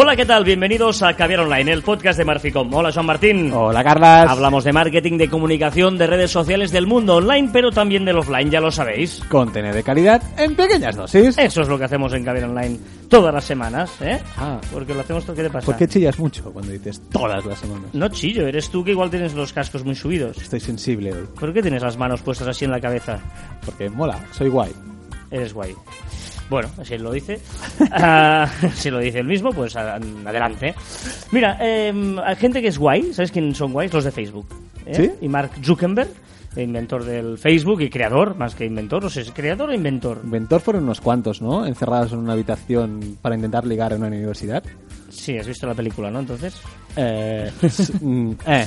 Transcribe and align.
Hola, 0.00 0.14
¿qué 0.14 0.24
tal? 0.24 0.44
Bienvenidos 0.44 1.02
a 1.02 1.14
Caviar 1.14 1.40
Online, 1.40 1.72
el 1.72 1.82
podcast 1.82 2.16
de 2.16 2.24
Marficom. 2.24 2.72
Hola, 2.72 2.92
Juan 2.92 3.04
Martín. 3.04 3.52
Hola, 3.52 3.82
Carlas. 3.82 4.30
Hablamos 4.30 4.62
de 4.62 4.72
marketing, 4.72 5.18
de 5.18 5.28
comunicación, 5.28 5.98
de 5.98 6.06
redes 6.06 6.30
sociales 6.30 6.70
del 6.70 6.86
mundo 6.86 7.16
online, 7.16 7.50
pero 7.52 7.72
también 7.72 8.04
del 8.04 8.16
offline, 8.18 8.48
ya 8.48 8.60
lo 8.60 8.70
sabéis. 8.70 9.20
Contenido 9.28 9.74
de 9.74 9.82
calidad 9.82 10.22
en 10.38 10.54
pequeñas 10.54 10.94
dosis. 10.94 11.36
Eso 11.36 11.62
es 11.62 11.68
lo 11.68 11.76
que 11.76 11.86
hacemos 11.86 12.12
en 12.12 12.24
Caviar 12.24 12.48
Online 12.48 12.78
todas 13.08 13.34
las 13.34 13.42
semanas, 13.42 13.90
¿eh? 14.00 14.20
Ah. 14.36 14.60
Porque 14.72 14.94
lo 14.94 15.00
hacemos 15.00 15.24
todo. 15.24 15.34
¿Qué 15.34 15.42
te 15.42 15.50
pasa? 15.50 15.66
¿Por 15.66 15.76
qué 15.76 15.88
chillas 15.88 16.16
mucho 16.16 16.52
cuando 16.52 16.70
dices 16.70 17.02
todas 17.10 17.44
las 17.44 17.58
semanas? 17.58 17.92
No 17.92 18.08
chillo, 18.08 18.46
eres 18.46 18.70
tú 18.70 18.84
que 18.84 18.92
igual 18.92 19.10
tienes 19.10 19.34
los 19.34 19.52
cascos 19.52 19.84
muy 19.84 19.96
subidos. 19.96 20.38
Estoy 20.38 20.60
sensible 20.60 21.12
hoy. 21.12 21.26
¿Por 21.40 21.52
qué 21.52 21.60
tienes 21.60 21.82
las 21.82 21.96
manos 21.96 22.20
puestas 22.20 22.46
así 22.46 22.64
en 22.64 22.70
la 22.70 22.80
cabeza? 22.80 23.18
Porque 23.64 23.90
mola, 23.90 24.16
soy 24.30 24.48
guay. 24.48 24.70
Eres 25.32 25.52
guay. 25.52 25.74
Bueno, 26.50 26.68
si 26.82 26.94
él 26.94 27.02
lo 27.02 27.12
dice, 27.12 27.40
ah, 27.92 28.50
si 28.74 28.90
lo 28.90 28.98
dice 28.98 29.18
él 29.20 29.26
mismo, 29.26 29.50
pues 29.52 29.76
adelante. 29.76 30.74
Mira, 31.32 31.58
eh, 31.60 31.92
hay 32.24 32.36
gente 32.36 32.62
que 32.62 32.68
es 32.68 32.78
guay, 32.78 33.12
¿sabes 33.12 33.30
quién 33.32 33.54
son 33.54 33.72
guays? 33.72 33.92
Los 33.92 34.04
de 34.04 34.10
Facebook. 34.12 34.46
¿eh? 34.86 34.94
¿Sí? 34.94 35.10
Y 35.20 35.28
Mark 35.28 35.50
Zuckerberg, 35.62 36.08
inventor 36.56 37.04
del 37.04 37.38
Facebook 37.38 37.82
y 37.82 37.90
creador, 37.90 38.34
más 38.36 38.54
que 38.54 38.64
inventor, 38.64 39.02
no 39.02 39.10
sé, 39.10 39.20
¿es 39.20 39.30
creador 39.30 39.70
o 39.70 39.74
inventor? 39.74 40.20
Inventor 40.24 40.60
fueron 40.60 40.84
unos 40.84 41.00
cuantos, 41.00 41.42
¿no? 41.42 41.66
Encerrados 41.66 42.12
en 42.12 42.18
una 42.18 42.32
habitación 42.32 43.18
para 43.20 43.34
intentar 43.34 43.66
ligar 43.66 43.92
en 43.92 43.98
una 43.98 44.08
universidad. 44.08 44.62
Sí, 45.10 45.36
has 45.38 45.46
visto 45.46 45.66
la 45.66 45.74
película, 45.74 46.10
¿no? 46.10 46.20
Entonces, 46.20 46.60
Eh, 46.96 47.50
mm, 48.00 48.32
eh, 48.46 48.66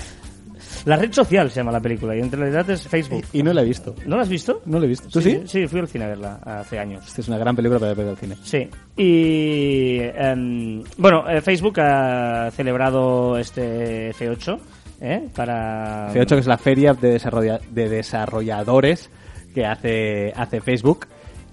la 0.85 0.95
red 0.98 1.12
social 1.13 1.49
se 1.49 1.58
llama 1.59 1.71
la 1.71 1.80
película 1.80 2.16
y 2.16 2.20
en 2.20 2.31
realidad 2.31 2.70
es 2.70 2.88
Facebook. 2.88 3.23
y 3.34 3.44
no 3.44 3.53
la 3.53 3.62
he 3.62 3.66
visto. 3.66 3.95
¿No 4.05 4.16
la 4.16 4.23
has 4.23 4.30
visto? 4.30 4.62
No 4.66 4.80
la 4.80 4.85
he 4.85 4.90
visto. 4.90 5.07
¿Tú 5.09 5.21
sí? 5.21 5.41
Sí, 5.45 5.67
fui 5.67 5.80
al 5.80 5.88
cine 5.88 6.05
a 6.05 6.07
verla 6.09 6.40
hace 6.44 6.80
años. 6.80 7.07
Esta 7.07 7.21
es 7.21 7.27
una 7.27 7.38
gran 7.38 7.55
película 7.55 7.80
para 7.80 7.93
ver 7.93 8.07
al 8.10 8.18
cine. 8.18 8.35
Sí, 8.43 8.68
y 8.98 9.98
em, 9.99 10.84
bueno, 10.98 11.29
eh, 11.29 11.41
Facebook 11.41 11.79
ha 11.79 12.49
celebrado 12.52 13.37
este 13.37 14.12
F8 14.13 14.59
¿eh? 15.02 15.27
para... 15.35 16.13
F8 16.13 16.27
que 16.27 16.40
es 16.40 16.48
la 16.48 16.57
feria 16.57 16.93
de, 16.93 17.20
desarrolla- 17.20 17.59
de 17.70 17.90
desarrolladores 17.90 19.09
que 19.54 19.65
hace, 19.65 20.32
hace 20.35 20.62
Facebook 20.62 21.07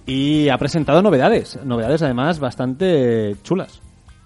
y 0.07 0.49
ha 0.49 0.57
presentado 0.59 1.03
novedades, 1.03 1.59
novedades 1.65 2.03
además 2.03 2.39
bastante 2.39 3.37
chulas. 3.43 3.81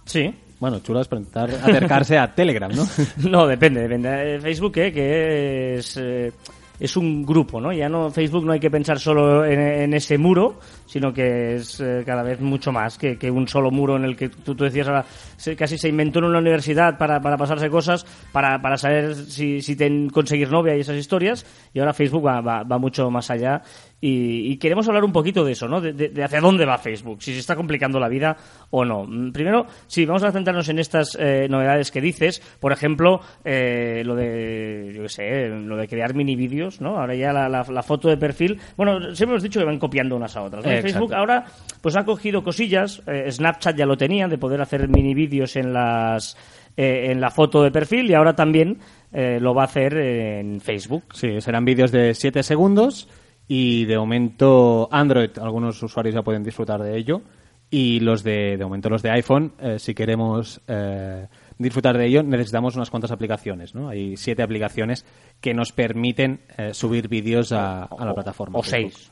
Sí, 0.04 0.34
Bueno, 0.62 0.78
chulas 0.78 1.08
para 1.08 1.18
intentar 1.20 1.50
acercarse 1.50 2.16
a 2.16 2.32
Telegram, 2.32 2.70
¿no? 2.72 2.86
no, 3.28 3.48
depende, 3.48 3.80
depende. 3.80 4.36
Eh, 4.36 4.40
Facebook, 4.40 4.76
¿eh? 4.78 4.92
que 4.92 5.74
es... 5.78 5.96
eh, 6.00 6.32
es 6.80 6.96
un 6.96 7.24
grupo, 7.24 7.60
¿no? 7.60 7.72
Ya 7.72 7.88
no 7.88 8.10
Facebook 8.10 8.44
no 8.44 8.52
hay 8.52 8.58
que 8.58 8.70
pensar 8.70 8.98
solo 8.98 9.44
en, 9.44 9.92
ese 9.94 10.18
muro, 10.18 10.58
sino 10.86 11.12
que 11.12 11.56
es 11.56 11.78
eh, 11.80 12.02
cada 12.04 12.24
vez 12.24 12.40
mucho 12.40 12.72
más 12.72 12.98
que, 12.98 13.16
que 13.18 13.30
un 13.30 13.46
solo 13.46 13.70
muro 13.70 13.94
en 13.96 14.04
el 14.04 14.16
que 14.16 14.28
tú, 14.30 14.56
tú 14.56 14.64
decías 14.64 14.88
ahora, 14.88 15.04
se- 15.36 15.54
casi 15.54 15.78
se 15.78 15.88
inventó 15.88 16.18
en 16.18 16.24
una 16.26 16.38
universidad 16.40 16.98
para, 16.98 17.20
para 17.20 17.36
pasarse 17.36 17.68
cosas, 17.70 18.04
para, 18.32 18.60
para 18.60 18.76
saber 18.76 19.14
si, 19.14 19.60
si 19.62 19.76
ten- 19.76 20.08
conseguir 20.10 20.50
novia 20.50 20.76
y 20.76 20.80
esas 20.80 20.96
historias, 20.96 21.46
y 21.72 21.78
ahora 21.78 21.92
Facebook 21.92 22.26
va, 22.26 22.40
va 22.40 22.78
mucho 22.78 23.08
más 23.12 23.30
allá. 23.30 23.62
Y, 24.04 24.50
y 24.50 24.56
queremos 24.56 24.88
hablar 24.88 25.04
un 25.04 25.12
poquito 25.12 25.44
de 25.44 25.52
eso, 25.52 25.68
¿no? 25.68 25.80
De, 25.80 25.92
de- 25.92 26.08
de 26.08 26.24
hacia 26.24 26.40
dónde 26.40 26.66
va 26.66 26.76
Facebook, 26.76 27.22
si 27.22 27.32
se 27.32 27.38
está 27.38 27.54
complicando 27.54 28.00
la 28.00 28.08
vida 28.08 28.36
o 28.70 28.84
no. 28.84 29.04
Mm, 29.06 29.30
Primero, 29.30 29.66
sí, 29.86 30.04
vamos 30.04 30.24
a 30.24 30.32
centrarnos 30.32 30.68
en 30.68 30.80
estas 30.80 31.16
eh, 31.20 31.46
novedades 31.48 31.92
que 31.92 32.00
dices. 32.00 32.42
Por 32.58 32.72
ejemplo, 32.72 33.20
eh, 33.44 34.02
lo 34.04 34.16
de, 34.16 34.90
yo 34.92 35.02
qué 35.02 35.08
sé, 35.08 35.48
lo 35.50 35.76
de 35.76 35.86
crear 35.86 36.14
mini 36.16 36.34
vídeos, 36.34 36.80
¿no? 36.80 36.98
Ahora 36.98 37.14
ya 37.14 37.32
la, 37.32 37.48
la- 37.48 37.62
la 37.62 37.82
foto 37.84 38.08
de 38.08 38.16
perfil. 38.16 38.58
Bueno, 38.76 39.14
siempre 39.14 39.34
hemos 39.34 39.42
dicho 39.44 39.60
que 39.60 39.66
van 39.66 39.78
copiando 39.78 40.16
unas 40.16 40.36
a 40.36 40.42
otras. 40.42 40.64
¿no? 40.64 40.70
Facebook 40.82 41.14
ahora, 41.14 41.44
pues 41.80 41.94
ha 41.94 42.04
cogido 42.04 42.42
cosillas. 42.42 43.00
eh, 43.06 43.30
Snapchat 43.30 43.76
ya 43.76 43.86
lo 43.86 43.96
tenía, 43.96 44.26
de 44.26 44.36
poder 44.36 44.60
hacer 44.62 44.88
mini 44.88 45.14
vídeos 45.14 45.54
en 45.54 45.72
las. 45.72 46.36
eh, 46.76 47.12
en 47.12 47.20
la 47.20 47.30
foto 47.30 47.62
de 47.62 47.70
perfil 47.70 48.10
y 48.10 48.14
ahora 48.14 48.34
también 48.34 48.78
eh, 49.12 49.38
lo 49.40 49.54
va 49.54 49.62
a 49.62 49.66
hacer 49.66 49.96
en 49.96 50.60
Facebook. 50.60 51.04
Sí, 51.14 51.40
serán 51.40 51.64
vídeos 51.64 51.92
de 51.92 52.14
7 52.14 52.42
segundos 52.42 53.08
y 53.54 53.84
de 53.84 53.98
momento 53.98 54.88
Android, 54.90 55.28
algunos 55.38 55.82
usuarios 55.82 56.14
ya 56.14 56.22
pueden 56.22 56.42
disfrutar 56.42 56.82
de 56.82 56.96
ello 56.96 57.20
y 57.68 58.00
los 58.00 58.22
de, 58.22 58.56
de 58.56 58.64
momento 58.64 58.88
los 58.88 59.02
de 59.02 59.10
iPhone, 59.10 59.52
eh, 59.60 59.78
si 59.78 59.94
queremos 59.94 60.62
eh, 60.66 61.26
disfrutar 61.58 61.98
de 61.98 62.06
ello 62.06 62.22
necesitamos 62.22 62.76
unas 62.76 62.88
cuantas 62.88 63.10
aplicaciones, 63.10 63.74
¿no? 63.74 63.90
Hay 63.90 64.16
siete 64.16 64.42
aplicaciones 64.42 65.04
que 65.42 65.52
nos 65.52 65.72
permiten 65.72 66.40
eh, 66.56 66.72
subir 66.72 67.08
vídeos 67.08 67.52
a, 67.52 67.82
a 67.84 68.06
la 68.06 68.14
plataforma. 68.14 68.58
O 68.58 68.62
seis. 68.62 69.10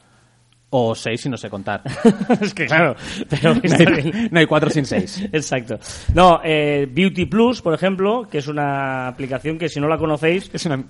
O 0.70 0.94
seis 0.94 1.20
si 1.20 1.28
no 1.28 1.36
sé 1.36 1.50
contar. 1.50 1.82
es 2.40 2.54
que 2.54 2.64
claro, 2.64 2.96
pero 3.28 3.54
no, 3.54 3.60
hay, 3.62 4.02
bien. 4.02 4.28
no 4.32 4.38
hay 4.38 4.46
cuatro 4.46 4.70
sin 4.70 4.86
seis. 4.86 5.20
Exacto. 5.32 5.78
No, 6.14 6.40
eh, 6.42 6.88
Beauty 6.90 7.26
Plus, 7.26 7.60
por 7.60 7.74
ejemplo, 7.74 8.26
que 8.30 8.38
es 8.38 8.48
una 8.48 9.06
aplicación 9.08 9.58
que 9.58 9.68
si 9.68 9.80
no 9.80 9.86
la 9.86 9.98
conocéis, 9.98 10.48
Es 10.54 10.64
una... 10.64 10.82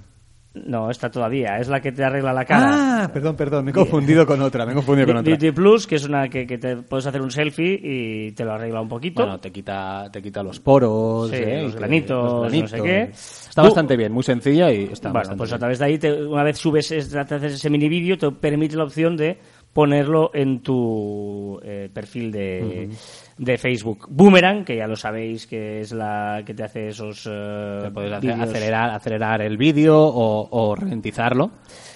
no, 0.52 0.90
está 0.90 1.10
todavía, 1.10 1.58
es 1.58 1.68
la 1.68 1.80
que 1.80 1.92
te 1.92 2.02
arregla 2.02 2.32
la 2.32 2.44
cara. 2.44 3.04
Ah, 3.04 3.10
perdón, 3.12 3.36
perdón, 3.36 3.64
me 3.64 3.70
he 3.70 3.74
confundido 3.74 4.26
con 4.26 4.40
otra, 4.42 4.66
me 4.66 4.72
he 4.72 4.74
confundido 4.74 5.06
con 5.06 5.16
otra. 5.18 5.30
Beauty 5.30 5.52
Plus, 5.52 5.86
que 5.86 5.94
es 5.94 6.04
una 6.04 6.28
que, 6.28 6.44
que 6.46 6.58
te 6.58 6.76
puedes 6.78 7.06
hacer 7.06 7.22
un 7.22 7.30
selfie 7.30 7.78
y 7.82 8.32
te 8.32 8.44
lo 8.44 8.52
arregla 8.52 8.80
un 8.80 8.88
poquito. 8.88 9.22
Bueno, 9.22 9.38
te 9.38 9.52
quita, 9.52 10.08
te 10.12 10.20
quita 10.20 10.42
los 10.42 10.58
poros, 10.58 11.30
Sí, 11.30 11.36
¿eh? 11.36 11.62
los 11.62 11.76
granitos, 11.76 12.52
no 12.52 12.66
sé 12.68 12.82
qué. 12.82 13.02
Está 13.12 13.62
Tú- 13.62 13.68
bastante 13.68 13.96
bien, 13.96 14.12
muy 14.12 14.22
sencilla 14.24 14.72
y 14.72 14.84
está 14.84 15.08
bueno, 15.10 15.20
bastante 15.20 15.38
pues 15.38 15.52
a 15.52 15.58
través 15.58 15.78
de 15.78 15.84
ahí, 15.84 15.98
te- 15.98 16.26
una 16.26 16.42
vez 16.42 16.58
subes, 16.58 16.90
es- 16.90 17.10
te 17.10 17.18
haces 17.20 17.52
ese 17.54 17.70
mini 17.70 17.88
vídeo, 17.88 18.18
te 18.18 18.30
permite 18.32 18.76
la 18.76 18.84
opción 18.84 19.16
de 19.16 19.38
ponerlo 19.72 20.32
en 20.34 20.60
tu 20.64 21.60
eh, 21.62 21.88
perfil 21.94 22.32
de, 22.32 22.88
de 23.40 23.56
Facebook. 23.56 24.06
Boomerang, 24.10 24.66
que 24.66 24.76
ya 24.76 24.86
lo 24.86 24.96
sabéis 24.96 25.46
que 25.46 25.80
es 25.80 25.92
la 25.92 26.42
que 26.44 26.52
te 26.52 26.62
hace 26.62 26.88
esos 26.88 27.26
eh, 27.26 27.90
Te 27.94 28.14
hacer- 28.14 28.32
acelerar, 28.38 28.90
acelerar 28.90 29.40
el 29.40 29.56
vídeo 29.56 29.96
o, 29.98 30.46
o 30.50 30.76
ralentizarlo. 30.76 31.50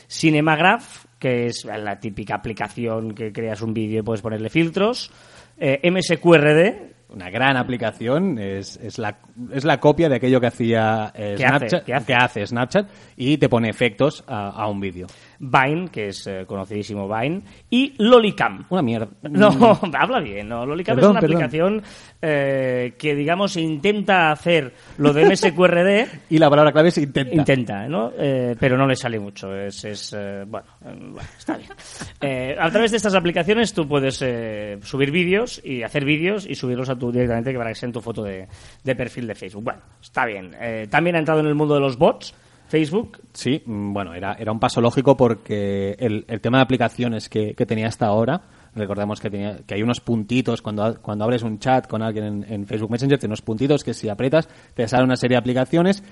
Cinemagraph, 0.09 1.05
que 1.19 1.47
es 1.47 1.65
la 1.67 2.01
típica 2.01 2.37
aplicación 2.37 3.15
que 3.15 3.31
creas 3.31 3.61
un 3.61 3.75
vídeo 3.75 4.01
y 4.01 4.03
puedes 4.03 4.23
ponerle 4.23 4.49
filtros. 4.49 5.11
Eh, 5.59 5.81
MSQRD, 5.91 6.95
Una 7.11 7.29
gran 7.31 7.57
aplicación, 7.59 8.39
es, 8.39 8.77
es, 8.79 8.99
la, 8.99 9.19
es 9.53 9.65
la 9.65 9.79
copia 9.81 10.09
de 10.09 10.17
aquello 10.17 10.41
que 10.41 10.47
hacía 10.47 11.13
eh, 11.15 11.35
¿Qué 11.37 11.45
hace? 11.45 11.69
Snapchat, 11.69 12.07
¿Qué 12.07 12.15
hace? 12.15 12.47
Snapchat 12.47 12.89
y 13.17 13.37
te 13.37 13.49
pone 13.51 13.69
efectos 13.69 14.25
a, 14.27 14.49
a 14.49 14.67
un 14.69 14.81
vídeo. 14.81 15.07
Vine, 15.39 15.89
que 15.91 16.09
es 16.09 16.27
eh, 16.27 16.45
conocidísimo 16.47 17.09
Vine, 17.09 17.43
y 17.71 17.95
Lolicam. 17.99 18.65
Una 18.71 18.83
mierda. 18.83 19.09
No, 19.23 19.49
habla 19.99 20.21
bien, 20.21 20.49
¿no? 20.49 20.65
Lolicam 20.67 20.97
Perdón, 20.97 21.11
es 21.11 21.11
una 21.13 21.21
perdón. 21.21 21.37
aplicación 21.37 21.83
eh, 22.23 22.95
que, 22.99 23.15
digamos, 23.15 23.57
intenta 23.57 24.31
hacer 24.31 24.73
lo 24.99 25.13
de 25.13 25.27
MSQRD, 25.27 26.07
Y 26.31 26.39
la 26.39 26.49
palabra 26.49 26.73
clave 26.73 26.89
es 26.89 26.99
intenta. 26.99 27.35
intenta, 27.35 27.89
¿no? 27.89 28.13
Eh, 28.19 28.57
pero 28.59 28.77
no 28.77 28.87
le 28.87 28.97
sale 28.97 29.19
mucho. 29.19 29.55
Es, 29.55 29.85
es 29.85 30.17
bueno, 30.47 30.67
bueno, 30.81 31.19
está 31.37 31.57
bien. 31.57 31.71
A 32.59 32.71
través 32.71 32.91
de 32.91 32.97
estas 32.97 33.15
aplicaciones 33.15 33.73
tú 33.75 33.87
puedes 33.87 34.21
eh, 34.23 34.79
subir 34.83 35.11
vídeos 35.11 35.61
y 35.65 35.83
hacer 35.83 36.05
vídeos 36.05 36.47
y 36.49 36.55
subirlos 36.55 36.89
a 36.89 36.97
tu 36.99 37.13
directamente 37.13 37.53
que 37.53 37.59
para 37.59 37.71
que 37.71 37.77
sea 37.77 37.87
en 37.89 37.93
tu 37.93 38.01
foto 38.01 38.23
de, 38.23 38.47
de 38.83 38.97
perfil 38.97 39.27
de 39.27 39.35
Facebook. 39.35 39.65
Bueno, 39.65 39.81
está 40.01 40.25
bien. 40.27 40.57
También 40.91 41.17
ha 41.17 41.19
entrado 41.19 41.41
en 41.41 41.47
el 41.47 41.55
mundo 41.55 41.75
de 41.75 41.81
los 41.81 41.97
bots. 41.99 42.35
Facebook, 42.69 43.21
Sí, 43.33 43.63
mm, 43.65 43.93
bueno, 43.93 44.15
era, 44.15 44.35
era 44.35 44.53
un 44.53 44.59
paso 44.61 44.81
lógico 44.81 45.17
porque 45.17 45.97
el, 45.99 46.25
el 46.29 46.41
tema 46.41 46.59
de 46.59 46.63
aplicaciones 46.63 47.29
que, 47.29 47.55
que 47.55 47.67
tenía 47.67 47.89
hasta 47.89 48.07
ahora, 48.07 48.43
recordemos 48.75 49.21
que, 49.21 49.31
tenía, 49.31 49.59
que 49.67 49.75
hay 49.75 49.83
unos 49.83 50.01
puntitos 50.01 50.63
cuando, 50.63 51.01
cuando 51.03 51.25
abres 51.25 51.43
un 51.43 51.59
chat 51.59 51.87
con 51.87 52.03
alguien 52.03 52.45
en, 52.49 52.67
Facebook 52.67 52.91
Messenger, 52.91 53.19
tiene 53.19 53.31
unos 53.31 53.43
puntitos 53.43 53.85
que 53.85 53.95
si 53.95 54.09
aprietas 54.09 54.49
te 54.75 54.87
sale 54.89 55.05
una 55.05 55.17
serie 55.17 55.35
de 55.35 55.39
aplicaciones 55.41 56.03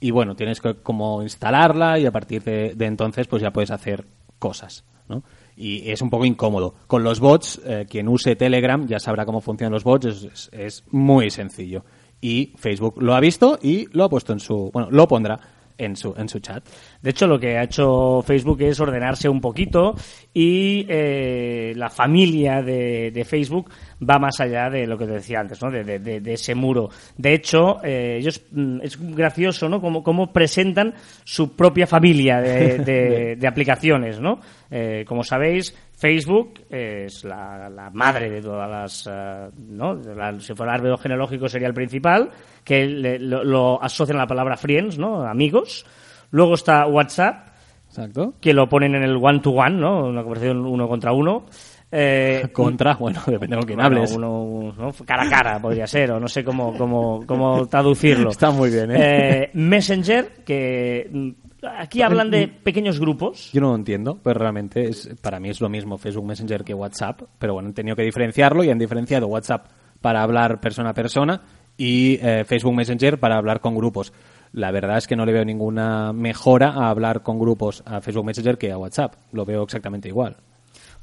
y 0.00 0.10
bueno, 0.10 0.34
tienes 0.34 0.60
que 0.60 0.74
como 0.76 1.22
instalarla 1.22 1.98
y 1.98 2.06
a 2.06 2.10
partir 2.10 2.42
de, 2.42 2.74
de 2.74 2.86
entonces 2.86 3.26
pues 3.26 3.42
ya 3.42 3.52
puedes 3.52 3.70
hacer 3.70 4.06
cosas, 4.38 4.84
¿no? 5.08 5.22
Y 5.56 5.90
es 5.90 6.00
un 6.00 6.08
poco 6.08 6.24
incómodo. 6.24 6.74
Con 6.86 7.04
los 7.04 7.20
bots, 7.20 7.60
eh, 7.66 7.86
quien 7.88 8.08
use 8.08 8.34
Telegram 8.34 8.86
ya 8.86 8.98
sabrá 8.98 9.26
cómo 9.26 9.42
funcionan 9.42 9.72
los 9.74 9.84
bots, 9.84 10.06
es, 10.06 10.24
es- 10.24 10.50
es 10.52 10.84
muy 10.90 11.28
sencillo. 11.30 11.84
Y 12.22 12.54
Facebook 12.56 13.02
lo 13.02 13.14
ha 13.14 13.20
visto 13.20 13.58
y 13.60 13.86
lo 13.92 14.04
ha 14.04 14.08
puesto 14.08 14.32
en 14.32 14.40
su, 14.40 14.70
bueno, 14.72 14.88
lo 14.90 15.06
pondrá 15.06 15.38
en 15.84 15.96
su, 15.96 16.14
en 16.16 16.28
su 16.28 16.38
chat. 16.40 16.64
De 17.02 17.10
hecho, 17.10 17.26
lo 17.26 17.38
que 17.38 17.56
ha 17.58 17.62
hecho 17.64 18.22
Facebook 18.22 18.60
es 18.62 18.78
ordenarse 18.80 19.28
un 19.28 19.40
poquito 19.40 19.94
y 20.34 20.86
eh, 20.88 21.72
la 21.76 21.88
familia 21.90 22.62
de, 22.62 23.10
de 23.10 23.24
Facebook 23.24 23.70
va 24.08 24.18
más 24.18 24.40
allá 24.40 24.70
de 24.70 24.86
lo 24.86 24.96
que 24.96 25.06
te 25.06 25.12
decía 25.12 25.40
antes, 25.40 25.60
¿no? 25.62 25.70
De, 25.70 25.98
de- 25.98 26.32
ese 26.32 26.54
muro. 26.54 26.88
De 27.16 27.34
hecho, 27.34 27.78
eh, 27.82 28.18
ellos 28.20 28.40
mm, 28.52 28.80
es 28.82 28.98
gracioso, 29.14 29.68
¿no? 29.68 29.80
Cómo, 29.80 30.02
cómo 30.02 30.32
presentan 30.32 30.94
su 31.24 31.56
propia 31.56 31.86
familia 31.86 32.40
de, 32.40 32.78
de- 32.78 33.36
de 33.40 33.46
aplicaciones, 33.46 34.20
¿no? 34.20 34.40
Eh, 34.70 35.04
como 35.06 35.24
sabéis, 35.24 35.74
Facebook 36.00 36.54
es 36.70 37.24
la, 37.24 37.68
la 37.68 37.90
madre 37.90 38.30
de 38.30 38.40
todas 38.40 38.70
las, 38.70 39.06
eh, 39.12 39.50
¿no? 39.68 39.94
La- 39.94 40.40
si 40.40 40.54
fuera 40.54 40.72
árbol 40.72 40.96
genealógico 40.98 41.46
sería 41.46 41.68
el 41.68 41.74
principal, 41.74 42.30
que 42.64 42.86
le- 42.86 43.18
lo, 43.18 43.44
lo 43.44 43.82
asocian 43.82 44.16
a 44.16 44.20
la 44.22 44.26
palabra 44.26 44.56
friends, 44.56 44.98
¿no? 44.98 45.20
Amigos. 45.26 45.84
Luego 46.30 46.54
está 46.54 46.86
WhatsApp, 46.86 47.48
Exacto. 47.88 48.32
que 48.40 48.54
lo 48.54 48.66
ponen 48.68 48.94
en 48.94 49.02
el 49.02 49.16
one-to-one, 49.16 49.76
¿no? 49.76 50.06
Una 50.06 50.22
conversación 50.22 50.64
uno 50.64 50.88
contra 50.88 51.12
uno. 51.12 51.44
Eh, 51.92 52.48
Contra, 52.52 52.94
bueno, 52.94 53.20
depende 53.26 53.56
con 53.56 53.66
quién 53.66 53.76
bueno, 53.78 53.96
hables. 53.98 54.12
uno- 54.16 54.72
¿no? 54.78 54.92
Cara 55.04 55.24
a 55.24 55.28
cara 55.28 55.58
podría 55.60 55.86
ser, 55.86 56.12
o 56.12 56.20
no 56.20 56.28
sé 56.28 56.42
cómo, 56.44 56.72
cómo, 56.78 57.24
cómo 57.26 57.66
traducirlo. 57.66 58.30
Está 58.30 58.50
muy 58.52 58.70
bien, 58.70 58.90
¿eh? 58.92 58.96
Eh, 59.42 59.50
Messenger, 59.54 60.36
que 60.46 61.10
mm, 61.12 61.30
aquí 61.78 62.02
hablan 62.02 62.30
de 62.30 62.48
pequeños 62.48 62.98
grupos. 63.00 63.50
Yo 63.52 63.60
no 63.60 63.70
lo 63.70 63.74
entiendo, 63.76 64.18
pero 64.22 64.38
realmente 64.38 64.88
es, 64.88 65.10
para 65.20 65.40
mí 65.40 65.50
es 65.50 65.60
lo 65.60 65.68
mismo 65.68 65.98
Facebook 65.98 66.26
Messenger 66.26 66.64
que 66.64 66.74
WhatsApp, 66.74 67.22
pero 67.38 67.54
bueno, 67.54 67.68
han 67.68 67.74
tenido 67.74 67.96
que 67.96 68.02
diferenciarlo 68.02 68.64
y 68.64 68.70
han 68.70 68.78
diferenciado 68.78 69.26
WhatsApp 69.26 69.66
para 70.00 70.22
hablar 70.22 70.60
persona 70.60 70.90
a 70.90 70.94
persona 70.94 71.42
y 71.76 72.18
eh, 72.22 72.44
Facebook 72.44 72.74
Messenger 72.74 73.18
para 73.18 73.36
hablar 73.36 73.60
con 73.60 73.74
grupos. 73.74 74.12
La 74.52 74.70
verdad 74.72 74.98
es 74.98 75.06
que 75.06 75.16
no 75.16 75.24
le 75.24 75.32
veo 75.32 75.44
ninguna 75.44 76.12
mejora 76.12 76.70
a 76.70 76.90
hablar 76.90 77.22
con 77.22 77.38
grupos 77.38 77.82
a 77.86 78.00
Facebook 78.00 78.26
Messenger 78.26 78.58
que 78.58 78.72
a 78.72 78.78
WhatsApp. 78.78 79.14
Lo 79.32 79.44
veo 79.44 79.62
exactamente 79.62 80.08
igual. 80.08 80.36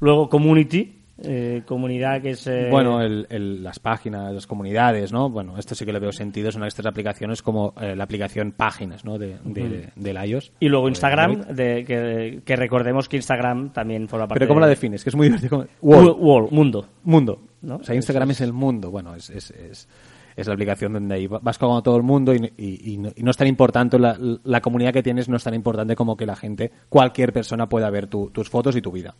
Luego 0.00 0.28
Community, 0.28 0.97
eh, 1.22 1.62
comunidad 1.66 2.22
que 2.22 2.30
es... 2.30 2.46
eh, 2.46 2.68
Bueno, 2.70 3.00
el- 3.02 3.26
el- 3.30 3.62
las 3.62 3.78
páginas, 3.78 4.32
las 4.32 4.46
comunidades, 4.46 5.12
¿no? 5.12 5.28
Bueno, 5.30 5.58
esto 5.58 5.74
sí 5.74 5.84
que 5.84 5.92
le 5.92 5.98
veo 5.98 6.12
sentido. 6.12 6.50
Son 6.52 6.64
estas 6.64 6.86
aplicaciones 6.86 7.42
como 7.42 7.74
eh, 7.80 7.94
la 7.96 8.04
aplicación 8.04 8.52
Páginas, 8.52 9.04
¿no? 9.04 9.18
De, 9.18 9.36
de- 9.44 9.88
del 9.96 10.24
iOS. 10.28 10.52
Y 10.60 10.68
luego 10.68 10.86
de 10.86 10.90
Instagram, 10.90 11.40
de, 11.54 11.84
que, 11.84 12.40
que 12.44 12.56
recordemos 12.56 13.08
que 13.08 13.16
Instagram 13.16 13.72
también 13.72 14.08
forma 14.08 14.26
parte 14.28 14.40
Pero 14.40 14.48
¿cómo 14.48 14.60
de- 14.60 14.66
la 14.66 14.70
defines? 14.70 15.02
Que 15.04 15.10
es 15.10 15.16
muy 15.16 15.26
divertido. 15.28 15.66
World, 15.82 16.16
World. 16.18 16.52
mundo. 16.52 16.86
mundo. 17.04 17.40
¿No? 17.62 17.76
O 17.76 17.82
sea, 17.84 17.94
Instagram 17.94 18.30
es 18.30 18.40
el 18.40 18.52
mundo. 18.52 18.90
Bueno, 18.90 19.14
es, 19.16 19.30
es, 19.30 19.50
es, 19.50 19.88
es 20.36 20.46
la 20.46 20.54
aplicación 20.54 20.92
donde 20.92 21.16
ahí 21.16 21.26
vas 21.26 21.58
con 21.58 21.82
todo 21.82 21.96
el 21.96 22.04
mundo 22.04 22.32
y, 22.32 22.52
y- 22.56 22.92
y 22.92 22.96
no, 22.98 23.10
y 23.16 23.22
no 23.24 23.32
es 23.32 23.36
tan 23.36 23.48
importante, 23.48 23.98
la, 23.98 24.16
la 24.44 24.60
comunidad 24.60 24.92
que 24.92 25.02
tienes 25.02 25.28
no 25.28 25.36
es 25.36 25.42
tan 25.42 25.54
importante 25.54 25.96
como 25.96 26.16
que 26.16 26.24
la 26.26 26.36
gente, 26.36 26.70
cualquier 26.88 27.32
persona 27.32 27.68
pueda 27.68 27.90
ver 27.90 28.06
tu- 28.06 28.30
tus 28.30 28.48
fotos 28.48 28.76
y 28.76 28.80
tu 28.80 28.92
vida. 28.92 29.16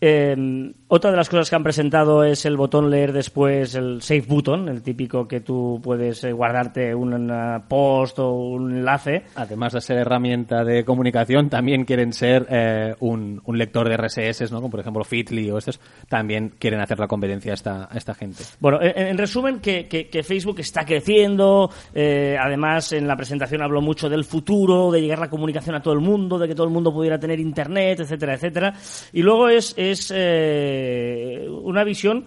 Eh, 0.00 0.72
otra 0.88 1.10
de 1.10 1.16
las 1.16 1.28
cosas 1.28 1.50
que 1.50 1.56
han 1.56 1.62
presentado 1.62 2.24
es 2.24 2.44
el 2.46 2.56
botón 2.56 2.90
leer 2.90 3.12
después, 3.12 3.74
el 3.74 4.00
save 4.02 4.22
button, 4.26 4.68
el 4.68 4.82
típico 4.82 5.28
que 5.28 5.40
tú 5.40 5.78
puedes 5.82 6.24
eh, 6.24 6.32
guardarte 6.32 6.94
un 6.94 7.30
post 7.68 8.18
o 8.18 8.32
un 8.32 8.76
enlace. 8.78 9.24
Además 9.34 9.72
de 9.74 9.80
ser 9.82 9.98
herramienta 9.98 10.64
de 10.64 10.84
comunicación, 10.84 11.48
también 11.50 11.84
quieren 11.84 12.12
ser 12.12 12.46
eh, 12.50 12.94
un, 13.00 13.40
un 13.44 13.58
lector 13.58 13.88
de 13.88 13.96
RSS, 13.96 14.50
¿no? 14.50 14.58
como 14.58 14.70
por 14.70 14.80
ejemplo 14.80 15.04
Fitly 15.04 15.50
o 15.50 15.58
estos, 15.58 15.78
también 16.08 16.52
quieren 16.58 16.80
hacer 16.80 16.98
la 16.98 17.06
competencia 17.06 17.52
a 17.52 17.54
esta, 17.54 17.84
a 17.90 17.96
esta 17.96 18.14
gente. 18.14 18.42
Bueno, 18.58 18.80
en, 18.82 19.06
en 19.08 19.18
resumen, 19.18 19.60
que, 19.60 19.86
que- 19.86 20.08
que 20.08 20.22
Facebook 20.22 20.60
está 20.60 20.84
creciendo. 20.84 21.70
eh, 21.94 22.36
además, 22.40 22.92
en 22.92 23.06
la 23.06 23.16
presentación 23.16 23.62
habló 23.62 23.80
mucho 23.80 24.08
del 24.08 24.24
futuro, 24.24 24.90
de 24.90 25.00
llegar 25.02 25.18
la 25.18 25.30
comunicación 25.30 25.74
a 25.76 25.82
todo 25.82 25.94
el 25.94 26.00
mundo, 26.00 26.38
de 26.38 26.48
que 26.48 26.54
todo 26.54 26.66
el 26.66 26.72
mundo 26.72 26.92
pudiera 26.92 27.18
tener 27.20 27.38
internet, 27.38 28.00
etcétera, 28.00 28.34
etcétera. 28.34 28.74
Y 29.12 29.22
luego 29.22 29.48
es, 29.48 29.74
es 29.90 30.12
eh, 30.14 31.46
una 31.62 31.84
visión 31.84 32.26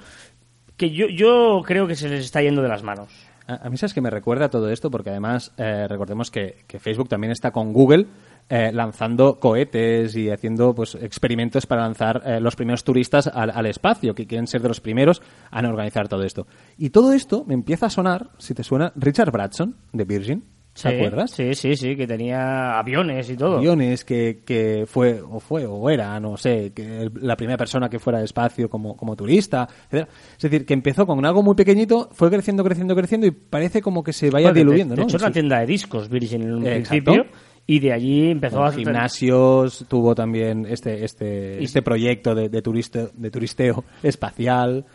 que 0.78 0.92
yo, 0.92 1.62
creo 1.66 1.88
que 1.88 1.96
se 1.96 2.10
les 2.10 2.26
está 2.26 2.42
yendo 2.42 2.62
de 2.62 2.68
las 2.68 2.84
manos. 2.84 3.10
A, 3.46 3.70
mí 3.70 3.78
sabes 3.78 3.94
que 3.94 4.02
me 4.02 4.10
recuerda 4.10 4.50
todo 4.50 4.70
esto 4.70 4.90
porque 4.90 5.10
además 5.10 5.54
eh, 5.58 5.88
recordemos 5.88 6.32
que, 6.32 6.64
Facebook 6.80 7.10
también 7.10 7.32
está 7.32 7.52
con 7.52 7.74
Google 7.74 8.08
eh, 8.50 8.72
lanzando 8.74 9.40
cohetes 9.40 10.16
y 10.16 10.30
haciendo 10.30 10.74
pues 10.74 10.96
experimentos 10.96 11.66
para 11.66 11.84
lanzar 11.84 12.42
los 12.42 12.56
primeros 12.56 12.84
turistas 12.84 13.28
al, 13.28 13.66
espacio, 13.66 14.16
que 14.16 14.28
quieren 14.28 14.48
ser 14.48 14.62
de 14.62 14.70
los 14.70 14.82
primeros 14.82 15.22
a 15.52 15.60
organizar 15.60 16.08
todo 16.08 16.24
esto. 16.24 16.48
Y 16.78 16.90
todo 16.90 17.14
esto 17.14 17.44
me 17.46 17.54
empieza 17.54 17.88
a 17.88 17.90
sonar, 17.90 18.30
si 18.38 18.54
te 18.54 18.64
suena, 18.64 18.94
Richard 18.96 19.32
Branson 19.32 19.76
de 19.92 20.06
Virgin, 20.06 20.44
¿te 20.74 20.82
Sí, 20.82 20.88
acuerdas? 20.96 21.32
Sí, 21.32 21.54
sí, 21.54 21.76
sí, 21.76 21.96
que 21.96 22.08
tenía 22.08 22.78
aviones 22.80 23.30
y 23.30 23.38
todo. 23.38 23.58
Aviones 23.58 24.04
que, 24.04 24.42
que 24.46 24.86
fue 24.88 25.22
o 25.22 25.40
fue 25.40 25.66
o 25.68 25.90
era, 25.90 26.20
no 26.20 26.36
sé, 26.36 26.72
que 26.74 27.10
la 27.22 27.36
primera 27.38 27.58
persona 27.58 27.90
que 27.90 28.00
fuera 28.00 28.18
al 28.20 28.26
espacio 28.26 28.70
como, 28.70 28.98
como 28.98 29.16
turista, 29.16 29.68
etcétera. 29.86 30.08
Es 30.36 30.42
decir, 30.42 30.66
que 30.66 30.74
empezó 30.74 31.06
con 31.06 31.24
algo 31.26 31.44
muy 31.44 31.56
pequeñito, 31.56 32.10
fue 32.12 32.30
creciendo, 32.32 32.64
creciendo, 32.64 32.96
creciendo 32.96 33.28
y 33.28 33.32
parece 33.32 33.82
como 33.82 34.04
que 34.04 34.14
se 34.14 34.30
vaya 34.32 34.48
Bueno, 34.48 34.54
de- 34.56 34.60
diluyendo, 34.62 34.96
de, 34.96 35.02
¿no? 35.02 35.08
hecho, 35.08 35.18
En 35.18 35.22
era 35.22 35.28
una 35.28 35.34
tienda 35.34 35.60
de 35.60 35.66
discos 35.68 36.10
Virgin 36.10 36.42
en 36.42 36.54
un 36.56 36.66
Exacto. 36.68 37.12
principio. 37.12 37.26
Y 37.66 37.80
de 37.80 37.94
allí 37.94 38.30
empezó 38.32 38.58
con 38.58 38.66
a 38.68 38.72
gimnasios, 38.74 39.86
tuvo 39.88 40.14
también 40.16 40.66
este 40.70 41.06
este 41.06 41.60
Y- 41.62 41.66
este 41.66 41.82
proyecto 41.82 42.36
de, 42.36 42.50
de, 42.50 42.62
turiste- 42.64 43.12
de 43.14 43.32
turisteo 43.32 43.86
espacial. 44.02 44.86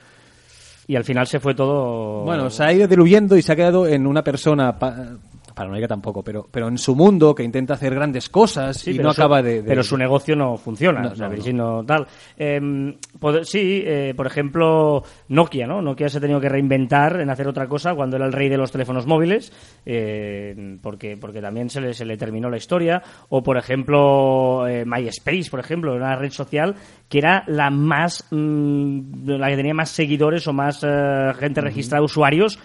Y 0.87 0.97
al 0.97 1.05
final 1.05 1.27
se 1.27 1.39
fue 1.39 1.55
todo. 1.55 2.25
Bueno, 2.25 2.49
se 2.51 2.65
ha 2.65 2.73
ido 2.73 2.87
diluyendo 2.89 3.37
y 3.37 3.43
se 3.43 3.53
ha 3.53 3.57
quedado 3.57 3.87
en 3.87 4.07
una 4.07 4.23
persona 4.25 4.79
pa- 4.79 5.19
paranoica 5.59 5.89
tampoco, 5.89 6.23
pero 6.23 6.47
pero 6.51 6.69
en 6.69 6.79
su 6.79 6.95
mundo 6.97 7.35
que 7.35 7.43
intenta 7.43 7.75
hacer 7.75 7.95
grandes 7.95 8.29
cosas 8.29 8.79
Sí, 8.79 8.93
y 8.93 8.99
no 8.99 9.13
su- 9.13 9.21
acaba 9.21 9.43
de, 9.43 9.63
de- 9.63 9.69
Pero 9.69 9.83
su 9.83 9.97
negocio 9.97 10.35
no 10.37 10.57
funciona. 10.57 11.01
No, 11.01 11.09
o 11.11 11.15
sea, 11.15 11.29
no, 11.53 11.85
tal. 11.85 12.07
Em, 12.37 12.95
sí, 13.43 13.83
eh, 13.85 14.15
por 14.17 14.27
ejemplo, 14.27 15.03
Nokia, 15.29 15.67
¿no? 15.67 15.83
Nokia 15.83 16.09
se 16.09 16.19
ha 16.19 16.21
tenido 16.21 16.41
que 16.41 16.49
reinventar 16.49 17.21
en 17.21 17.31
hacer 17.31 17.49
otra 17.49 17.67
cosa 17.67 17.95
cuando 17.95 18.17
era 18.17 18.27
el 18.27 18.33
rey 18.33 18.49
de 18.49 18.57
los 18.57 18.71
teléfonos 18.73 19.07
móviles, 19.07 19.53
eh, 19.85 20.79
porque, 20.83 21.17
porque 21.17 21.41
también 21.41 21.69
se 21.71 21.81
le, 21.81 21.95
se 21.95 22.05
le 22.05 22.17
terminó 22.17 22.49
la 22.49 22.57
historia. 22.57 23.03
O, 23.29 23.43
por 23.43 23.57
ejemplo, 23.59 24.67
eh, 24.69 24.85
MySpace, 24.87 25.51
por 25.51 25.61
ejemplo, 25.61 25.95
una 25.95 26.17
red 26.17 26.31
social 26.31 26.75
que 27.09 27.19
era 27.19 27.45
la 27.47 27.71
más. 27.71 28.27
mm, 28.31 29.29
la 29.39 29.49
que 29.49 29.57
tenía 29.57 29.75
más 29.75 29.91
seguidores 29.91 30.47
o 30.47 30.53
más 30.53 30.85
eh, 30.87 31.33
gente 31.39 31.61
registrada, 31.61 32.03
usuarios 32.05 32.59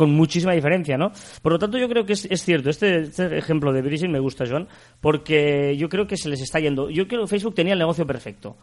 con 0.00 0.12
muchísima 0.12 0.54
diferencia, 0.54 0.96
¿no? 0.96 1.12
Por 1.42 1.52
lo 1.52 1.58
tanto, 1.58 1.76
yo 1.76 1.86
creo 1.86 2.06
que 2.06 2.14
es, 2.14 2.24
es 2.24 2.42
cierto. 2.42 2.70
Este, 2.70 3.00
este 3.00 3.36
ejemplo 3.36 3.70
de 3.70 3.82
Virgin 3.82 4.10
me 4.10 4.18
gusta, 4.18 4.46
Joan, 4.48 4.66
porque 4.98 5.76
yo 5.76 5.90
creo 5.90 6.06
que 6.06 6.16
se 6.16 6.30
les 6.30 6.40
está 6.40 6.58
yendo. 6.58 6.88
Yo 6.88 7.06
creo 7.06 7.20
que 7.20 7.26
Facebook 7.26 7.54
tenía 7.54 7.74
el 7.74 7.78
negocio 7.78 8.06
perfecto. 8.06 8.56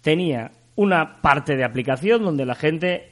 Tenía 0.00 0.50
una 0.76 1.20
parte 1.20 1.54
de 1.54 1.64
aplicación 1.64 2.22
donde 2.22 2.46
la 2.46 2.54
gente 2.54 3.10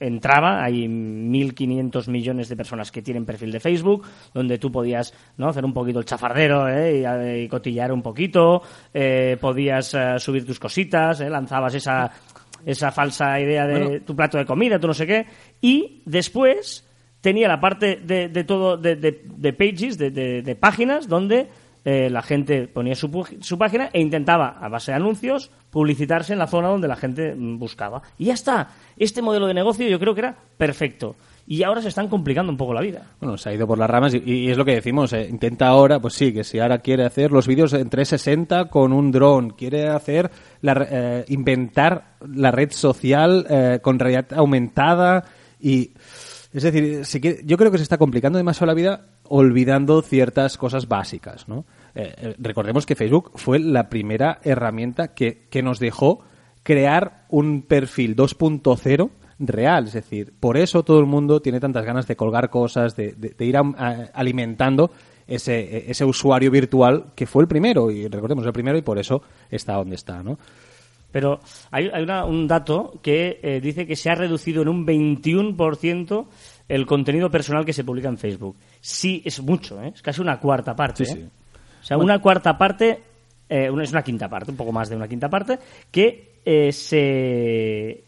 entraba, 0.00 0.64
hay 0.64 0.88
1.500 0.88 2.08
millones 2.08 2.48
de 2.48 2.56
personas 2.56 2.90
que 2.90 3.00
tienen 3.00 3.24
perfil 3.24 3.52
de 3.52 3.60
Facebook, 3.60 4.04
donde 4.34 4.58
tú 4.58 4.72
podías 4.72 5.14
¿no? 5.36 5.48
hacer 5.48 5.64
un 5.64 5.72
poquito 5.72 6.00
el 6.00 6.04
chafardero 6.04 6.68
¿eh? 6.68 7.04
y, 7.38 7.44
y 7.44 7.48
cotillar 7.48 7.92
un 7.92 8.02
poquito, 8.02 8.60
eh, 8.92 9.36
podías 9.40 9.94
eh, 9.94 10.18
subir 10.18 10.44
tus 10.44 10.58
cositas, 10.58 11.20
¿eh? 11.20 11.30
lanzabas 11.30 11.76
esa, 11.76 12.10
esa 12.66 12.90
falsa 12.90 13.38
idea 13.38 13.68
de 13.68 13.84
Bueno. 13.84 14.04
tu 14.04 14.16
plato 14.16 14.36
de 14.36 14.44
comida, 14.44 14.80
tú 14.80 14.88
no 14.88 14.94
sé 14.94 15.06
qué, 15.06 15.26
y 15.60 16.02
después 16.04 16.84
tenía 17.24 17.48
la 17.48 17.58
parte 17.58 17.96
de, 18.04 18.28
de 18.28 18.44
todo, 18.44 18.76
de, 18.76 18.96
de- 18.96 19.22
de 19.24 19.52
pages, 19.54 19.96
de, 19.96 20.56
páginas, 20.60 21.08
donde 21.08 21.48
eh, 21.82 22.10
la 22.10 22.20
gente 22.20 22.68
ponía 22.68 22.94
su, 22.94 23.10
página 23.58 23.88
e 23.94 24.00
intentaba, 24.02 24.58
a 24.60 24.68
base 24.68 24.92
de 24.92 24.96
anuncios, 24.96 25.50
publicitarse 25.70 26.34
en 26.34 26.38
la 26.38 26.46
zona 26.46 26.68
donde 26.68 26.86
la 26.86 26.96
gente 26.96 27.34
mm, 27.34 27.58
buscaba. 27.58 28.02
Y 28.18 28.26
ya 28.26 28.34
está. 28.34 28.68
Este 28.98 29.22
modelo 29.22 29.46
de 29.46 29.54
negocio 29.54 29.88
yo 29.88 29.98
creo 29.98 30.14
que 30.14 30.20
era 30.20 30.36
perfecto. 30.58 31.16
Y 31.46 31.62
ahora 31.62 31.80
se 31.80 31.88
están 31.88 32.08
complicando 32.08 32.52
un 32.52 32.58
poco 32.58 32.74
la 32.74 32.82
vida. 32.82 33.02
Bueno, 33.20 33.38
se 33.38 33.48
ha 33.48 33.54
ido 33.54 33.66
por 33.66 33.78
las 33.78 33.88
ramas 33.88 34.12
y, 34.14 34.50
es 34.50 34.58
lo 34.58 34.64
que 34.66 34.74
decimos. 34.74 35.10
eh, 35.14 35.26
intenta 35.30 35.68
ahora, 35.68 36.00
pues 36.00 36.12
sí, 36.12 36.30
que 36.30 36.44
si 36.44 36.58
ahora 36.58 36.78
quiere 36.80 37.06
hacer 37.06 37.32
los 37.32 37.46
vídeos 37.46 37.72
en 37.72 37.88
360 37.88 38.66
con 38.68 38.92
un 38.92 39.10
dron, 39.10 39.50
quiere 39.50 39.88
hacer, 39.88 40.30
la, 40.60 40.86
eh, 40.90 41.24
inventar 41.28 42.16
la 42.34 42.50
red 42.50 42.70
social 42.70 43.46
eh, 43.48 43.78
con 43.80 43.98
realidad 43.98 44.26
aumentada 44.34 45.24
y... 45.58 45.92
Es 46.54 46.62
decir, 46.62 47.04
si 47.04 47.20
yo 47.44 47.56
creo 47.58 47.70
que 47.70 47.78
se 47.78 47.82
está 47.82 47.98
complicando 47.98 48.38
demasiado 48.38 48.66
la 48.68 48.74
vida 48.74 49.06
olvidando 49.24 50.00
ciertas 50.02 50.56
cosas 50.56 50.86
básicas, 50.88 51.48
¿no? 51.48 51.64
Eh, 51.94 52.14
eh, 52.16 52.34
recordemos 52.38 52.86
que 52.86 52.94
Facebook 52.94 53.32
fue 53.34 53.58
la 53.58 53.88
primera 53.90 54.38
herramienta 54.44 55.14
que, 55.14 55.46
que 55.50 55.62
nos 55.62 55.80
dejó 55.80 56.20
crear 56.62 57.26
un 57.28 57.62
perfil 57.62 58.14
2.0 58.16 59.10
real. 59.40 59.86
Es 59.86 59.94
decir, 59.94 60.32
por 60.38 60.56
eso 60.56 60.84
todo 60.84 61.00
el 61.00 61.06
mundo 61.06 61.42
tiene 61.42 61.58
tantas 61.60 61.84
ganas 61.84 62.06
de 62.06 62.14
colgar 62.16 62.48
cosas, 62.50 62.94
de, 62.94 63.12
de- 63.12 63.44
ir 63.44 63.56
alimentando 64.14 64.92
ese, 65.26 65.90
ese 65.90 66.04
usuario 66.04 66.50
virtual 66.50 67.06
que 67.14 67.26
fue 67.26 67.42
el 67.42 67.48
primero, 67.48 67.90
y 67.90 68.06
recordemos 68.08 68.46
el 68.46 68.52
primero, 68.52 68.78
y 68.78 68.82
por 68.82 68.98
eso 68.98 69.22
está 69.50 69.74
donde 69.74 69.96
está, 69.96 70.22
¿no? 70.22 70.38
Pero 71.14 71.38
hay, 71.70 71.88
hay 71.94 72.02
una- 72.02 72.24
un 72.24 72.48
dato 72.48 72.98
que 73.00 73.38
eh, 73.40 73.60
dice 73.60 73.86
que 73.86 73.94
se 73.94 74.10
ha 74.10 74.16
reducido 74.16 74.62
en 74.62 74.68
un 74.68 74.84
21% 74.84 76.26
el 76.68 76.86
contenido 76.86 77.30
personal 77.30 77.64
que 77.64 77.72
se 77.72 77.84
publica 77.84 78.08
en 78.08 78.18
Facebook. 78.18 78.56
Sí, 78.80 79.22
es 79.24 79.40
mucho, 79.40 79.80
¿eh? 79.80 79.92
es 79.94 80.02
casi 80.02 80.20
una 80.20 80.40
cuarta 80.40 80.74
parte. 80.74 81.04
Sí, 81.04 81.12
¿eh? 81.12 81.14
sí. 81.14 81.28
O 81.82 81.84
sea, 81.84 81.98
una 81.98 82.18
cuarta 82.18 82.58
parte, 82.58 83.00
eh, 83.48 83.70
una- 83.70 83.84
es 83.84 83.92
una 83.92 84.02
quinta 84.02 84.28
parte, 84.28 84.50
un 84.50 84.56
poco 84.56 84.72
más 84.72 84.88
de 84.88 84.96
una 84.96 85.06
quinta 85.06 85.30
parte, 85.30 85.56
que 85.92 86.40
eh, 86.44 86.72
se 86.72 88.02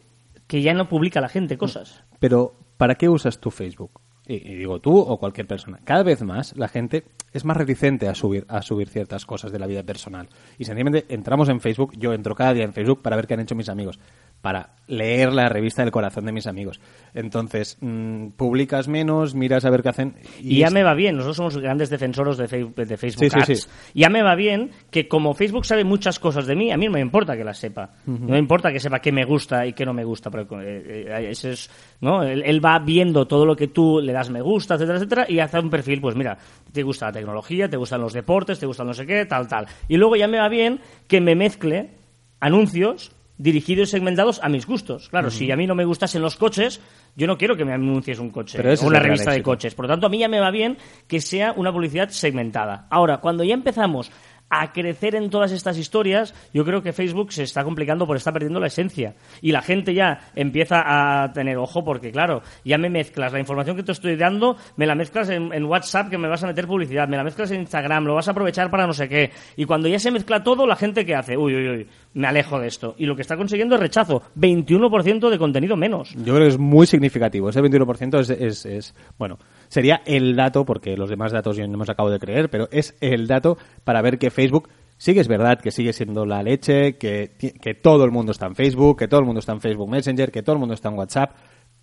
que 0.49 0.61
ya 0.63 0.75
no 0.75 0.89
publica 0.89 1.21
la 1.21 1.29
gente 1.29 1.57
cosas. 1.57 2.03
Pero, 2.19 2.55
¿para 2.77 2.97
qué 2.97 3.09
usas 3.09 3.39
tu 3.39 3.53
Facebook? 3.53 4.01
Y, 4.29 4.39
digo 4.57 4.81
tú 4.81 4.99
o 4.99 5.19
cualquier 5.19 5.47
persona. 5.47 5.81
Cada 5.85 6.03
vez 6.03 6.23
más 6.23 6.57
la 6.57 6.69
gente 6.69 7.05
es 7.33 7.45
más 7.45 7.57
reticente 7.57 8.09
a 8.09 8.15
subir, 8.15 8.45
a 8.49 8.63
subir 8.63 8.89
ciertas 8.89 9.25
cosas 9.25 9.53
de 9.53 9.59
la 9.59 9.67
vida 9.67 9.83
personal. 9.83 10.29
Y 10.59 10.65
sencillamente 10.65 11.07
entramos 11.09 11.49
en 11.49 11.61
Facebook, 11.61 11.93
yo 11.97 12.13
entro 12.13 12.35
cada 12.35 12.53
día 12.53 12.65
en 12.65 12.73
Facebook 12.73 13.03
para 13.03 13.17
ver 13.17 13.27
qué 13.27 13.35
han 13.35 13.41
hecho 13.41 13.55
mis 13.55 13.69
amigos. 13.69 13.99
Para 14.41 14.77
leer 14.89 15.33
la 15.33 15.49
revista 15.49 15.83
del 15.83 15.91
corazón 15.91 16.25
de 16.27 16.33
mis 16.33 16.47
amigos. 16.47 16.81
Entonces, 17.15 17.77
mm, 17.81 18.29
publicas 18.37 18.87
menos, 18.87 19.35
miras 19.35 19.65
a 19.65 19.71
ver 19.71 19.83
qué 19.83 19.89
hacen. 19.89 20.15
Y, 20.41 20.59
ya 20.59 20.71
me 20.71 20.85
va 20.85 20.95
bien, 20.95 21.17
nosotros 21.17 21.37
somos 21.37 21.59
grandes 21.59 21.91
defensores 21.91 22.37
de, 22.37 22.47
de 22.47 22.97
Facebook 22.97 23.29
Sí, 23.29 23.53
Ads. 23.53 23.61
sí. 23.63 23.69
Ya 23.95 24.09
me 24.09 24.23
va 24.23 24.37
bien 24.37 24.71
que 24.91 25.09
como 25.09 25.35
Facebook 25.35 25.67
sabe 25.67 25.83
muchas 25.83 26.21
cosas 26.21 26.47
de 26.47 26.55
mí, 26.55 26.71
a 26.71 26.77
mí 26.77 26.87
no 26.87 26.93
me 26.93 27.01
importa 27.01 27.37
que 27.37 27.43
las 27.43 27.59
sepa. 27.59 27.91
No 28.07 28.29
me 28.29 28.39
importa 28.39 28.71
que 28.71 28.79
sepa 28.79 29.01
qué 29.01 29.11
me 29.11 29.25
gusta 29.25 29.67
y 29.67 29.73
qué 29.73 29.85
no 29.85 29.93
me 29.93 30.05
gusta. 30.05 30.31
Pero, 30.31 30.61
eh, 30.63 31.05
eh, 31.09 31.29
ese 31.31 31.53
es, 31.53 31.71
¿no? 32.01 32.23
Él, 32.23 32.43
él 32.47 32.65
va 32.65 32.79
viendo 32.79 33.27
todo 33.27 33.45
lo 33.45 33.57
que 33.57 33.69
tú 33.69 34.01
le 34.01 34.13
das 34.13 34.31
me 34.31 34.41
gusta, 34.41 34.75
etcétera, 34.75 34.99
etcétera, 34.99 35.27
y 35.29 35.41
hace 35.41 35.59
un 35.59 35.71
perfil, 35.71 36.01
pues 36.01 36.15
mira, 36.15 36.39
te 36.73 36.83
gusta 36.85 37.07
la 37.07 37.13
tecnología, 37.13 37.69
te 37.69 37.77
gustan 37.77 38.01
los 38.01 38.13
deportes, 38.13 38.61
te 38.61 38.67
gustan 38.67 38.87
no 38.87 38.95
sé 38.95 39.07
qué, 39.07 39.27
tal, 39.27 39.49
tal. 39.49 39.67
Y 39.89 39.97
luego 39.97 40.15
ya 40.15 40.29
me 40.29 40.39
va 40.39 40.49
bien 40.49 40.81
que 41.09 41.21
me 41.21 41.35
mezcle 41.35 41.91
anuncios 42.39 43.16
dirigidos 43.39 43.89
y 43.89 43.93
segmentados 43.93 44.41
a 44.43 44.49
mis 44.49 44.67
gustos. 44.67 45.09
Claro, 45.09 45.31
si 45.31 45.51
a 45.51 45.57
mí 45.57 45.67
no 45.67 45.75
me 45.75 45.85
gustasen 45.85 46.23
los 46.23 46.37
coches, 46.37 46.81
yo 47.17 47.27
no 47.27 47.37
quiero 47.37 47.57
que 47.57 47.65
me 47.65 47.73
anuncies 47.73 48.19
un 48.19 48.31
coche 48.31 48.57
Pero 48.57 48.73
o 48.73 48.87
una 48.87 48.99
revista 48.99 49.31
de 49.31 49.43
coches. 49.43 49.75
Por 49.75 49.85
lo 49.85 49.89
tanto, 49.91 50.07
a 50.07 50.09
mí 50.09 50.19
ya 50.19 50.29
me 50.29 50.41
va 50.41 50.51
bien 50.51 50.79
que 51.07 51.21
sea 51.21 51.53
una 51.57 51.73
publicidad 51.73 52.09
segmentada. 52.09 52.87
Ahora, 52.91 53.19
cuando 53.19 53.45
ya 53.45 53.55
empezamos 53.55 54.11
a 54.49 54.73
crecer 54.73 55.15
en 55.17 55.29
todas 55.29 55.51
estas 55.53 55.77
historias, 55.77 56.35
yo 56.55 56.65
creo 56.65 56.83
que 56.83 56.93
Facebook 56.93 57.33
se 57.33 57.43
está 57.43 57.65
complicando 57.65 58.07
porque 58.07 58.19
está 58.19 58.33
perdiendo 58.33 58.61
la 58.61 58.69
esencia. 58.69 59.15
Y 59.41 59.53
la 59.53 59.61
gente 59.63 59.93
ya 59.93 60.21
empieza 60.37 60.83
a 61.25 61.33
tener 61.33 61.57
ojo 61.57 61.85
porque, 61.85 62.13
claro, 62.13 62.43
ya 62.65 62.79
me 62.79 62.89
mezclas 62.89 63.33
la 63.33 63.41
información 63.41 63.77
que 63.77 63.83
te 63.83 63.93
estoy 63.93 64.17
dando, 64.17 64.57
me 64.77 64.87
la 64.87 64.95
mezclas 64.95 65.29
en, 65.31 65.65
WhatsApp 65.65 66.11
que 66.11 66.19
me 66.19 66.29
vas 66.29 66.45
a 66.45 66.47
meter 66.47 66.67
publicidad, 66.67 67.09
me 67.09 67.17
la 67.17 67.25
mezclas 67.25 67.51
en 67.51 67.61
Instagram, 67.63 68.05
lo 68.05 68.15
vas 68.15 68.29
a 68.29 68.31
aprovechar 68.31 68.71
para 68.71 68.87
no 68.87 68.93
sé 68.93 69.09
qué. 69.09 69.31
Y 69.57 69.65
cuando 69.65 69.89
ya 69.89 69.99
se 69.99 70.11
mezcla 70.13 70.45
todo, 70.45 70.67
la 70.67 70.77
gente 70.77 71.05
que 71.05 71.15
hace, 71.17 71.37
uy, 71.37 71.55
uy, 71.55 71.69
uy, 71.69 71.87
me 72.15 72.29
alejo 72.29 72.61
de 72.61 72.69
esto. 72.69 72.95
Y 72.99 73.07
lo 73.07 73.17
que 73.17 73.23
está 73.23 73.37
consiguiendo 73.37 73.75
es 73.75 73.81
rechazo. 73.81 74.23
21% 74.39 75.29
de 75.29 75.39
contenido 75.39 75.77
menos. 75.77 76.15
Yo 76.15 76.35
creo 76.35 76.47
que 76.47 76.49
es 76.49 76.59
muy 76.59 76.87
significativo. 76.87 77.49
Ese 77.49 77.61
21% 77.61 78.21
es, 78.21 78.31
es, 78.31 78.67
es- 78.67 78.95
bueno, 79.19 79.39
sería 79.69 80.03
el 80.07 80.37
dato, 80.37 80.65
porque 80.65 80.97
los 80.97 81.09
demás 81.11 81.33
datos 81.33 81.57
yo 81.57 81.67
no 81.67 81.75
hemos 81.75 81.89
acabo 81.91 82.11
de 82.11 82.19
creer, 82.19 82.49
pero 82.51 82.69
es 82.71 82.97
el 83.01 83.27
dato 83.27 83.57
para 83.85 84.03
ver 84.03 84.19
que 84.19 84.31
Facebook 84.31 84.69
sigue 84.99 85.21
es 85.21 85.29
verdad 85.29 85.61
que 85.61 85.71
sigue 85.71 85.93
siendo 85.93 86.25
la 86.25 86.43
leche, 86.43 86.97
que, 86.97 87.33
que 87.39 87.75
todo 87.75 88.05
el 88.05 88.11
mundo 88.11 88.33
está 88.33 88.47
en 88.47 88.55
Facebook, 88.55 88.99
que 88.99 89.09
todo 89.09 89.21
el 89.21 89.27
mundo 89.27 89.41
está 89.41 89.53
en 89.53 89.61
Facebook 89.61 89.91
Messenger, 89.91 90.31
que 90.31 90.43
todo 90.43 90.55
el 90.55 90.61
mundo 90.61 90.75
está 90.75 90.89
en 90.89 90.95
WhatsApp, 90.99 91.33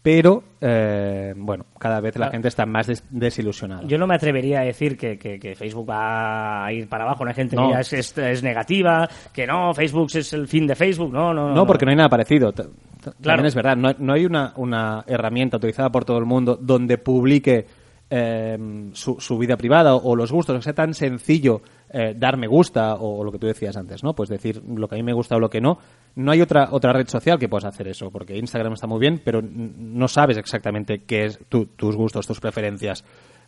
pero, 0.02 0.44
eh, 0.60 1.34
bueno, 1.38 1.66
cada 1.80 2.02
vez 2.02 2.18
la 2.18 2.30
gente 2.30 2.50
está 2.50 2.66
más 2.66 2.88
des- 2.88 3.06
desilusionada. 3.10 3.84
Yo 3.88 3.98
no 3.98 4.06
me 4.06 4.16
atrevería 4.16 4.60
a 4.60 4.64
decir 4.66 4.98
que, 4.98 5.18
que- 5.18 5.40
que 5.40 5.56
Facebook 5.56 5.90
va 5.90 6.66
a 6.66 6.74
ir 6.74 6.90
para 6.90 7.06
abajo. 7.06 7.26
Hay 7.26 7.34
gente 7.34 7.56
No. 7.56 7.68
que 7.68 7.74
ya 7.76 7.80
es, 7.80 7.94
es- 7.94 8.18
es 8.18 8.44
negativa, 8.44 9.08
que 9.32 9.48
no, 9.48 9.74
Facebook 9.74 10.10
es 10.14 10.34
el 10.34 10.48
fin 10.48 10.68
de 10.68 10.76
Facebook. 10.76 11.14
No, 11.14 11.34
no, 11.34 11.48
no. 11.50 11.56
No, 11.56 11.66
porque 11.66 11.86
no 11.86 11.92
hay 11.92 11.96
nada 11.98 12.10
parecido. 12.10 12.52
Claro. 13.12 13.22
También 13.22 13.46
es 13.48 13.56
verdad. 13.56 13.76
No, 13.78 13.88
hay- 13.90 13.96
no 14.00 14.14
hay 14.14 14.26
una, 14.26 14.54
una 14.58 15.04
herramienta 15.08 15.58
utilizada 15.58 15.92
por 15.92 16.06
todo 16.06 16.18
el 16.18 16.26
mundo 16.26 16.58
donde 16.62 16.98
publique 16.98 17.66
eh, 18.10 18.90
su, 18.94 19.20
su 19.20 19.38
vida 19.38 19.58
privada 19.58 19.96
o, 19.96 20.16
los 20.16 20.32
gustos. 20.32 20.56
O 20.58 20.62
sea, 20.62 20.74
tan 20.74 20.94
sencillo 20.94 21.62
eh, 21.90 22.14
dar 22.18 22.38
me 22.38 22.48
gusta 22.48 22.96
o, 22.96 23.24
lo 23.24 23.32
que 23.32 23.40
tú 23.40 23.48
decías 23.48 23.76
antes, 23.78 24.04
¿no? 24.04 24.14
Pues 24.14 24.30
decir 24.30 24.62
lo 24.68 24.88
que 24.88 24.96
a 24.96 24.98
mí 24.98 25.04
me 25.04 25.14
gusta 25.14 25.36
o 25.36 25.40
lo 25.40 25.50
que 25.50 25.62
no. 25.62 25.80
No 26.16 26.32
hay 26.32 26.42
otra 26.42 26.68
otra 26.72 26.94
red 26.94 27.08
social 27.08 27.40
que 27.40 27.50
puedas 27.50 27.66
hacer 27.66 27.88
eso, 27.88 28.12
porque 28.12 28.38
Instagram 28.38 28.74
está 28.74 28.86
muy 28.88 29.00
bien, 29.00 29.22
pero 29.24 29.42
no 29.42 30.08
sabes 30.08 30.38
exactamente 30.38 31.04
qué 31.06 31.26
es 31.26 31.40
tu- 31.50 31.66
tus 31.68 31.96
gustos, 31.96 32.28
tus 32.28 32.40
preferencias. 32.40 33.04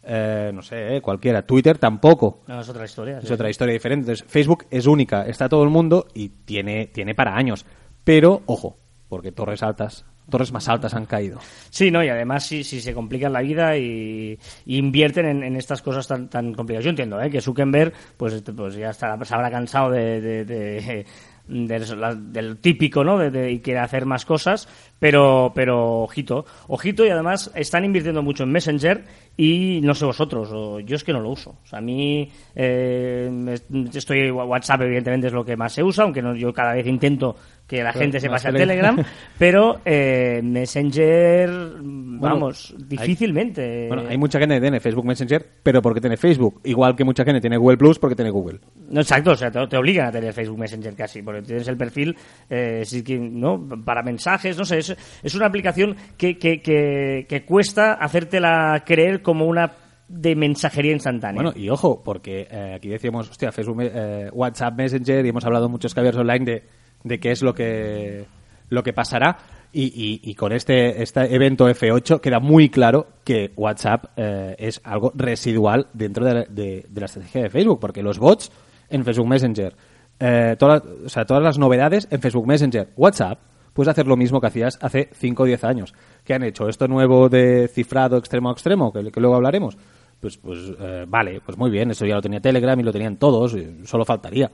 Eh, 0.08 0.52
no 0.54 0.62
sé, 0.62 0.96
eh, 0.98 1.02
cualquiera. 1.02 1.44
Twitter 1.44 1.78
tampoco. 1.80 2.42
No, 2.48 2.60
es 2.62 2.70
otra 2.70 2.86
historia. 2.86 3.18
Es 3.20 3.28
sí. 3.28 3.34
otra 3.34 3.50
historia 3.50 3.74
diferente. 3.74 4.12
Entonces, 4.12 4.26
Facebook 4.28 4.66
es 4.70 4.86
única, 4.88 5.24
está 5.28 5.50
todo 5.50 5.64
el 5.64 5.70
mundo 5.70 6.08
y 6.14 6.30
tiene, 6.30 6.88
tiene 6.88 7.14
para 7.16 7.36
años. 7.36 7.66
Pero, 8.04 8.44
ojo, 8.46 8.78
porque 9.10 9.32
torres 9.32 9.62
altas, 9.64 10.06
torres 10.30 10.52
más 10.52 10.68
altas 10.68 10.94
han 10.94 11.06
caído. 11.06 11.40
Sí, 11.70 11.92
no, 11.92 12.04
y 12.04 12.10
además 12.10 12.46
si, 12.46 12.64
si 12.64 12.82
se 12.82 12.94
complican 12.94 13.34
la 13.34 13.42
vida 13.42 13.78
y, 13.78 14.38
invierten 14.66 15.26
en, 15.26 15.44
en 15.44 15.56
estas 15.56 15.82
cosas 15.82 16.08
tan, 16.08 16.30
tan 16.30 16.54
complicadas. 16.54 16.86
Yo 16.86 16.90
entiendo 16.90 17.22
¿eh? 17.22 17.30
que 17.30 17.42
Zuckerberg 17.42 17.94
pues, 18.18 18.34
este, 18.34 18.54
pues 18.54 18.76
ya 18.76 18.90
estará, 18.90 19.24
se 19.24 19.34
habrá 19.36 19.52
cansado 19.52 19.92
de, 19.92 20.22
de- 20.22 20.46
de- 20.46 21.06
de 21.48 22.16
del 22.32 22.58
típico, 22.58 23.04
¿no? 23.04 23.24
Y 23.48 23.60
quiere 23.60 23.80
hacer 23.80 24.08
más 24.08 24.26
cosas, 24.26 24.68
pero, 25.06 25.52
pero 25.54 26.02
ojito, 26.02 26.46
ojito 26.68 27.06
y 27.06 27.10
además 27.10 27.52
están 27.54 27.86
invirtiendo 27.86 28.24
mucho 28.24 28.42
en 28.42 28.52
Messenger 28.52 29.04
y 29.38 29.80
no 29.84 29.94
sé 29.94 30.04
vosotros, 30.04 30.50
o- 30.52 30.80
yo 30.80 30.96
es 30.96 31.04
que 31.04 31.14
no 31.14 31.20
lo 31.20 31.30
uso. 31.30 31.52
O 31.64 31.68
sea, 31.68 31.78
a 31.78 31.82
mí 31.84 32.28
eh, 32.56 33.56
estoy 33.94 34.32
WhatsApp 34.32 34.82
evidentemente 34.82 35.28
es 35.28 35.34
lo 35.34 35.46
que 35.46 35.56
más 35.56 35.74
se 35.74 35.84
usa, 35.84 36.06
aunque 36.06 36.24
no, 36.24 36.34
yo 36.34 36.52
cada 36.52 36.74
vez 36.74 36.88
intento 36.88 37.36
que 37.68 37.84
la 37.84 37.94
gente 37.94 38.20
se 38.20 38.30
pase 38.30 38.50
a 38.50 38.54
Telegram. 38.54 38.96
Pero 39.40 39.82
eh, 39.86 40.40
Messenger, 40.44 41.50
vamos, 41.82 42.76
difícilmente. 42.78 43.88
Bueno, 43.88 44.04
hay 44.08 44.18
mucha 44.18 44.40
gente 44.40 44.56
que 44.56 44.62
tiene 44.62 44.80
Facebook 44.80 45.06
Messenger, 45.06 45.46
pero 45.64 45.82
porque 45.82 46.00
tiene 46.00 46.16
Facebook. 46.18 46.62
Igual 46.64 46.96
que 46.96 47.04
mucha 47.04 47.24
gente 47.24 47.42
tiene 47.42 47.58
Google 47.58 47.78
Plus 47.78 47.98
porque 48.00 48.16
tiene 48.16 48.30
Google. 48.32 48.60
No, 48.90 49.02
exacto, 49.02 49.32
o 49.32 49.36
sea, 49.36 49.52
te, 49.52 49.66
te 49.68 49.78
obligan 49.78 50.08
a 50.08 50.12
tener 50.12 50.32
Facebook 50.34 50.60
Messenger 50.60 50.96
casi, 50.96 51.22
porque 51.22 51.42
tienes 51.42 51.68
el 51.68 51.76
perfil, 51.78 52.16
eh, 52.50 52.84
¿no? 53.20 53.68
Para 53.84 54.04
mensajes, 54.04 54.58
no 54.58 54.66
sé, 54.66 54.78
es, 54.80 54.95
es 55.24 55.36
una 55.36 55.46
aplicación 55.48 55.96
que, 56.18 56.38
que, 56.38 56.62
que, 56.62 57.26
que 57.28 57.44
cuesta 57.46 57.94
hacértela 57.94 58.84
creer 58.86 59.22
como 59.22 59.46
una 59.46 59.74
de 60.08 60.36
mensajería 60.36 60.92
instantánea. 60.94 61.42
Bueno, 61.42 61.58
y 61.58 61.70
ojo, 61.70 62.02
porque 62.04 62.48
eh, 62.50 62.74
aquí 62.76 62.90
decíamos, 62.90 63.30
hostia, 63.30 63.52
Facebook, 63.52 63.80
eh, 63.82 64.30
WhatsApp 64.32 64.76
Messenger 64.78 65.26
y 65.26 65.30
hemos 65.30 65.46
hablado 65.46 65.68
muchos 65.70 65.94
caballeros 65.96 66.22
online 66.22 66.46
de, 66.46 66.64
de 67.04 67.20
qué 67.20 67.32
es 67.32 67.42
lo 67.42 67.54
que, 67.54 68.26
lo 68.70 68.84
que 68.84 68.94
pasará. 68.94 69.38
Y, 69.74 69.88
y- 69.88 70.22
y 70.30 70.36
con 70.36 70.54
este, 70.54 71.02
este 71.04 71.36
evento 71.36 71.68
F8 71.68 72.22
queda 72.22 72.40
muy 72.40 72.70
claro 72.70 73.08
que 73.26 73.52
WhatsApp 73.58 74.06
eh, 74.16 74.56
es 74.58 74.80
algo 74.86 75.12
residual 75.16 75.88
dentro 75.94 76.24
de 76.24 76.34
la, 76.34 76.44
de- 76.46 76.86
de 76.88 77.00
la 77.02 77.06
estrategia 77.08 77.42
de 77.44 77.50
Facebook, 77.50 77.80
porque 77.82 78.02
los 78.02 78.18
bots 78.18 78.52
en 78.90 79.04
Facebook 79.04 79.28
Messenger, 79.28 79.76
eh, 80.20 80.56
todas, 80.58 80.82
o 81.06 81.10
sea, 81.10 81.26
todas 81.26 81.44
las 81.44 81.58
novedades 81.58 82.08
en 82.10 82.22
Facebook 82.22 82.48
Messenger, 82.48 82.88
WhatsApp, 82.96 83.40
puedes 83.76 83.92
hacer 83.92 84.08
lo 84.08 84.16
mismo 84.16 84.40
que 84.40 84.48
hacías 84.48 84.80
hace 84.82 85.10
5 85.12 85.44
o 85.44 85.46
10 85.46 85.64
años. 85.66 85.94
¿Qué 86.24 86.34
han 86.34 86.44
hecho? 86.44 86.70
¿Esto 86.70 86.88
nuevo 86.88 87.28
de 87.28 87.68
cifrado 87.68 88.18
extremo 88.18 88.50
a 88.50 88.54
extremo, 88.54 88.92
que, 88.92 89.12
que 89.12 89.20
luego 89.20 89.36
hablaremos? 89.36 89.78
Pues, 90.20 90.38
pues 90.38 90.72
eh, 90.80 91.06
vale, 91.08 91.42
pues 91.46 91.58
muy 91.58 91.70
bien, 91.70 91.92
eso 91.92 92.06
ya 92.06 92.16
lo 92.16 92.22
tenía 92.22 92.40
Telegram 92.40 92.80
y 92.80 92.84
lo 92.84 92.94
tenían 92.94 93.18
todos, 93.18 93.56
solo 93.84 94.06
faltaría. 94.06 94.50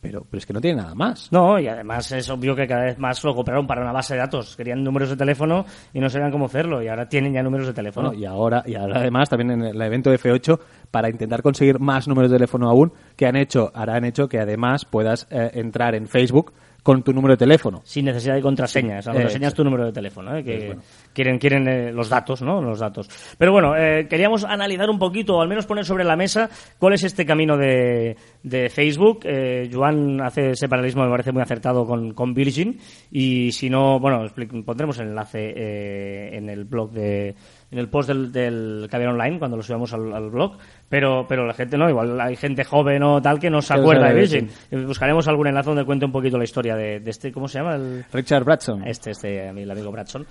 Pero, 0.00 0.26
pero 0.28 0.38
es 0.38 0.46
que 0.46 0.52
no 0.52 0.60
tiene 0.60 0.82
nada 0.82 0.96
más. 0.96 1.30
No, 1.30 1.60
y 1.60 1.68
además 1.68 2.10
es 2.10 2.28
obvio 2.28 2.56
que 2.56 2.66
cada 2.66 2.86
vez 2.86 2.98
más 2.98 3.22
lo 3.22 3.36
compraron 3.36 3.68
para 3.68 3.82
una 3.82 3.92
base 3.92 4.14
de 4.14 4.20
datos. 4.20 4.56
Querían 4.56 4.82
números 4.82 5.10
de 5.10 5.16
teléfono 5.16 5.64
y 5.92 6.00
no 6.00 6.10
sabían 6.10 6.32
cómo 6.32 6.46
hacerlo, 6.46 6.82
y 6.82 6.88
ahora 6.88 7.08
tienen 7.08 7.32
ya 7.34 7.42
números 7.42 7.68
de 7.68 7.72
teléfono. 7.72 8.08
Bueno, 8.08 8.20
y 8.20 8.26
ahora, 8.26 8.64
y 8.66 8.74
ahora 8.74 8.98
además 8.98 9.28
también 9.28 9.52
en 9.52 9.62
el 9.62 9.80
evento 9.80 10.12
F8 10.12 10.58
para 10.92 11.10
intentar 11.10 11.42
conseguir 11.42 11.80
más 11.80 12.06
números 12.06 12.30
de 12.30 12.36
teléfono 12.36 12.68
aún 12.70 12.92
que 13.16 13.26
han 13.26 13.34
hecho, 13.34 13.72
ahora 13.74 13.96
han 13.96 14.04
hecho 14.04 14.28
que 14.28 14.38
además 14.38 14.84
puedas 14.84 15.26
eh, 15.30 15.50
entrar 15.54 15.96
en 15.96 16.06
Facebook 16.06 16.52
con 16.84 17.04
tu 17.04 17.12
número 17.12 17.34
de 17.34 17.38
teléfono. 17.38 17.80
sin 17.84 18.06
necesidad 18.06 18.34
de 18.34 18.42
contraseñas. 18.42 19.06
La 19.06 19.12
Eh, 19.12 19.14
contraseña 19.14 19.46
es 19.46 19.52
exacto. 19.52 19.62
tu 19.62 19.64
número 19.64 19.84
de 19.86 19.92
teléfono, 19.92 20.36
¿eh? 20.36 20.42
que 20.42 20.52
Pues 20.56 20.66
bueno. 20.66 20.82
quieren, 21.14 21.38
quieren 21.38 21.68
eh, 21.68 21.92
los 21.92 22.08
datos, 22.08 22.42
¿no? 22.42 22.60
Los 22.60 22.80
datos. 22.80 23.08
Pero 23.38 23.52
bueno, 23.52 23.76
eh, 23.76 24.08
queríamos 24.10 24.42
analizar 24.42 24.90
un 24.90 24.98
poquito, 24.98 25.36
o 25.36 25.42
al 25.42 25.48
menos 25.48 25.64
poner 25.64 25.84
sobre 25.84 26.02
la 26.02 26.16
mesa, 26.16 26.50
cuál 26.80 26.94
es 26.94 27.04
este 27.04 27.24
camino 27.24 27.56
de, 27.56 28.16
de 28.42 28.68
Facebook. 28.68 29.20
Eh, 29.22 29.70
Joan 29.72 30.20
hace 30.22 30.50
ese 30.50 30.68
paralelismo, 30.68 31.04
me 31.04 31.10
parece 31.10 31.30
muy 31.30 31.42
acertado 31.42 31.86
con, 31.86 32.14
con 32.14 32.34
Virgin. 32.34 32.76
Y 33.12 33.52
si 33.52 33.70
no, 33.70 34.00
bueno, 34.00 34.26
pondremos 34.66 34.98
el 34.98 35.06
enlace 35.10 35.52
eh, 35.54 36.36
en 36.36 36.48
el 36.50 36.64
blog 36.64 36.90
de 36.90 37.36
en 37.72 37.78
el 37.78 37.88
post 37.88 38.08
del, 38.08 38.30
del 38.30 38.86
Caviar 38.90 39.10
Online 39.14 39.38
cuando 39.38 39.56
lo 39.56 39.62
subamos 39.62 39.92
al, 39.94 40.12
al 40.12 40.30
blog, 40.30 40.58
pero 40.88 41.26
pero 41.28 41.46
la 41.46 41.54
gente 41.54 41.76
no, 41.78 41.88
igual 41.88 42.20
hay 42.20 42.36
gente 42.36 42.62
joven 42.64 43.02
o 43.02 43.20
tal 43.20 43.40
que 43.40 43.50
no 43.50 43.60
se 43.62 43.74
acuerda 43.74 44.08
de 44.08 44.14
Virgin. 44.14 44.48
Eh, 44.70 44.84
Buscaremos 44.84 45.26
algún 45.26 45.48
enlace 45.48 45.70
donde 45.70 45.84
cuente 45.84 46.04
un 46.04 46.12
poquito 46.12 46.36
la 46.38 46.44
historia 46.44 46.76
de, 46.76 47.00
de 47.00 47.10
este, 47.10 47.32
¿cómo 47.32 47.48
se 47.48 47.58
llama? 47.58 47.74
El, 47.76 48.04
Richard 48.12 48.44
Bradson. 48.44 48.86
este, 48.86 49.12
este, 49.12 49.48
el 49.48 49.70
amigo 49.70 49.90
Bradson. 49.90 50.26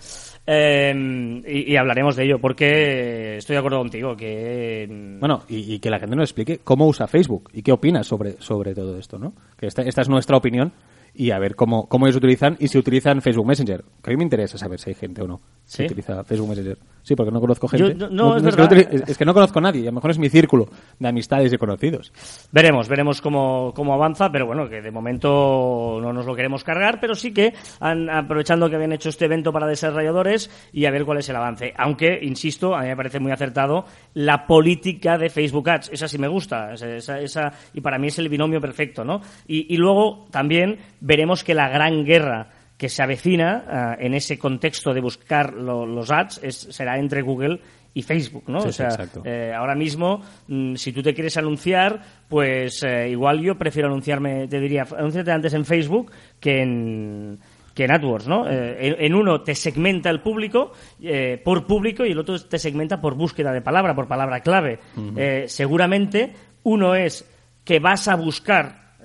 Eh, 0.46 1.42
y, 1.48 1.72
y 1.74 1.76
hablaremos 1.78 2.16
de 2.16 2.26
ello, 2.26 2.40
porque 2.40 3.38
estoy 3.38 3.56
de 3.56 3.60
acuerdo 3.60 3.80
contigo, 3.80 4.16
que... 4.16 4.88
mm, 4.90 5.20
Bueno, 5.20 5.44
y, 5.50 5.74
y 5.76 5.80
que 5.80 5.90
la 5.90 6.00
gente 6.00 6.16
nos 6.16 6.26
explique 6.30 6.60
cómo 6.64 6.88
usa 6.88 7.08
Facebook 7.08 7.50
y 7.54 7.62
qué 7.64 7.72
opina 7.72 8.04
sobre, 8.04 8.34
sobre 8.40 8.74
todo 8.76 8.98
esto, 8.98 9.18
¿no? 9.18 9.34
Que 9.58 9.68
esta, 9.68 9.82
esta 9.82 10.02
es 10.02 10.10
nuestra 10.10 10.38
opinión 10.38 10.72
y 11.14 11.32
a 11.32 11.40
ver 11.40 11.56
cómo, 11.56 11.88
cómo 11.90 12.06
ellos 12.08 12.18
utilizan 12.18 12.56
y 12.60 12.68
si 12.68 12.78
utilizan 12.78 13.22
Facebook 13.22 13.46
Messenger. 13.48 13.84
Que 14.02 14.10
a 14.10 14.14
mí 14.14 14.18
me 14.18 14.24
interesa 14.24 14.58
saber 14.58 14.80
si 14.80 14.92
hay 14.92 14.96
gente 14.96 15.22
o 15.22 15.28
no 15.28 15.42
¿Sí? 15.66 15.80
que 15.80 15.86
utiliza 15.88 16.24
Facebook 16.24 16.50
Messenger. 16.50 16.78
Sí, 17.04 17.16
porque 17.16 17.32
no 17.32 17.42
conozco 17.42 17.68
gente. 17.68 17.96
Yo- 17.98 18.10
no, 18.10 18.38
es 18.38 18.44
que 18.44 18.50
verdad. 18.52 18.72
utili- 18.72 18.88
es, 18.92 19.10
es 19.10 19.18
que 19.18 19.26
no 19.26 19.34
conozco 19.34 19.60
a 19.60 19.62
nadie 19.64 19.82
a 19.82 19.86
lo 19.86 19.94
mejor 19.94 20.12
es 20.12 20.20
mi 20.20 20.30
círculo 20.30 20.70
de 21.00 21.08
amistades 21.08 21.52
y 21.52 21.58
conocidos. 21.58 22.14
Veremos, 22.52 22.88
veremos 22.88 23.22
cómo, 23.22 23.74
cómo 23.76 23.94
avanza, 23.94 24.32
pero 24.32 24.46
bueno, 24.46 24.70
que 24.70 24.82
de 24.82 24.92
momento 24.92 26.00
no 26.02 26.14
nos 26.14 26.26
lo 26.26 26.36
queremos 26.36 26.64
cargar, 26.64 27.00
pero 27.00 27.16
sí 27.16 27.34
que 27.34 27.54
han, 27.80 28.10
aprovechando 28.10 28.70
que 28.70 28.76
habían 28.76 28.92
hecho 28.94 29.10
este 29.10 29.26
evento 29.26 29.52
para 29.52 29.68
desarrolladores 29.68 30.50
y 30.74 30.86
a 30.86 30.92
ver 30.92 31.06
cuál 31.06 31.18
es 31.20 31.30
el 31.30 31.36
avance. 31.36 31.74
Aunque, 31.78 32.20
insisto, 32.22 32.76
a 32.76 32.82
mí 32.82 32.88
me 32.88 32.96
parece 32.96 33.20
muy 33.20 33.32
acertado 33.32 33.86
la 34.14 34.46
política 34.46 35.18
de 35.18 35.30
Facebook 35.30 35.70
Ads. 35.70 35.90
Esa 35.94 36.08
sí 36.08 36.18
me 36.18 36.28
gusta, 36.28 36.74
esa, 36.74 36.88
esa- 36.96 37.20
esa- 37.20 37.52
y 37.74 37.82
para 37.82 37.98
mí 37.98 38.08
es 38.08 38.20
el 38.20 38.30
binomio 38.30 38.62
perfecto, 38.62 39.04
¿no? 39.04 39.22
Y, 39.48 39.74
y 39.74 39.78
luego 39.78 40.28
también 40.32 40.78
veremos 41.02 41.44
que 41.44 41.54
la 41.54 41.68
gran 41.70 42.06
guerra 42.06 42.48
que 42.78 42.88
se 42.90 43.04
avecina 43.04 43.96
eh, 44.00 44.06
en 44.06 44.14
ese 44.14 44.40
contexto 44.40 44.94
de 44.94 45.02
buscar 45.02 45.54
lo- 45.54 45.86
los 45.86 46.10
ads 46.10 46.40
es, 46.44 46.56
será 46.72 46.98
entre 46.98 47.22
Google 47.22 47.60
y 47.94 48.02
Facebook, 48.04 48.46
¿no? 48.48 48.62
Sí, 48.62 48.70
o 48.70 48.72
sea, 48.72 48.88
eh, 49.26 49.54
ahora 49.54 49.76
mismo, 49.76 50.22
mm, 50.48 50.76
si 50.76 50.94
tú 50.94 51.04
te 51.04 51.14
quieres 51.14 51.36
anunciar, 51.38 52.00
pues 52.30 52.82
eh, 52.84 53.10
igual 53.10 53.42
yo 53.42 53.58
prefiero 53.58 53.90
anunciarme, 53.90 54.48
te 54.48 54.60
diría, 54.62 54.86
anúnciate 54.98 55.30
antes 55.32 55.54
en 55.54 55.66
Facebook 55.66 56.12
que 56.40 56.62
en 56.62 57.40
que 57.76 57.86
en 57.86 57.92
AdWords, 57.94 58.28
¿no? 58.28 58.50
Eh, 58.50 58.88
en, 58.88 58.96
en 59.06 59.16
uno 59.16 59.42
te 59.42 59.56
segmenta 59.56 60.10
el 60.10 60.20
público 60.22 60.74
eh, 61.02 61.40
por 61.44 61.66
público 61.66 62.06
y 62.06 62.12
el 62.12 62.20
otro 62.20 62.38
te 62.44 62.58
segmenta 62.60 63.00
por 63.00 63.16
búsqueda 63.16 63.54
de 63.54 63.62
palabra, 63.62 63.96
por 63.96 64.08
palabra 64.10 64.42
clave. 64.42 64.80
Eh, 65.18 65.46
seguramente 65.48 66.34
uno 66.64 66.96
es 66.96 67.26
que 67.64 67.80
vas 67.80 68.08
a 68.10 68.16
buscar 68.16 68.96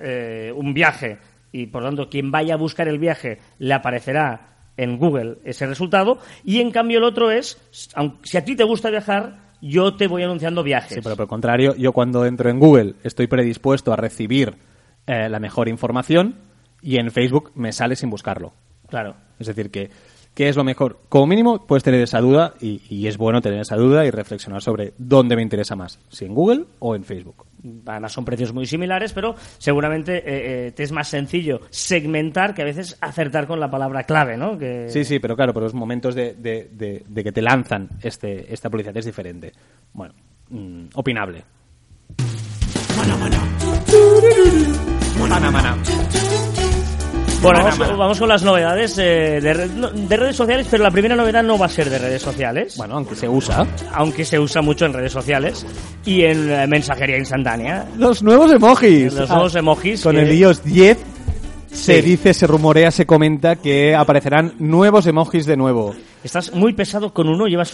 un 0.55 0.73
viaje 0.73 1.17
y 1.57 1.65
por 1.67 1.81
lo 1.81 1.89
tanto 1.89 2.09
quien 2.09 2.31
vaya 2.31 2.53
a 2.53 2.57
buscar 2.57 2.87
el 2.87 2.99
viaje 2.99 3.39
le 3.57 3.73
aparecerá 3.73 4.57
en 4.77 4.97
Google 4.97 5.39
ese 5.43 5.65
resultado 5.65 6.19
y 6.43 6.61
en 6.61 6.69
cambio 6.71 6.99
el 6.99 7.03
otro 7.03 7.31
es, 7.31 7.59
si 7.71 8.37
a 8.37 8.45
ti 8.45 8.55
te 8.55 8.63
gusta 8.63 8.91
viajar, 8.91 9.47
yo 9.59 9.95
te 9.95 10.07
voy 10.07 10.21
anunciando 10.21 10.61
viajes. 10.61 10.93
Sí, 10.93 10.99
pero 11.01 11.15
por 11.15 11.23
el 11.23 11.29
contrario, 11.29 11.75
yo 11.75 11.93
cuando 11.93 12.25
entro 12.25 12.51
en 12.51 12.59
Google 12.59 12.93
estoy 13.03 13.25
predispuesto 13.25 13.91
a 13.91 13.95
recibir 13.95 14.55
eh, 15.07 15.29
la 15.29 15.39
mejor 15.39 15.67
información 15.67 16.35
y 16.83 16.97
en 16.97 17.09
Facebook 17.09 17.51
me 17.55 17.71
sale 17.71 17.95
sin 17.95 18.11
buscarlo. 18.11 18.53
Claro. 18.87 19.15
Es 19.39 19.47
decir, 19.47 19.71
que 19.71 19.89
¿qué 20.35 20.49
es 20.49 20.55
lo 20.55 20.63
mejor? 20.63 20.99
Como 21.09 21.25
mínimo 21.25 21.65
puedes 21.65 21.83
tener 21.83 22.01
esa 22.01 22.21
duda 22.21 22.53
y, 22.61 22.83
y 22.87 23.07
es 23.07 23.17
bueno 23.17 23.41
tener 23.41 23.61
esa 23.61 23.77
duda 23.77 24.05
y 24.05 24.11
reflexionar 24.11 24.61
sobre 24.61 24.93
dónde 24.99 25.35
me 25.35 25.41
interesa 25.41 25.75
más, 25.75 25.99
si 26.09 26.25
en 26.25 26.35
Google 26.35 26.65
o 26.77 26.95
en 26.95 27.03
Facebook. 27.03 27.46
Además 27.85 28.11
son 28.13 28.23
precios 28.23 28.53
muy 28.53 28.65
similares, 28.65 29.13
pero 29.13 29.35
seguramente 29.57 30.17
eh, 30.17 30.67
eh, 30.67 30.71
te 30.73 30.83
es 30.83 30.91
más 30.91 31.07
sencillo 31.07 31.61
segmentar 31.69 32.53
que 32.53 32.61
a 32.61 32.65
veces 32.65 32.97
acertar 33.01 33.47
con 33.47 33.59
la 33.59 33.69
palabra 33.69 34.03
clave, 34.03 34.37
¿no? 34.37 34.57
Que... 34.57 34.87
Sí, 34.89 35.03
sí, 35.03 35.19
pero 35.19 35.35
claro, 35.35 35.53
por 35.53 35.63
los 35.63 35.73
momentos 35.73 36.13
de, 36.15 36.33
de- 36.35 36.69
de- 36.71 37.03
de 37.07 37.23
que 37.23 37.31
te 37.31 37.41
lanzan 37.41 37.89
este, 38.01 38.53
esta 38.53 38.69
publicidad 38.69 38.95
es 38.97 39.05
diferente. 39.05 39.51
Bueno, 39.93 40.13
mm, 40.49 40.85
opinable. 40.93 41.43
Bueno, 47.41 47.63
vamos, 47.63 47.97
vamos 47.97 48.19
con 48.19 48.29
las 48.29 48.43
novedades 48.43 48.97
eh, 48.97 49.39
de, 49.41 49.53
de 49.93 50.17
redes 50.17 50.35
sociales, 50.35 50.67
pero 50.69 50.83
la 50.83 50.91
primera 50.91 51.15
novedad 51.15 51.43
no 51.43 51.57
va 51.57 51.67
a 51.67 51.69
ser 51.69 51.89
de 51.89 51.99
redes 51.99 52.21
sociales, 52.21 52.75
Bueno, 52.77 52.95
aunque 52.95 53.15
se 53.15 53.29
usa. 53.29 53.65
aunque 53.93 54.25
se 54.25 54.39
usa 54.39 54.61
mucho 54.61 54.85
en 54.85 54.93
redes 54.93 55.11
sociales 55.13 55.65
y 56.03 56.23
en 56.23 56.49
eh, 56.51 56.67
mensajería 56.67 57.17
instantánea. 57.17 57.85
Los 57.97 58.23
nuevos 58.23 58.51
emojis. 58.51 59.13
Los 59.13 59.29
nuevos 59.29 59.55
emojis 59.55 60.01
Con 60.01 60.15
que- 60.15 60.23
el 60.23 60.33
iOS 60.33 60.63
10 60.63 60.97
se 61.71 62.01
Sí. 62.01 62.01
dice, 62.01 62.33
se 62.33 62.47
rumorea, 62.47 62.89
se 62.89 63.05
comenta 63.05 63.55
que 63.55 63.93
aparecerán 63.95 64.53
nuevos 64.57 65.05
emojis 65.05 65.45
de 65.45 65.55
nuevo. 65.55 65.93
Estás 66.23 66.53
muy 66.53 66.73
pesado 66.73 67.13
con 67.13 67.29
uno, 67.29 67.45
llevas 67.45 67.69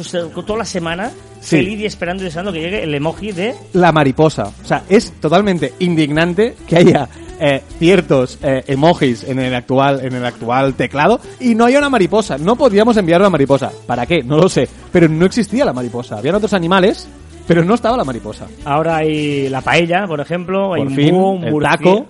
toda 0.46 0.58
la 0.58 0.66
semana 0.66 1.10
Sí. 1.40 1.56
feliz 1.58 1.80
y 1.80 1.86
esperando 1.86 2.22
y 2.22 2.26
deseando 2.26 2.52
que 2.52 2.60
llegue 2.60 2.84
el 2.84 2.94
emoji 2.94 3.32
de... 3.32 3.56
La 3.74 3.92
mariposa. 3.94 4.52
O 4.64 4.68
sea, 4.68 4.84
es 4.90 5.14
totalmente 5.22 5.74
indignante 5.80 6.54
que 6.68 6.76
haya 6.78 7.08
eh, 7.46 7.62
ciertos 7.78 8.40
eh, 8.42 8.64
emojis 8.68 9.26
en 9.26 9.38
el 9.40 9.54
actual 9.54 10.00
en 10.06 10.14
el 10.14 10.26
actual 10.26 10.76
teclado 10.76 11.20
y 11.42 11.56
no 11.56 11.66
haya 11.66 11.80
una 11.80 11.90
mariposa. 11.90 12.38
No 12.38 12.56
podíamos 12.56 12.96
enviar 12.96 13.20
una 13.20 13.30
mariposa. 13.30 13.70
¿Para 13.86 14.06
qué? 14.06 14.24
No 14.24 14.38
lo 14.38 14.48
sé. 14.48 14.70
Pero 14.94 15.10
no 15.10 15.26
existía 15.26 15.66
la 15.66 15.74
mariposa. 15.74 16.18
Habían 16.18 16.36
otros 16.36 16.54
animales, 16.54 17.08
pero 17.46 17.66
no 17.66 17.74
estaba 17.76 17.98
la 17.98 18.06
mariposa. 18.06 18.48
Ahora 18.64 18.96
hay 18.98 19.50
la 19.50 19.60
paella, 19.60 20.06
por 20.08 20.22
ejemplo, 20.22 20.74
hay 20.74 20.84
Por 20.84 20.88
un 20.92 20.96
fin, 20.96 21.12
búho, 21.14 21.32
un 21.32 21.44
el 21.44 21.52
murciélago. 21.52 21.96
taco, 21.98 22.06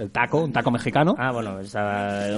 el 0.00 0.10
taco, 0.10 0.42
un 0.44 0.52
taco 0.52 0.70
mexicano. 0.70 1.14
Ah, 1.18 1.30
bueno, 1.30 1.56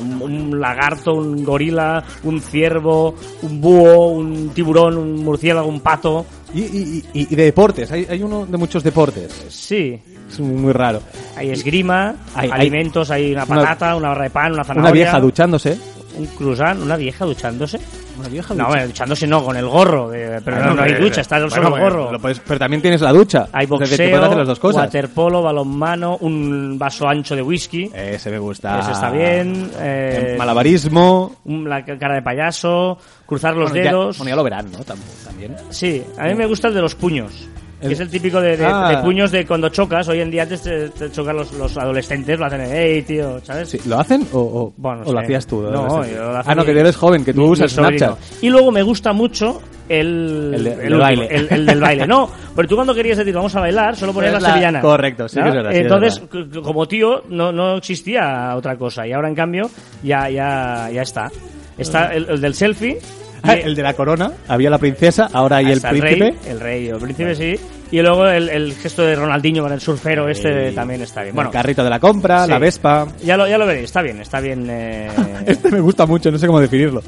un, 0.01 0.23
un 0.23 0.61
lagarto, 0.61 1.15
un 1.15 1.45
gorila, 1.45 2.03
un 2.25 2.41
ciervo, 2.41 3.15
un 3.43 3.61
búho, 3.61 4.09
un 4.09 4.51
tiburón, 4.51 4.97
un 4.99 5.25
murciélago, 5.25 5.69
un 5.69 5.81
pato. 5.81 6.27
Y, 6.55 6.61
y- 6.61 7.05
y- 7.15 7.29
y 7.33 7.37
de 7.37 7.45
deportes. 7.45 7.91
Hay, 7.93 8.07
hay 8.11 8.23
uno 8.23 8.45
de 8.45 8.57
muchos 8.59 8.83
deportes. 8.83 9.47
Sí, 9.49 9.99
Es 10.29 10.41
muy, 10.41 10.73
raro. 10.73 11.01
hay 11.37 11.51
esgrima, 11.51 12.17
Hay- 12.35 12.51
alimentos, 12.51 13.11
hay 13.11 13.33
una 13.33 13.45
Una- 13.45 13.55
patata, 13.63 13.97
una 13.97 14.09
barra 14.09 14.25
de 14.25 14.31
pan, 14.31 14.53
una 14.53 14.65
zanahoria. 14.65 14.91
Una 14.91 14.93
vieja 14.93 15.21
duchándose. 15.21 15.79
Un 16.17 16.27
croissant, 16.27 16.79
una 16.83 16.97
vieja 16.97 17.25
duchándose. 17.25 17.79
Una 18.19 18.29
vieja 18.29 18.53
No, 18.55 18.67
bueno, 18.69 18.87
duchándose 18.87 19.27
no, 19.27 19.43
con 19.43 19.57
el 19.57 19.67
gorro. 19.67 20.13
eh, 20.13 20.41
pero 20.45 20.63
no, 20.65 20.75
no 20.75 20.83
hay 20.83 20.95
ducha, 20.95 21.23
está 21.23 21.39
solo 21.49 21.75
el 21.77 21.83
gorro. 21.83 22.11
pero 22.47 22.59
también 22.59 22.83
tienes 22.83 23.01
la 23.01 23.13
ducha. 23.13 23.49
Hay 23.53 23.67
que 23.67 23.71
boxeo, 23.71 23.97
puedes 24.11 24.25
hacer 24.27 24.39
las 24.39 24.47
dos 24.49 24.59
cosas. 24.59 24.83
waterpolo, 24.85 25.43
balonmano, 25.43 26.19
un 26.21 26.79
vaso 26.79 27.09
ancho 27.09 27.35
de 27.35 27.41
whisky. 27.43 27.91
Ese 27.95 28.31
me 28.31 28.39
gusta. 28.39 28.81
Ese 28.81 28.93
está 28.93 29.11
bien. 29.11 29.71
eh, 29.79 30.35
Malabarismo. 30.39 31.37
un- 31.45 31.69
la 31.69 31.85
cara 31.85 32.17
de 32.17 32.23
payaso, 32.23 32.99
cruzar 33.27 33.57
los 33.57 33.71
Bueno, 33.71 33.85
ya- 33.85 33.91
dedos. 33.91 34.19
bueno, 34.19 34.29
ya 34.31 34.37
lo 34.37 34.45
verán, 34.45 34.71
¿no? 34.71 34.79
Tam- 34.81 34.99
También. 35.25 35.57
Sí, 35.71 36.03
a 36.19 36.25
mí 36.25 36.35
me 36.35 36.47
gusta 36.47 36.69
el 36.69 36.75
de 36.75 36.83
los 36.83 36.95
puños. 36.95 37.49
El- 37.83 37.89
Que 37.89 37.95
es 37.95 38.01
el 38.01 38.09
típico 38.11 38.41
de, 38.41 38.57
de- 38.57 38.65
Ah. 38.65 38.91
de 38.91 38.97
puños 39.03 39.31
de 39.33 39.45
cuando 39.45 39.69
chocas. 39.69 40.09
Hoy 40.09 40.21
en 40.21 40.31
día 40.31 40.45
antes 40.45 40.63
te, 40.63 40.89
te 40.91 41.11
chocan 41.11 41.37
los, 41.37 41.53
los 41.55 41.77
adolescentes, 41.77 42.39
lo 42.39 42.47
hacen, 42.47 42.63
hey, 42.71 43.03
tío, 43.03 43.41
¿sabes? 43.45 43.69
Sí, 43.71 43.81
¿Lo 43.87 43.99
hacen 43.99 44.27
o, 44.33 44.39
o- 44.41 44.75
Bueno, 44.77 45.03
o 45.05 45.13
lo 45.13 45.19
sé. 45.19 45.25
hacías 45.25 45.47
tú? 45.47 45.63
No, 45.63 46.05
yo 46.07 46.23
lo 46.33 46.39
hace 46.39 46.51
Ah, 46.51 46.55
no, 46.55 46.65
que 46.65 46.71
eres 46.71 46.97
joven, 46.97 47.25
que 47.25 47.35
tú 47.35 47.41
Mi- 47.43 47.49
usas 47.49 47.73
mi. 47.77 47.85
Snapchat. 47.85 48.19
Y 48.41 48.49
luego 48.51 48.71
me 48.71 48.83
gusta 48.83 49.13
mucho 49.13 49.61
el, 49.89 50.53
El 50.55 50.65
de- 50.65 50.71
el 50.73 50.79
último, 50.81 50.99
baile. 51.01 51.27
El, 51.31 51.49
el 51.51 51.67
del 51.67 51.81
baile. 51.81 52.07
No, 52.07 52.31
pero 52.55 52.69
tú 52.69 52.77
cuando 52.77 52.95
querías 52.95 53.19
decir 53.19 53.35
vamos 53.35 53.55
a 53.57 53.61
bailar, 53.61 53.97
solo 53.97 54.13
ponías 54.13 54.35
la, 54.35 54.41
la- 54.41 54.49
sevillana. 54.51 54.81
correcto, 54.81 55.29
sí 55.29 55.41
que 55.43 55.49
es 55.49 55.55
verdad, 55.55 55.71
sí 55.71 55.75
que 55.75 55.81
es 55.81 55.93
Entonces, 55.93 56.23
verdad. 56.33 56.63
como 56.63 56.87
tío, 56.87 57.23
no, 57.31 57.51
no 57.53 57.77
existía 57.79 58.55
otra 58.57 58.77
cosa. 58.77 59.07
Y 59.07 59.13
ahora, 59.13 59.29
en 59.29 59.35
cambio, 59.35 59.69
ya, 60.05 60.31
ya, 60.31 60.89
ya 60.93 61.03
está. 61.03 61.31
Está 61.77 62.15
el, 62.15 62.27
el 62.29 62.41
del 62.41 62.55
selfie. 62.55 62.99
El 63.45 63.75
de 63.75 63.83
la 63.83 63.95
corona. 63.95 64.31
Había 64.49 64.71
la 64.71 64.79
princesa, 64.79 65.29
ahora 65.33 65.57
hay 65.59 65.73
el 65.73 65.81
príncipe. 65.81 66.15
rey, 66.15 66.35
el 66.49 66.61
rey 66.61 66.89
el 66.89 66.97
príncipe, 66.99 67.35
sí. 67.35 67.57
Y 67.91 68.01
luego 68.01 68.27
el, 68.27 68.49
el 68.49 68.75
gesto 68.75 69.03
de 69.03 69.15
Ronaldinho 69.17 69.63
con 69.63 69.73
el 69.73 69.81
surfero 69.81 70.29
este 70.29 70.73
también 70.73 71.03
está 71.03 71.23
bien. 71.23 71.35
Bueno, 71.35 71.51
el 71.51 71.53
carrito 71.55 71.83
de 71.85 71.91
la 71.91 71.99
compra, 72.01 72.45
sí. 72.45 72.51
la 72.51 72.59
Vespa. 72.59 73.07
ya 73.23 73.37
lo, 73.37 73.47
ya 73.49 73.59
lo 73.59 73.67
veréis, 73.67 73.87
está 73.87 74.01
bien, 74.03 74.21
está 74.21 74.41
bien. 74.41 74.67
eh, 74.71 75.11
Este 75.47 75.71
me 75.71 75.81
gusta 75.81 76.07
mucho, 76.07 76.31
no 76.31 76.39
sé 76.39 76.47
cómo 76.47 76.61
definirlo. 76.61 77.03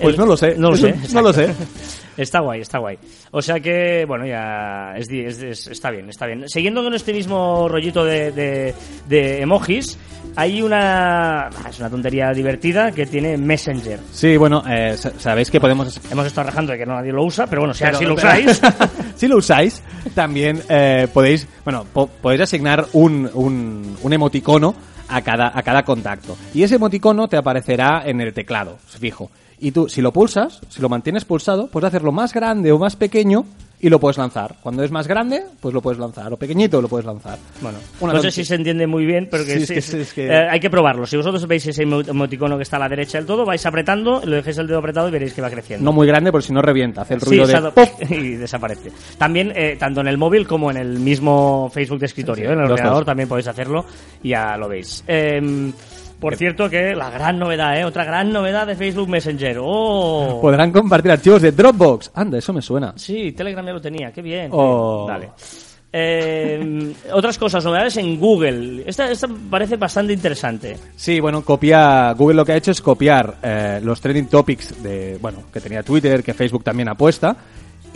Pues 0.00 0.14
El- 0.14 0.20
no 0.20 0.26
lo 0.26 0.36
sé. 0.36 0.54
no 0.58 0.70
lo 0.70 0.76
sé, 0.76 0.94
No 1.12 1.22
lo 1.22 1.32
sé. 1.32 1.48
Está 2.16 2.40
guay, 2.40 2.60
está 2.62 2.78
guay. 2.78 2.98
O 3.30 3.42
sea 3.42 3.60
que, 3.60 4.04
bueno, 4.06 4.26
ya 4.26 4.94
es, 4.96 5.08
es- 5.10 5.42
es- 5.42 5.66
está 5.68 5.90
bien, 5.90 6.08
está 6.08 6.26
bien. 6.26 6.48
Siguiendo 6.48 6.82
con 6.82 6.94
este 6.94 7.12
mismo 7.12 7.68
rollito 7.68 8.04
de, 8.04 8.32
de- 8.32 8.74
de 9.08 9.42
emojis, 9.42 9.98
hay 10.34 10.62
una... 10.62 11.46
ah, 11.48 11.50
Es 11.68 11.78
una 11.78 11.90
tontería 11.90 12.30
divertida 12.32 12.90
que 12.92 13.06
tiene 13.06 13.36
Messenger. 13.36 14.00
Sí, 14.12 14.36
bueno, 14.36 14.62
eh, 14.68 14.94
sa- 14.96 15.12
sabéis 15.18 15.50
que 15.50 15.60
podemos... 15.60 16.00
Hemos 16.10 16.26
estado 16.26 16.46
rajando 16.48 16.72
de 16.72 16.78
que 16.78 16.86
no 16.86 16.94
nadie 16.94 17.12
lo 17.12 17.24
usa, 17.24 17.46
pero 17.46 17.62
bueno, 17.62 17.74
si, 17.74 17.84
si 17.98 18.04
lo 18.04 18.14
usáis... 18.14 18.60
si 19.16 19.28
lo 19.28 19.36
usáis, 19.36 19.82
también 20.14 20.62
eh, 20.68 21.08
podéis, 21.12 21.46
bueno, 21.64 21.84
po- 21.92 22.06
podéis 22.08 22.42
asignar 22.42 22.86
un, 22.94 23.28
un, 23.34 23.96
un 24.02 24.12
emoticono 24.12 24.74
a 25.08 25.20
cada, 25.22 25.52
a 25.54 25.62
cada 25.62 25.84
contacto. 25.84 26.36
Y 26.54 26.62
ese 26.62 26.76
emoticono 26.76 27.28
te 27.28 27.36
aparecerá 27.36 28.02
en 28.06 28.20
el 28.20 28.32
teclado, 28.32 28.78
fijo. 28.86 29.30
Y 29.58 29.70
tú, 29.72 29.88
si 29.88 30.02
lo 30.02 30.12
pulsas, 30.12 30.60
si 30.68 30.82
lo 30.82 30.88
mantienes 30.88 31.24
pulsado, 31.24 31.68
puedes 31.68 31.88
hacerlo 31.88 32.12
más 32.12 32.34
grande 32.34 32.72
o 32.72 32.78
más 32.78 32.94
pequeño 32.96 33.44
y 33.80 33.88
lo 33.90 33.98
puedes 34.00 34.16
lanzar. 34.18 34.56
Cuando 34.62 34.82
es 34.82 34.90
más 34.90 35.06
grande, 35.06 35.42
pues 35.60 35.72
lo 35.74 35.80
puedes 35.82 35.98
lanzar. 35.98 36.32
O 36.32 36.36
pequeñito 36.38 36.80
lo 36.82 36.88
puedes 36.88 37.04
lanzar. 37.06 37.38
Bueno, 37.60 37.78
no 38.00 38.20
sé 38.22 38.30
si 38.30 38.44
se 38.44 38.54
entiende 38.54 38.86
muy 38.86 39.04
bien, 39.06 39.28
pero 39.30 39.44
que, 39.44 39.52
Sí, 39.56 39.62
es 39.62 39.68
sí, 39.68 39.74
que- 39.74 39.80
sí, 39.82 39.96
es 39.98 40.12
que- 40.14 40.26
eh, 40.28 40.48
hay 40.50 40.60
que 40.60 40.70
probarlo. 40.70 41.06
Si 41.06 41.16
vosotros 41.16 41.46
veis 41.46 41.66
ese 41.66 41.84
emo- 41.86 42.06
emoticono 42.06 42.56
que 42.56 42.62
está 42.64 42.76
a 42.76 42.80
la 42.80 42.88
derecha 42.88 43.18
del 43.18 43.26
todo, 43.26 43.44
vais 43.44 43.64
apretando, 43.66 44.22
lo 44.24 44.36
dejéis 44.36 44.56
el 44.58 44.66
dedo 44.66 44.78
apretado 44.78 45.08
y 45.08 45.10
veréis 45.12 45.32
que 45.34 45.42
va 45.42 45.50
creciendo. 45.50 45.84
No 45.84 45.92
muy 45.92 46.06
grande, 46.06 46.32
porque 46.32 46.46
si 46.46 46.52
no 46.54 46.60
revienta. 46.62 47.02
Hace 47.02 47.14
el 47.14 47.20
Sí, 47.20 47.26
ruido 47.26 47.46
de... 47.46 47.90
y 48.10 48.30
desaparece. 48.36 48.92
También, 49.18 49.52
eh, 49.54 49.76
tanto 49.78 50.00
en 50.02 50.08
el 50.08 50.16
móvil 50.18 50.46
como 50.46 50.70
en 50.70 50.78
el 50.78 50.98
mismo 50.98 51.70
Facebook 51.72 51.98
de 52.00 52.06
escritorio, 52.06 52.50
¿eh? 52.50 52.52
en 52.54 52.60
el 52.60 52.70
ordenador 52.70 52.98
dos. 53.00 53.06
también 53.06 53.28
podéis 53.28 53.48
hacerlo 53.48 53.84
y 54.22 54.30
ya 54.30 54.56
lo 54.56 54.68
veis. 54.68 55.04
Em, 55.06 55.72
por 56.26 56.36
cierto 56.36 56.68
que 56.68 56.96
la 56.96 57.08
gran 57.08 57.38
novedad, 57.38 57.78
¿eh? 57.78 57.84
otra 57.84 58.04
gran 58.04 58.32
novedad 58.32 58.66
de 58.66 58.74
Facebook 58.74 59.08
Messenger. 59.08 59.58
¡Oh! 59.60 60.40
Podrán 60.42 60.72
compartir 60.72 61.12
archivos 61.12 61.40
de 61.40 61.52
Dropbox. 61.52 62.10
Anda, 62.14 62.38
eso 62.38 62.52
me 62.52 62.60
suena. 62.60 62.94
Sí, 62.96 63.30
Telegram 63.30 63.64
ya 63.64 63.72
lo 63.72 63.80
tenía, 63.80 64.10
qué 64.10 64.22
bien. 64.22 64.50
Oh. 64.52 65.06
Vale. 65.06 65.30
Eh, 65.92 66.92
otras 67.12 67.38
cosas, 67.38 67.64
novedades 67.64 67.96
en 67.98 68.18
Google. 68.18 68.82
Esta, 68.84 69.08
esta 69.08 69.28
parece 69.48 69.76
bastante 69.76 70.14
interesante. 70.14 70.76
Sí, 70.96 71.20
bueno, 71.20 71.42
copia. 71.42 72.12
Google 72.14 72.34
lo 72.34 72.44
que 72.44 72.54
ha 72.54 72.56
hecho 72.56 72.72
es 72.72 72.82
copiar 72.82 73.36
eh, 73.40 73.78
los 73.84 74.00
trending 74.00 74.26
topics 74.26 74.82
de, 74.82 75.18
bueno, 75.20 75.44
que 75.52 75.60
tenía 75.60 75.84
Twitter, 75.84 76.24
que 76.24 76.34
Facebook 76.34 76.64
también 76.64 76.88
apuesta, 76.88 77.36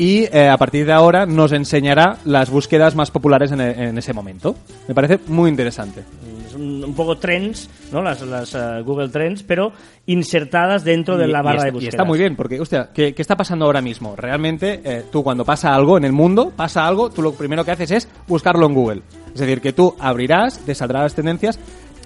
y 0.00 0.24
eh, 0.32 0.48
a 0.48 0.56
partir 0.56 0.86
de 0.86 0.92
ahora 0.92 1.26
nos 1.26 1.52
enseñará 1.52 2.16
las 2.24 2.48
búsquedas 2.48 2.94
más 2.94 3.10
populares 3.10 3.52
en, 3.52 3.60
e- 3.60 3.88
en 3.88 3.98
ese 3.98 4.14
momento. 4.14 4.56
Me 4.88 4.94
parece 4.94 5.20
muy 5.26 5.50
interesante. 5.50 6.02
Es 6.46 6.54
un, 6.54 6.82
un 6.82 6.94
poco 6.94 7.18
trends, 7.18 7.68
¿no? 7.92 8.00
Las, 8.02 8.22
las 8.22 8.54
eh, 8.54 8.80
Google 8.82 9.10
Trends, 9.10 9.42
pero 9.42 9.72
insertadas 10.06 10.84
dentro 10.84 11.16
de 11.18 11.28
Y- 11.28 11.30
la 11.30 11.40
y 11.40 11.42
barra 11.42 11.56
es- 11.58 11.62
de 11.64 11.68
y 11.68 11.72
búsqueda. 11.72 11.90
está 11.90 12.04
muy 12.04 12.18
bien, 12.18 12.34
porque, 12.34 12.58
hostia, 12.60 12.88
¿qué, 12.94 13.14
qué 13.14 13.20
está 13.22 13.36
pasando 13.36 13.66
ahora 13.66 13.80
mismo? 13.82 14.16
Realmente, 14.16 14.80
eh, 14.82 15.04
tú 15.12 15.22
cuando 15.22 15.44
pasa 15.44 15.74
algo 15.74 15.96
en 15.98 16.04
el 16.04 16.12
mundo, 16.12 16.50
pasa 16.56 16.86
algo, 16.86 17.10
tú 17.10 17.20
lo 17.22 17.32
primero 17.34 17.64
que 17.64 17.70
haces 17.72 17.90
es 17.90 18.08
buscarlo 18.26 18.66
en 18.66 18.74
Google. 18.74 19.02
Es 19.34 19.40
decir, 19.40 19.60
que 19.60 19.72
tú 19.72 19.94
abrirás, 20.00 20.58
te 20.60 20.74
saldrán 20.74 21.02
las 21.02 21.14
tendencias 21.14 21.58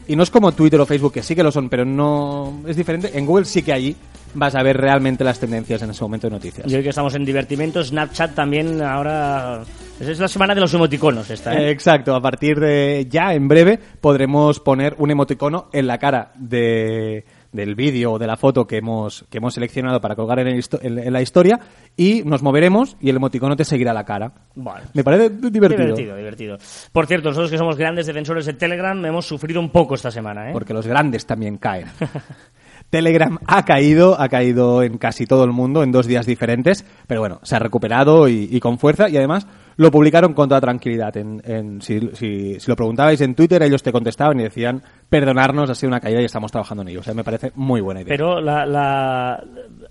y 0.07 0.17
no 0.17 0.23
es 0.23 0.31
como 0.31 0.53
Twitter 0.53 0.81
o 0.81 0.85
Facebook, 0.87 1.13
que 1.13 1.23
sí 1.23 1.35
que 1.35 1.43
lo 1.43 1.51
son, 1.53 1.69
pero 1.69 1.85
no 1.85 2.61
es 2.67 2.77
diferente. 2.77 3.11
En 3.17 3.25
Google 3.25 3.45
sí 3.47 3.63
que 3.63 3.73
allí 3.73 3.97
vas 4.35 4.55
a 4.55 4.63
ver 4.63 4.77
realmente 4.77 5.25
las 5.25 5.39
tendencias 5.41 5.83
en 5.83 5.91
ese 5.91 6.03
momento 6.03 6.27
de 6.29 6.33
noticias. 6.33 6.71
Y 6.71 6.75
hoy 6.77 6.83
que 6.83 6.89
estamos 6.91 7.15
en 7.15 7.25
divertimento, 7.25 7.83
Snapchat 7.83 8.35
también 8.35 8.83
ahora... 8.83 9.63
Es 10.01 10.19
la 10.19 10.27
semana 10.29 10.55
de 10.55 10.61
los 10.61 10.75
emoticonos 10.75 11.31
esta, 11.31 11.55
¿eh? 11.55 11.71
Exacto, 11.71 12.15
a 12.17 12.21
partir 12.21 12.59
de 12.59 13.07
ya, 13.09 13.33
en 13.33 13.47
breve, 13.47 13.79
podremos 14.01 14.59
poner 14.59 14.97
un 14.99 15.11
emoticono 15.13 15.69
en 15.73 15.87
la 15.87 15.99
cara 15.99 16.33
de, 16.35 17.25
del 17.53 17.77
vídeo 17.77 18.13
o 18.15 18.19
de 18.19 18.27
la 18.27 18.37
foto 18.37 18.67
que 18.67 18.79
hemos, 18.79 19.25
que 19.31 19.39
hemos 19.39 19.55
seleccionado 19.55 20.01
para 20.01 20.17
colgar 20.17 20.41
en, 20.41 20.49
el 20.49 20.65
en- 20.83 21.13
la 21.13 21.23
historia 21.23 21.61
y 21.97 22.23
nos 22.25 22.43
moveremos 22.43 22.97
y 23.01 23.09
el 23.09 23.17
emoticono 23.17 23.55
te 23.55 23.65
seguirá 23.65 23.93
la 23.95 24.05
cara. 24.05 24.33
Bueno. 24.57 24.81
Me 24.95 25.05
parece 25.05 25.31
divertido. 25.31 25.85
Divertido, 25.85 26.17
divertido. 26.17 26.59
Por 26.91 27.07
cierto, 27.07 27.29
nosotros 27.29 27.53
que 27.53 27.59
somos 27.59 27.77
grandes 27.77 28.07
defensores 28.07 28.47
de 28.47 28.55
Telegram 28.55 29.03
hemos 29.07 29.25
sufrido 29.27 29.61
un 29.61 29.71
poco 29.71 29.95
esta 29.95 30.11
semana, 30.11 30.51
¿eh? 30.51 30.53
Porque 30.53 30.75
los 30.75 30.89
grandes 30.89 31.25
también 31.25 31.57
caen. 31.59 31.87
Telegram 32.95 33.39
ha 33.47 33.65
caído, 33.65 34.21
ha 34.21 34.29
caído 34.29 34.83
en 34.85 34.99
casi 34.99 35.27
todo 35.27 35.43
el 35.45 35.51
mundo 35.51 35.83
en 35.83 35.91
dos 35.91 36.07
días 36.07 36.27
diferentes, 36.27 36.85
pero 37.09 37.21
bueno, 37.21 37.41
se 37.43 37.57
ha 37.57 37.59
recuperado 37.59 38.29
y, 38.29 38.49
y 38.51 38.61
con 38.61 38.79
fuerza 38.79 39.09
y 39.09 39.17
además 39.17 39.47
lo 39.77 39.91
publicaron 39.91 40.35
con 40.35 40.49
toda 40.49 40.61
tranquilidad. 40.61 41.17
En, 41.17 41.43
en- 41.45 41.83
si, 41.83 41.99
si- 42.13 42.61
si 42.61 42.71
lo 42.71 42.77
preguntabais 42.77 43.21
en 43.21 43.35
Twitter, 43.35 43.61
ellos 43.65 43.83
te 43.83 43.91
contestaban 43.91 44.39
y 44.39 44.45
decían, 44.45 44.81
perdonarnos, 45.09 45.69
ha 45.69 45.75
sido 45.75 45.89
una 45.89 45.99
caída 45.99 46.21
y 46.23 46.25
estamos 46.27 46.53
trabajando 46.53 46.83
en 46.83 46.91
ello. 46.91 47.01
O 47.01 47.03
sea, 47.03 47.13
me 47.15 47.25
parece 47.25 47.51
muy 47.57 47.81
buena 47.81 48.03
idea. 48.03 48.11
Pero 48.15 48.41
la, 48.41 48.65
la- 48.65 49.43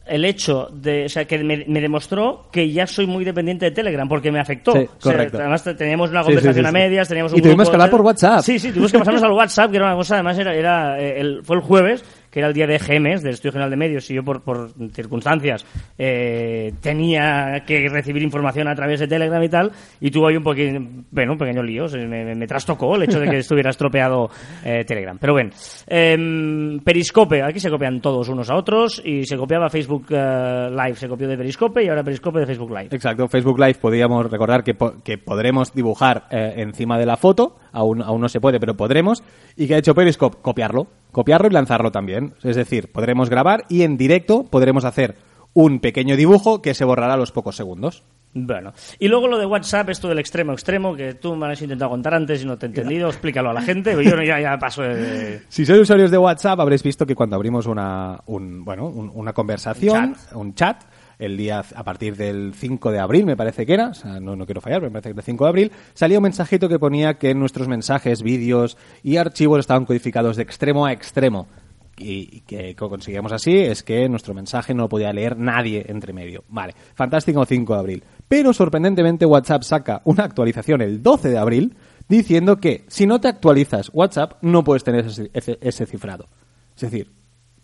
el 0.06 0.24
hecho 0.24 0.70
de, 0.74 1.06
o 1.06 1.10
sea, 1.10 1.26
que 1.26 1.44
me, 1.44 1.66
me 1.68 1.82
demostró 1.82 2.48
que 2.52 2.72
ya 2.72 2.88
soy 2.88 3.06
muy 3.08 3.26
dependiente 3.26 3.66
de 3.66 3.72
Telegram 3.72 4.08
porque 4.08 4.32
me 4.32 4.40
afectó. 4.40 4.72
Sí, 4.72 4.78
O 4.80 5.02
sea, 5.02 5.12
correcto. 5.12 5.38
además 5.40 5.62
te- 5.66 5.76
teníamos 5.76 6.10
una 6.12 6.22
Sí, 6.24 6.28
sí, 6.28 6.36
conversación 6.36 6.66
sí, 6.66 6.70
a 6.70 6.72
medias, 6.72 7.08
teníamos 7.10 7.34
un 7.34 7.40
Y 7.40 7.42
tuvimos 7.42 7.58
grupo 7.68 7.72
que 7.72 7.76
hablar 7.76 7.90
por 7.92 8.02
WhatsApp. 8.02 8.40
Sí, 8.40 8.60
sí, 8.60 8.70
tuvimos 8.70 8.92
que 8.94 9.00
pasarnos 9.00 9.24
al 9.24 9.32
WhatsApp, 9.34 9.70
que 9.72 9.78
era 9.78 9.88
una 9.88 9.96
cosa, 9.98 10.16
además 10.16 10.38
era, 10.40 10.56
era 10.56 11.00
eh, 11.02 11.20
el, 11.20 11.44
fue 11.44 11.58
el 11.58 11.62
jueves, 11.62 12.06
que 12.34 12.40
era 12.40 12.48
el 12.48 12.54
día 12.56 12.66
de 12.66 12.80
GMS, 12.80 13.22
del 13.22 13.34
Estudio 13.36 13.52
General 13.52 13.70
de 13.70 13.78
Medios, 13.78 14.10
y 14.10 14.16
yo 14.16 14.24
por, 14.24 14.42
por 14.42 14.72
circunstancias 14.92 15.64
eh, 16.00 16.74
tenía 16.82 17.64
que 17.68 17.88
recibir 17.90 18.24
información 18.24 18.68
a 18.68 18.74
través 18.74 19.00
de 19.02 19.08
Telegram 19.08 19.42
y 19.44 19.50
tal, 19.50 19.72
y 20.02 20.10
tuvo 20.10 20.28
ahí 20.30 20.36
un 20.38 20.44
poquito, 20.44 20.80
bueno, 21.12 21.34
un 21.34 21.38
pequeño 21.38 21.62
lío, 21.62 21.88
se- 21.88 22.00
me, 22.08 22.34
me- 22.34 22.48
trastocó 22.48 22.96
el 22.96 23.04
hecho 23.04 23.20
de 23.20 23.30
que 23.30 23.38
estuviera 23.44 23.70
estropeado 23.70 24.30
eh, 24.66 24.84
Telegram. 24.84 25.16
Pero 25.20 25.34
bueno, 25.34 25.52
em, 25.88 26.80
Periscope, 26.80 27.44
aquí 27.44 27.60
se 27.60 27.70
copian 27.70 28.02
todos 28.02 28.28
unos 28.30 28.50
a 28.50 28.56
otros, 28.56 29.02
y 29.06 29.26
se 29.26 29.38
copiaba 29.38 29.70
Facebook 29.70 30.08
eh, 30.10 30.70
Live, 30.72 30.96
se 30.96 31.08
copió 31.08 31.28
de 31.28 31.38
Periscope, 31.38 31.84
y 31.84 31.88
ahora 31.90 32.04
Periscope 32.04 32.40
de 32.40 32.46
Facebook 32.48 32.70
Live. 32.72 32.90
Exacto, 32.92 33.28
Facebook 33.28 33.60
Live 33.60 33.76
podríamos 33.76 34.30
recordar 34.32 34.64
que, 34.64 34.74
po- 34.74 34.96
que 35.04 35.18
podremos 35.20 35.74
dibujar 35.74 36.24
eh, 36.32 36.54
encima 36.58 36.98
de 36.98 37.06
la 37.06 37.16
foto, 37.18 37.58
aún, 37.72 38.02
aún 38.02 38.22
no 38.22 38.28
se 38.28 38.42
puede, 38.42 38.60
pero 38.60 38.76
podremos, 38.76 39.24
y 39.56 39.68
que 39.68 39.76
ha 39.76 39.78
hecho 39.78 39.94
Periscope 39.94 40.38
copiarlo, 40.42 40.88
copiarlo 41.14 41.48
y 41.48 41.52
lanzarlo 41.52 41.92
también. 41.94 42.34
Es 42.44 42.58
decir, 42.58 42.92
podremos 42.92 43.30
grabar 43.30 43.64
y 43.70 43.84
en 43.84 43.96
directo 43.98 44.44
podremos 44.44 44.84
hacer 44.84 45.16
un 45.54 45.80
pequeño 45.80 46.18
dibujo 46.18 46.62
que 46.62 46.74
se 46.74 46.84
borrará 46.84 47.14
a 47.14 47.18
los 47.18 47.32
pocos 47.32 47.56
segundos. 47.56 48.04
Bueno, 48.36 48.74
y 48.98 49.08
luego 49.10 49.28
lo 49.28 49.38
de 49.38 49.46
WhatsApp, 49.46 49.90
esto 49.90 50.08
del 50.10 50.18
extremo 50.18 50.54
extremo, 50.54 50.96
que 50.96 51.14
tú 51.14 51.36
me 51.36 51.46
has 51.46 51.62
intentado 51.62 51.92
contar 51.92 52.16
antes 52.16 52.42
y 52.42 52.48
no 52.48 52.58
te 52.58 52.66
he 52.66 52.70
entendido, 52.70 53.08
explícalo 53.08 53.52
a 53.52 53.54
la 53.54 53.62
gente, 53.62 53.92
yo 54.04 54.16
no- 54.16 54.24
ya, 54.24 54.40
ya 54.42 54.58
paso 54.58 54.82
de... 54.82 55.44
Si 55.50 55.64
sois 55.68 55.80
usuarios 55.82 56.10
de 56.10 56.18
WhatsApp, 56.18 56.60
habréis 56.60 56.82
visto 56.82 57.06
que 57.06 57.14
cuando 57.14 57.36
abrimos 57.36 57.68
una, 57.68 58.20
un, 58.26 58.66
bueno, 58.66 58.88
un- 58.88 59.12
una 59.14 59.34
conversación, 59.34 60.16
un 60.34 60.56
chat. 60.56 60.82
El 61.26 61.38
día 61.38 61.64
a 61.76 61.84
partir 61.84 62.16
del 62.16 62.54
5 62.56 62.92
de 62.92 63.00
abril, 63.00 63.26
me 63.26 63.36
parece 63.38 63.66
que 63.66 63.74
era, 63.74 63.90
o 63.90 63.94
sea, 63.94 64.20
no, 64.20 64.36
no 64.36 64.46
quiero 64.46 64.62
fallar, 64.62 64.80
pero 64.80 64.90
me 64.92 65.02
parece 65.02 65.14
que 65.14 65.20
el 65.20 65.26
5 65.26 65.44
de 65.44 65.50
abril, 65.50 65.72
salía 65.94 66.18
un 66.20 66.24
mensajito 66.24 66.68
que 66.70 66.80
ponía 66.80 67.16
que 67.16 67.34
nuestros 67.34 67.68
mensajes, 67.68 68.22
vídeos 68.24 68.78
y 69.04 69.18
archivos 69.18 69.60
estaban 69.60 69.86
codificados 69.86 70.36
de 70.38 70.44
extremo 70.44 70.86
a 70.86 70.92
extremo. 70.94 71.48
Y, 71.96 72.42
que 72.42 72.76
co- 72.76 72.90
conseguíamos 72.90 73.32
así 73.32 73.56
es 73.56 73.84
que 73.84 74.10
nuestro 74.10 74.34
mensaje 74.34 74.74
no 74.74 74.84
lo 74.84 74.90
podía 74.90 75.14
leer 75.14 75.38
nadie 75.38 75.86
entre 75.88 76.12
medio. 76.12 76.44
Vale, 76.50 76.74
fantástico 76.96 77.46
5 77.46 77.74
de 77.74 77.80
abril. 77.80 78.04
Pero 78.28 78.52
sorprendentemente 78.52 79.28
WhatsApp 79.28 79.62
saca 79.62 80.02
una 80.06 80.24
actualización 80.24 80.82
el 80.82 81.04
12 81.04 81.30
de 81.30 81.38
abril 81.38 81.76
diciendo 82.10 82.58
que 82.58 82.84
si 82.88 83.06
no 83.06 83.22
te 83.22 83.28
actualizas 83.28 83.92
WhatsApp 83.94 84.34
no 84.42 84.64
puedes 84.64 84.84
tener 84.84 85.06
ese- 85.06 85.58
ese 85.62 85.86
cifrado. 85.86 86.28
Es 86.76 86.82
decir, 86.82 87.12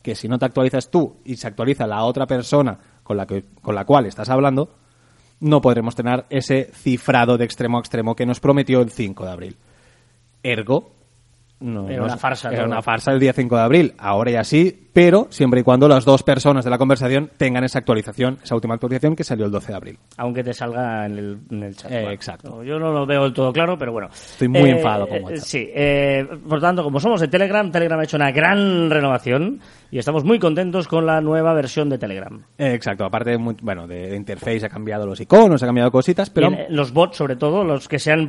que 0.04 0.14
si 0.14 0.28
no 0.28 0.38
te 0.38 0.46
actualizas 0.46 0.92
tú 0.92 1.18
y 1.26 1.36
se 1.36 1.48
actualiza 1.48 1.88
la 1.88 2.04
otra 2.04 2.28
persona 2.28 2.78
con 3.10 3.18
la, 3.18 3.26
que, 3.26 3.44
con 3.64 3.74
la 3.74 3.86
cual 3.86 4.06
estás 4.06 4.30
hablando, 4.30 4.70
no 5.40 5.62
podremos 5.62 5.96
tener 5.96 6.26
ese 6.30 6.70
cifrado 6.72 7.40
de 7.40 7.46
extremo 7.46 7.80
a 7.80 7.80
extremo 7.80 8.16
que 8.16 8.28
nos 8.28 8.40
prometió 8.40 8.82
el 8.82 8.92
5 8.92 9.26
de 9.26 9.32
abril. 9.32 9.58
Ergo, 10.44 10.92
no, 11.62 11.88
Era 11.90 11.98
no 12.00 12.04
una 12.06 12.18
farsa 12.18 12.50
Era 12.50 12.60
todo. 12.60 12.68
una 12.68 12.82
farsa 12.82 13.12
el 13.12 13.20
día 13.20 13.34
5 13.34 13.56
de 13.56 13.62
abril. 13.62 13.94
Ahora 13.98 14.32
ya 14.32 14.44
sí, 14.44 14.88
pero 14.94 15.28
siempre 15.30 15.60
y 15.62 15.64
cuando 15.64 15.88
las 15.88 16.06
dos 16.06 16.24
personas 16.24 16.64
de 16.66 16.72
la 16.72 16.78
conversación 16.78 17.30
tengan 17.38 17.64
esa 17.64 17.80
actualización, 17.80 18.38
esa 18.44 18.56
última 18.56 18.74
actualización 18.76 19.16
que 19.16 19.24
salió 19.24 19.46
el 19.46 19.52
12 19.52 19.68
de 19.72 19.76
abril. 19.76 20.00
Aunque 20.18 20.44
te 20.44 20.54
salga 20.54 21.06
en 21.06 21.18
el, 21.18 21.38
en 21.52 21.64
el 21.64 21.76
chat. 21.76 21.92
Eh, 21.92 21.96
Bueno, 21.96 22.12
exacto. 22.12 22.64
Yo 22.64 22.80
no 22.80 22.92
lo 22.92 23.06
veo 23.06 23.24
del 23.24 23.34
todo 23.34 23.52
claro, 23.54 23.78
pero 23.78 23.92
bueno. 23.92 24.08
Estoy 24.12 24.48
muy 24.48 24.70
enfadado 24.70 25.08
con 25.08 25.18
eh, 25.18 25.22
WhatsApp. 25.22 25.46
Sí, 25.46 25.70
eh, 25.74 26.28
por 26.48 26.60
tanto, 26.62 26.84
como 26.84 27.00
somos 27.00 27.22
de 27.22 27.28
Telegram, 27.28 27.70
Telegram 27.72 28.00
ha 28.00 28.04
hecho 28.04 28.18
una 28.18 28.32
gran 28.32 28.90
renovación 28.90 29.60
y 29.92 29.98
estamos 30.00 30.24
muy 30.24 30.40
contentos 30.40 30.88
con 30.88 31.06
la 31.06 31.20
nueva 31.22 31.54
versión 31.54 31.90
de 31.90 31.98
Telegram. 31.98 32.42
Eh, 32.58 32.74
exacto, 32.74 33.06
aparte 33.06 33.32
de, 33.32 33.38
mu- 33.38 33.56
bueno, 33.62 33.88
de, 33.88 34.10
de 34.10 34.16
interface 34.16 34.66
ha 34.66 34.70
cambiado 34.70 35.06
los 35.06 35.20
iconos, 35.20 35.62
ha 35.64 35.66
cambiado 35.66 35.92
cositas, 35.92 36.30
pero... 36.30 36.48
En- 36.48 36.76
los 36.76 36.94
bots, 36.94 37.18
sobre 37.18 37.36
todo, 37.36 37.64
los 37.64 37.88
que 37.88 38.00
sean 38.00 38.28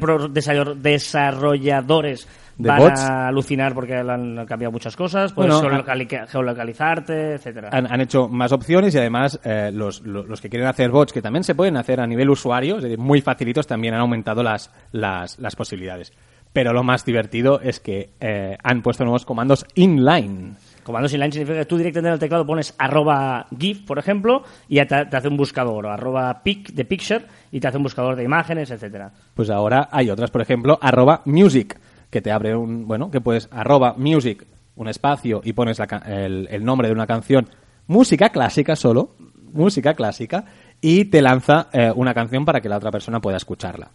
desarrolladores, 1.11 2.29
¿De 2.62 2.68
van 2.68 2.79
bots? 2.79 3.01
a 3.01 3.29
alucinar 3.29 3.75
porque 3.75 4.03
le 4.03 4.12
han 4.12 4.46
cambiado 4.46 4.73
muchas 4.73 4.94
cosas. 4.96 5.33
Puedes 5.33 5.53
Bueno, 5.61 5.83
geolocali- 5.83 6.27
geolocalizarte, 6.29 7.35
etcétera. 7.35 7.70
han, 7.73 7.90
han 7.92 8.01
hecho 8.01 8.29
más 8.29 8.53
opciones 8.53 8.94
y 8.94 8.99
además 8.99 9.40
eh, 9.44 9.70
los, 9.73 10.03
lo- 10.03 10.25
los 10.25 10.40
que 10.40 10.49
quieren 10.49 10.68
hacer 10.68 10.90
bots, 10.90 11.12
que 11.12 11.23
también 11.23 11.44
se 11.44 11.55
pueden 11.55 11.77
hacer 11.77 12.01
a 12.01 12.07
nivel 12.07 12.31
usuario, 12.31 12.77
es 12.77 12.83
decir, 12.83 12.99
muy 12.99 13.20
facilitos, 13.20 13.66
también 13.66 13.94
han 13.94 14.01
aumentado 14.01 14.42
las, 14.42 14.70
las, 14.92 15.38
las 15.38 15.57
posibilidades. 15.57 16.12
Pero 16.53 16.73
lo 16.73 16.83
más 16.83 17.05
divertido 17.05 17.61
es 17.61 17.79
que 17.79 18.11
eh, 18.20 18.59
han 18.62 18.83
puesto 18.83 19.05
nuevos 19.05 19.25
comandos 19.25 19.64
inline. 19.77 20.57
Comandos 20.83 21.12
inline 21.12 21.31
significa 21.31 21.59
que 21.61 21.64
tú 21.66 21.77
directamente 21.77 22.09
en 22.09 22.14
el 22.14 22.18
teclado 22.18 22.44
pones 22.44 22.75
arroba 22.77 23.46
GIF, 23.57 23.83
por 23.87 23.99
ejemplo, 24.01 24.42
y 24.68 24.77
ya 24.77 24.87
te, 24.87 25.07
te 25.07 25.16
hace 25.16 25.29
un 25.29 25.37
buscador, 25.37 25.87
o 25.87 25.90
arroba 25.92 26.42
pic 26.42 26.73
de 26.73 26.85
picture, 26.85 27.25
y 27.53 27.61
te 27.61 27.68
hace 27.68 27.77
un 27.77 27.85
buscador 27.85 28.16
de 28.16 28.25
imágenes, 28.25 28.70
etcétera. 28.73 29.12
Pues 29.35 29.49
ahora 29.51 29.88
hay 29.92 30.11
otras, 30.11 30.31
por 30.33 30.40
ejemplo, 30.40 30.77
arroba 30.83 31.23
music, 31.27 31.79
que 32.11 32.20
te 32.20 32.31
abre 32.31 32.57
un, 32.57 32.87
bueno, 32.87 33.11
que 33.11 33.20
puedes 33.20 33.49
arroba 33.51 33.94
music, 33.96 34.46
un 34.77 34.88
espacio, 34.88 35.40
y 35.44 35.53
pones 35.53 35.79
la 35.79 36.03
el, 36.07 36.49
el 36.51 36.64
nombre 36.64 36.88
de 36.88 36.94
una 36.94 37.07
canción, 37.07 37.49
música 37.87 38.31
clásica 38.31 38.77
solo, 38.77 39.14
música 39.53 39.94
clásica, 39.94 40.44
y 40.81 41.07
te 41.07 41.23
lanza 41.23 41.68
eh, 41.73 41.92
una 41.94 42.14
canción 42.14 42.44
para 42.44 42.61
que 42.61 42.68
la 42.68 42.77
otra 42.77 42.90
persona 42.90 43.20
pueda 43.20 43.37
escucharla. 43.37 43.90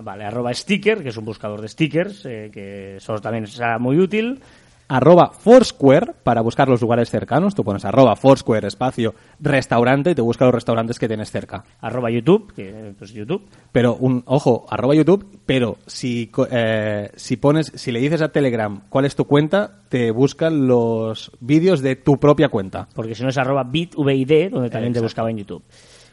Vale, 0.00 0.24
arroba 0.24 0.54
sticker, 0.54 1.02
que 1.02 1.08
es 1.08 1.16
un 1.16 1.24
buscador 1.24 1.60
de 1.60 1.68
stickers, 1.68 2.24
eh, 2.26 2.50
que 2.52 2.96
eso 2.96 3.18
también 3.18 3.46
será 3.46 3.78
muy 3.78 3.98
útil. 3.98 4.40
Arroba 4.88 5.30
Foursquare 5.30 6.14
para 6.22 6.40
buscar 6.40 6.68
los 6.68 6.80
lugares 6.80 7.10
cercanos. 7.10 7.54
Tú 7.54 7.64
pones 7.64 7.84
arroba 7.84 8.16
Foursquare 8.16 8.66
espacio 8.66 9.14
restaurante 9.40 10.10
y 10.10 10.14
te 10.14 10.22
busca 10.22 10.44
los 10.44 10.54
restaurantes 10.54 10.98
que 10.98 11.08
tienes 11.08 11.30
cerca. 11.30 11.64
Arroba 11.80 12.10
YouTube, 12.10 12.52
que 12.54 12.94
pues 12.98 13.12
YouTube. 13.12 13.42
Pero 13.72 13.96
un 13.96 14.22
ojo, 14.26 14.66
arroba 14.70 14.94
YouTube, 14.94 15.40
pero 15.46 15.76
si 15.86 16.30
eh, 16.50 17.10
si 17.14 17.36
pones, 17.36 17.72
si 17.74 17.92
le 17.92 18.00
dices 18.00 18.22
a 18.22 18.30
Telegram 18.30 18.80
cuál 18.88 19.04
es 19.04 19.14
tu 19.14 19.26
cuenta, 19.26 19.82
te 19.88 20.10
buscan 20.10 20.66
los 20.66 21.30
vídeos 21.40 21.80
de 21.82 21.96
tu 21.96 22.18
propia 22.18 22.48
cuenta. 22.48 22.88
Porque 22.94 23.14
si 23.14 23.22
no 23.22 23.28
es 23.28 23.38
arroba 23.38 23.64
bitvid, 23.64 24.50
donde 24.50 24.70
también 24.70 24.92
te 24.92 25.00
buscaba 25.00 25.30
en 25.30 25.38
YouTube. 25.38 25.62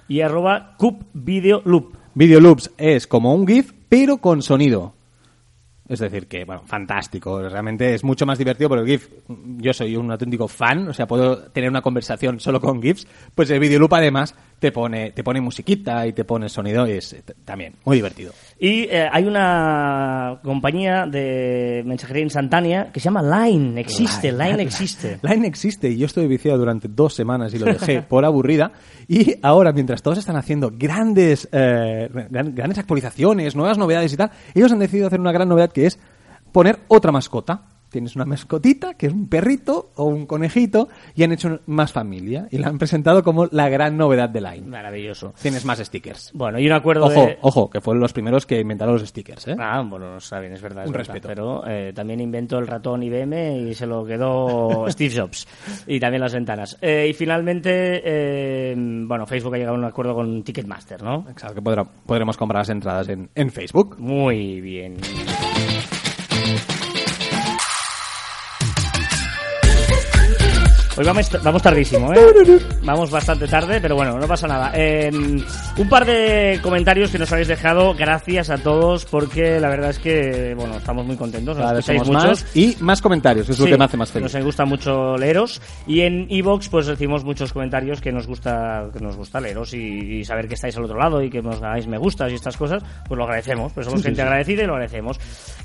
Y 0.08 0.22
arroba 0.22 0.76
cup 0.78 1.06
video 1.14 1.62
loop. 1.66 1.96
Video 2.18 2.40
Loops 2.40 2.72
es 2.78 3.08
como 3.08 3.36
un 3.36 3.46
GIF, 3.46 3.74
pero 3.90 4.20
con 4.20 4.42
sonido. 4.42 4.95
Es 5.88 6.00
decir, 6.00 6.28
que, 6.28 6.46
bueno, 6.46 6.64
fantástico. 6.66 7.48
Realmente 7.48 7.94
es 7.94 8.04
mucho 8.04 8.26
más 8.26 8.38
divertido 8.40 8.70
porque 8.70 8.92
GIF, 8.92 9.10
yo 9.58 9.72
soy 9.72 9.96
un 9.96 10.12
auténtico 10.12 10.48
fan, 10.48 10.88
o 10.88 10.94
sea, 10.94 11.06
puedo 11.06 11.52
tener 11.52 11.70
una 11.70 11.82
conversación 11.82 12.40
solo 12.40 12.60
con 12.60 12.82
GIFs. 12.82 13.08
Pues 13.36 13.50
el 13.52 13.60
Video 13.60 13.80
Loop 13.80 13.94
además 13.94 14.36
te 14.66 14.72
pone, 14.72 15.12
te 15.12 15.24
pone 15.24 15.40
musiquita 15.42 16.08
y 16.08 16.14
te 16.14 16.24
pone 16.26 16.50
sonido 16.50 16.88
y 16.88 16.94
es 16.94 17.14
eh, 17.14 17.22
también 17.46 17.74
muy 17.86 17.98
divertido. 17.98 18.34
Y 18.60 18.84
eh, 18.90 19.08
hay 19.12 19.26
una 19.26 20.40
compañía 20.44 21.06
de 21.06 21.84
mensajería 21.86 22.24
instantánea 22.24 22.92
que 22.92 23.00
se 23.00 23.04
llama 23.06 23.22
Line. 23.22 23.80
Existe, 23.80 24.32
Line, 24.32 24.64
existe. 24.64 25.20
Line 25.24 25.46
existe 25.46 25.88
y 25.90 25.98
yo 25.98 26.08
estuve 26.08 26.26
viciado 26.28 26.58
durante 26.58 26.88
dos 26.88 27.14
semanas 27.14 27.54
y 27.54 27.60
lo 27.60 27.66
dejé 27.68 28.02
por 28.10 28.26
aburrida. 28.26 28.72
Y 29.08 29.36
ahora, 29.44 29.72
mientras 29.72 30.02
todos 30.02 30.18
están 30.18 30.36
haciendo 30.36 30.72
grandes, 30.74 31.48
eh, 31.52 32.10
gran- 32.32 32.56
grandes 32.56 32.80
actualizaciones, 32.80 33.56
nuevas 33.56 33.78
novedades 33.78 34.12
y 34.14 34.18
tal, 34.18 34.32
ellos 34.56 34.72
han 34.72 34.80
decidido 34.80 35.06
hacer 35.08 35.20
una 35.20 35.32
gran 35.32 35.48
novedad 35.48 35.72
que 35.72 35.86
es 35.86 36.00
poner 36.52 36.80
otra 36.88 37.12
mascota. 37.12 37.62
Tienes 37.96 38.16
una 38.16 38.26
mascotita, 38.26 38.94
que 38.96 39.08
es 39.08 39.14
un 39.14 39.28
perrito 39.28 39.92
o 39.96 40.06
un 40.06 40.26
conejito, 40.26 40.90
y 41.16 41.24
han 41.24 41.32
hecho 41.32 41.60
más 41.66 41.92
familia. 41.94 42.48
Y 42.52 42.58
la 42.58 42.68
han 42.68 42.78
presentado 42.78 43.24
como 43.24 43.48
la 43.52 43.70
gran 43.70 43.96
novedad 43.98 44.30
de 44.30 44.42
Line. 44.42 44.68
Maravilloso. 44.68 45.34
Tienes 45.42 45.64
más 45.66 45.80
stickers. 45.80 46.32
Bueno, 46.34 46.60
y 46.60 46.68
un 46.68 46.74
acuerdo 46.74 47.06
Ojo, 47.06 47.26
de... 47.26 47.38
ojo, 47.42 47.70
que 47.70 47.80
fueron 47.82 48.02
los 48.02 48.12
primeros 48.14 48.46
que 48.46 48.60
inventaron 48.60 48.96
los 48.96 49.08
stickers, 49.08 49.48
¿eh? 49.48 49.56
Ah, 49.60 49.82
bueno, 49.88 50.18
está 50.18 50.40
bien, 50.40 50.54
es 50.54 50.62
verdad. 50.62 50.84
es 50.84 50.88
Un 50.88 50.94
verdad. 50.94 51.14
respeto. 51.14 51.28
Pero 51.30 51.64
eh, 51.68 51.94
también 51.96 52.20
inventó 52.20 52.58
el 52.60 52.68
ratón 52.68 53.02
IBM 53.04 53.70
y 53.70 53.74
se 53.74 53.86
lo 53.88 54.06
quedó 54.06 54.86
Steve 54.90 55.14
Jobs. 55.16 55.48
Y 55.88 56.00
también 56.00 56.22
las 56.22 56.34
ventanas. 56.34 56.78
Eh, 56.82 57.08
y 57.10 57.14
finalmente, 57.14 58.02
eh, 58.04 58.76
bueno, 58.78 59.26
Facebook 59.26 59.56
ha 59.56 59.58
llegado 59.58 59.76
a 59.76 59.80
un 59.80 59.86
acuerdo 59.86 60.14
con 60.16 60.44
Ticketmaster, 60.44 61.02
¿no? 61.02 61.26
Exacto, 61.30 61.56
que 61.56 61.62
podrá- 61.62 61.88
podremos 62.06 62.36
comprar 62.38 62.62
las 62.62 62.70
entradas 62.70 63.10
en, 63.10 63.30
en 63.36 63.50
Facebook. 63.50 63.96
Muy 64.00 64.62
bien. 64.62 64.96
Hoy 70.98 71.04
vamos, 71.04 71.30
vamos 71.44 71.62
tardísimo, 71.62 72.14
¿eh? 72.14 72.20
Vamos 72.84 73.12
bastante 73.12 73.50
tarde, 73.50 73.82
pero 73.82 73.96
bueno, 73.96 74.18
no 74.18 74.26
pasa 74.30 74.48
nada. 74.48 74.72
Eh, 74.74 75.12
un 75.12 75.90
par 75.90 76.06
de 76.06 76.58
comentarios 76.64 77.12
que 77.12 77.20
nos 77.20 77.30
habéis 77.34 77.50
dejado, 77.50 77.94
gracias 77.94 78.50
a 78.50 78.58
todos, 78.58 79.04
porque 79.04 79.60
la 79.60 79.68
verdad 79.68 79.90
es 79.90 80.00
que, 80.00 80.54
bueno, 80.56 80.78
estamos 80.78 81.06
muy 81.06 81.18
contentos, 81.18 81.58
nos 81.58 81.70
escucháis 81.70 82.08
muchos. 82.08 82.24
más 82.24 82.56
y 82.56 82.78
más 82.80 83.02
comentarios, 83.02 83.50
es 83.50 83.60
lo 83.60 83.66
Sí, 83.66 83.72
que 83.74 83.78
me 83.78 83.84
hace 83.84 83.98
más 83.98 84.10
feliz. 84.10 84.34
Nos 84.34 84.46
gusta 84.46 84.64
mucho 84.64 85.18
leeros 85.18 85.62
y 85.86 86.00
en 86.00 86.28
iVoox 86.30 86.70
pues 86.70 86.86
recibimos 86.88 87.26
muchos 87.26 87.52
comentarios 87.52 88.00
que 88.00 88.14
nos 88.14 88.26
gusta 88.26 88.86
que 88.94 89.02
nos 89.02 89.18
gusta 89.18 89.42
leeros 89.42 89.74
y, 89.74 90.20
y 90.20 90.24
saber 90.24 90.48
que 90.48 90.54
estáis 90.54 90.78
al 90.78 90.86
otro 90.86 90.98
lado 90.98 91.22
y 91.22 91.30
que 91.30 91.42
nos 91.42 91.62
hagáis 91.62 91.88
me 91.88 91.98
gustas 91.98 92.32
y 92.32 92.36
estas 92.36 92.56
cosas, 92.56 92.82
pues 93.06 93.18
lo 93.18 93.26
agradecemos, 93.26 93.74
pues 93.74 93.86
somos 93.86 94.02
gente 94.02 94.22
agradecida 94.22 94.64
y 94.64 94.66
lo 94.66 94.74
agradecemos. 94.76 95.20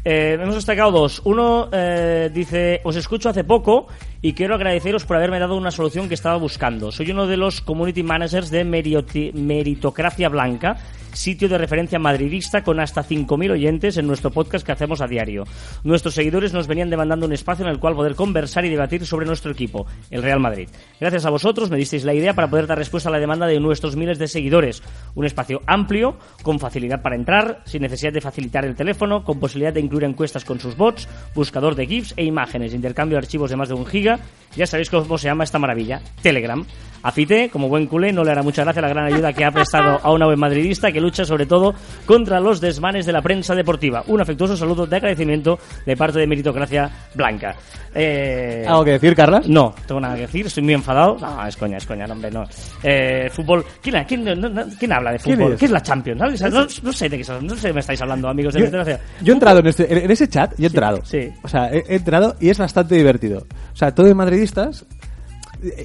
Eh, 0.04 0.38
hemos 0.40 0.56
destacado 0.56 0.90
dos. 0.90 1.22
Uno 1.24 1.68
eh, 1.70 2.30
dice, 2.34 2.80
os 2.82 2.96
escucho 2.96 3.28
hace 3.28 3.44
poco 3.44 3.86
y 4.22 4.32
quiero 4.32 4.56
agradeceros 4.56 5.04
por 5.04 5.19
haberme 5.20 5.38
dado 5.38 5.56
una 5.56 5.70
solución 5.70 6.08
que 6.08 6.14
estaba 6.14 6.36
buscando. 6.36 6.90
Soy 6.90 7.10
uno 7.10 7.26
de 7.26 7.36
los 7.36 7.60
community 7.60 8.02
managers 8.02 8.50
de 8.50 8.64
Meritocracia 8.64 10.28
Blanca, 10.30 10.78
sitio 11.12 11.48
de 11.48 11.58
referencia 11.58 11.98
madridista 11.98 12.62
con 12.62 12.80
hasta 12.80 13.04
5.000 13.04 13.52
oyentes 13.52 13.96
en 13.96 14.06
nuestro 14.06 14.30
podcast 14.30 14.64
que 14.64 14.72
hacemos 14.72 15.00
a 15.00 15.06
diario. 15.06 15.44
Nuestros 15.84 16.14
seguidores 16.14 16.52
nos 16.52 16.66
venían 16.66 16.90
demandando 16.90 17.26
un 17.26 17.32
espacio 17.32 17.64
en 17.64 17.70
el 17.70 17.78
cual 17.78 17.94
poder 17.94 18.14
conversar 18.14 18.64
y 18.64 18.70
debatir 18.70 19.06
sobre 19.06 19.26
nuestro 19.26 19.52
equipo, 19.52 19.86
el 20.10 20.22
Real 20.22 20.40
Madrid. 20.40 20.68
Gracias 21.00 21.26
a 21.26 21.30
vosotros 21.30 21.70
me 21.70 21.76
disteis 21.76 22.04
la 22.04 22.14
idea 22.14 22.34
para 22.34 22.48
poder 22.48 22.66
dar 22.66 22.78
respuesta 22.78 23.08
a 23.08 23.12
la 23.12 23.18
demanda 23.18 23.46
de 23.46 23.60
nuestros 23.60 23.96
miles 23.96 24.18
de 24.18 24.28
seguidores. 24.28 24.82
Un 25.14 25.26
espacio 25.26 25.60
amplio, 25.66 26.16
con 26.42 26.58
facilidad 26.58 27.02
para 27.02 27.16
entrar, 27.16 27.62
sin 27.64 27.82
necesidad 27.82 28.12
de 28.12 28.20
facilitar 28.20 28.64
el 28.64 28.76
teléfono, 28.76 29.24
con 29.24 29.40
posibilidad 29.40 29.72
de 29.72 29.80
incluir 29.80 30.04
encuestas 30.04 30.44
con 30.44 30.60
sus 30.60 30.76
bots, 30.76 31.08
buscador 31.34 31.74
de 31.74 31.86
GIFs 31.86 32.14
e 32.16 32.24
imágenes, 32.24 32.74
intercambio 32.74 33.16
de 33.16 33.24
archivos 33.24 33.50
de 33.50 33.56
más 33.56 33.68
de 33.68 33.74
un 33.74 33.86
giga. 33.86 34.20
Ya 34.56 34.66
sabéis 34.66 34.90
cómo 34.90 35.18
se 35.18 35.28
llama 35.28 35.44
esta 35.44 35.58
maravilla, 35.58 36.00
Telegram. 36.22 36.64
A 37.02 37.12
Fite, 37.12 37.48
como 37.50 37.68
buen 37.68 37.86
culé, 37.86 38.12
no 38.12 38.24
le 38.24 38.30
hará 38.30 38.42
mucha 38.42 38.62
gracia 38.62 38.82
la 38.82 38.88
gran 38.88 39.06
ayuda 39.06 39.32
que 39.32 39.44
ha 39.44 39.50
prestado 39.50 40.00
a 40.02 40.12
una 40.12 40.26
web 40.26 40.36
madridista 40.36 40.92
que 40.92 40.99
lucha 41.00 41.24
sobre 41.24 41.46
todo 41.46 41.74
contra 42.06 42.38
los 42.40 42.60
desmanes 42.60 43.06
de 43.06 43.12
la 43.12 43.22
prensa 43.22 43.54
deportiva. 43.54 44.04
Un 44.06 44.20
afectuoso 44.20 44.56
saludo 44.56 44.86
de 44.86 44.96
agradecimiento 44.96 45.58
de 45.86 45.96
parte 45.96 46.18
de 46.18 46.26
Meritocracia 46.26 46.90
Blanca. 47.14 47.54
Eh, 47.94 48.64
¿Algo 48.68 48.84
que 48.84 48.92
decir, 48.92 49.14
Carlas? 49.16 49.48
no, 49.48 49.74
tengo 49.86 50.00
nada 50.00 50.14
que 50.14 50.20
decir, 50.22 50.46
estoy 50.46 50.62
muy 50.62 50.74
enfadado. 50.74 51.16
No, 51.20 51.46
es 51.46 51.56
coña, 51.56 51.76
es 51.78 51.86
coña, 51.86 52.06
no, 52.06 52.12
hombre, 52.12 52.30
no. 52.30 52.44
Eh, 52.82 53.28
fútbol, 53.32 53.64
¿quién, 53.82 54.04
quién, 54.06 54.24
no, 54.24 54.34
no, 54.48 54.64
quién 54.78 54.92
habla 54.92 55.12
de 55.12 55.18
¿Quién 55.18 55.36
fútbol? 55.36 55.56
¿Qué 55.56 55.64
es 55.64 55.70
la 55.72 55.82
Champions? 55.82 56.20
No, 56.52 56.66
no 56.82 56.92
sé 56.92 57.08
de 57.08 57.18
qué 57.18 57.24
no 57.42 57.56
sé 57.56 57.68
de 57.68 57.72
me 57.74 57.80
estáis 57.80 58.00
hablando, 58.00 58.28
amigos 58.28 58.54
de 58.54 58.60
Yo, 58.60 58.66
Meritocracia. 58.66 59.00
yo 59.22 59.32
he 59.32 59.34
entrado 59.34 59.58
en, 59.60 59.66
este- 59.66 60.04
en 60.04 60.10
ese 60.10 60.28
chat, 60.28 60.52
yo 60.56 60.64
he 60.64 60.66
entrado. 60.68 61.00
sí. 61.04 61.30
O 61.42 61.48
sea, 61.48 61.68
he, 61.72 61.84
he 61.88 61.96
entrado 61.96 62.36
y 62.38 62.48
es 62.50 62.58
bastante 62.58 62.94
divertido. 62.94 63.46
O 63.72 63.76
sea, 63.76 63.92
todo 63.94 64.06
de 64.06 64.14
madridistas. 64.14 64.86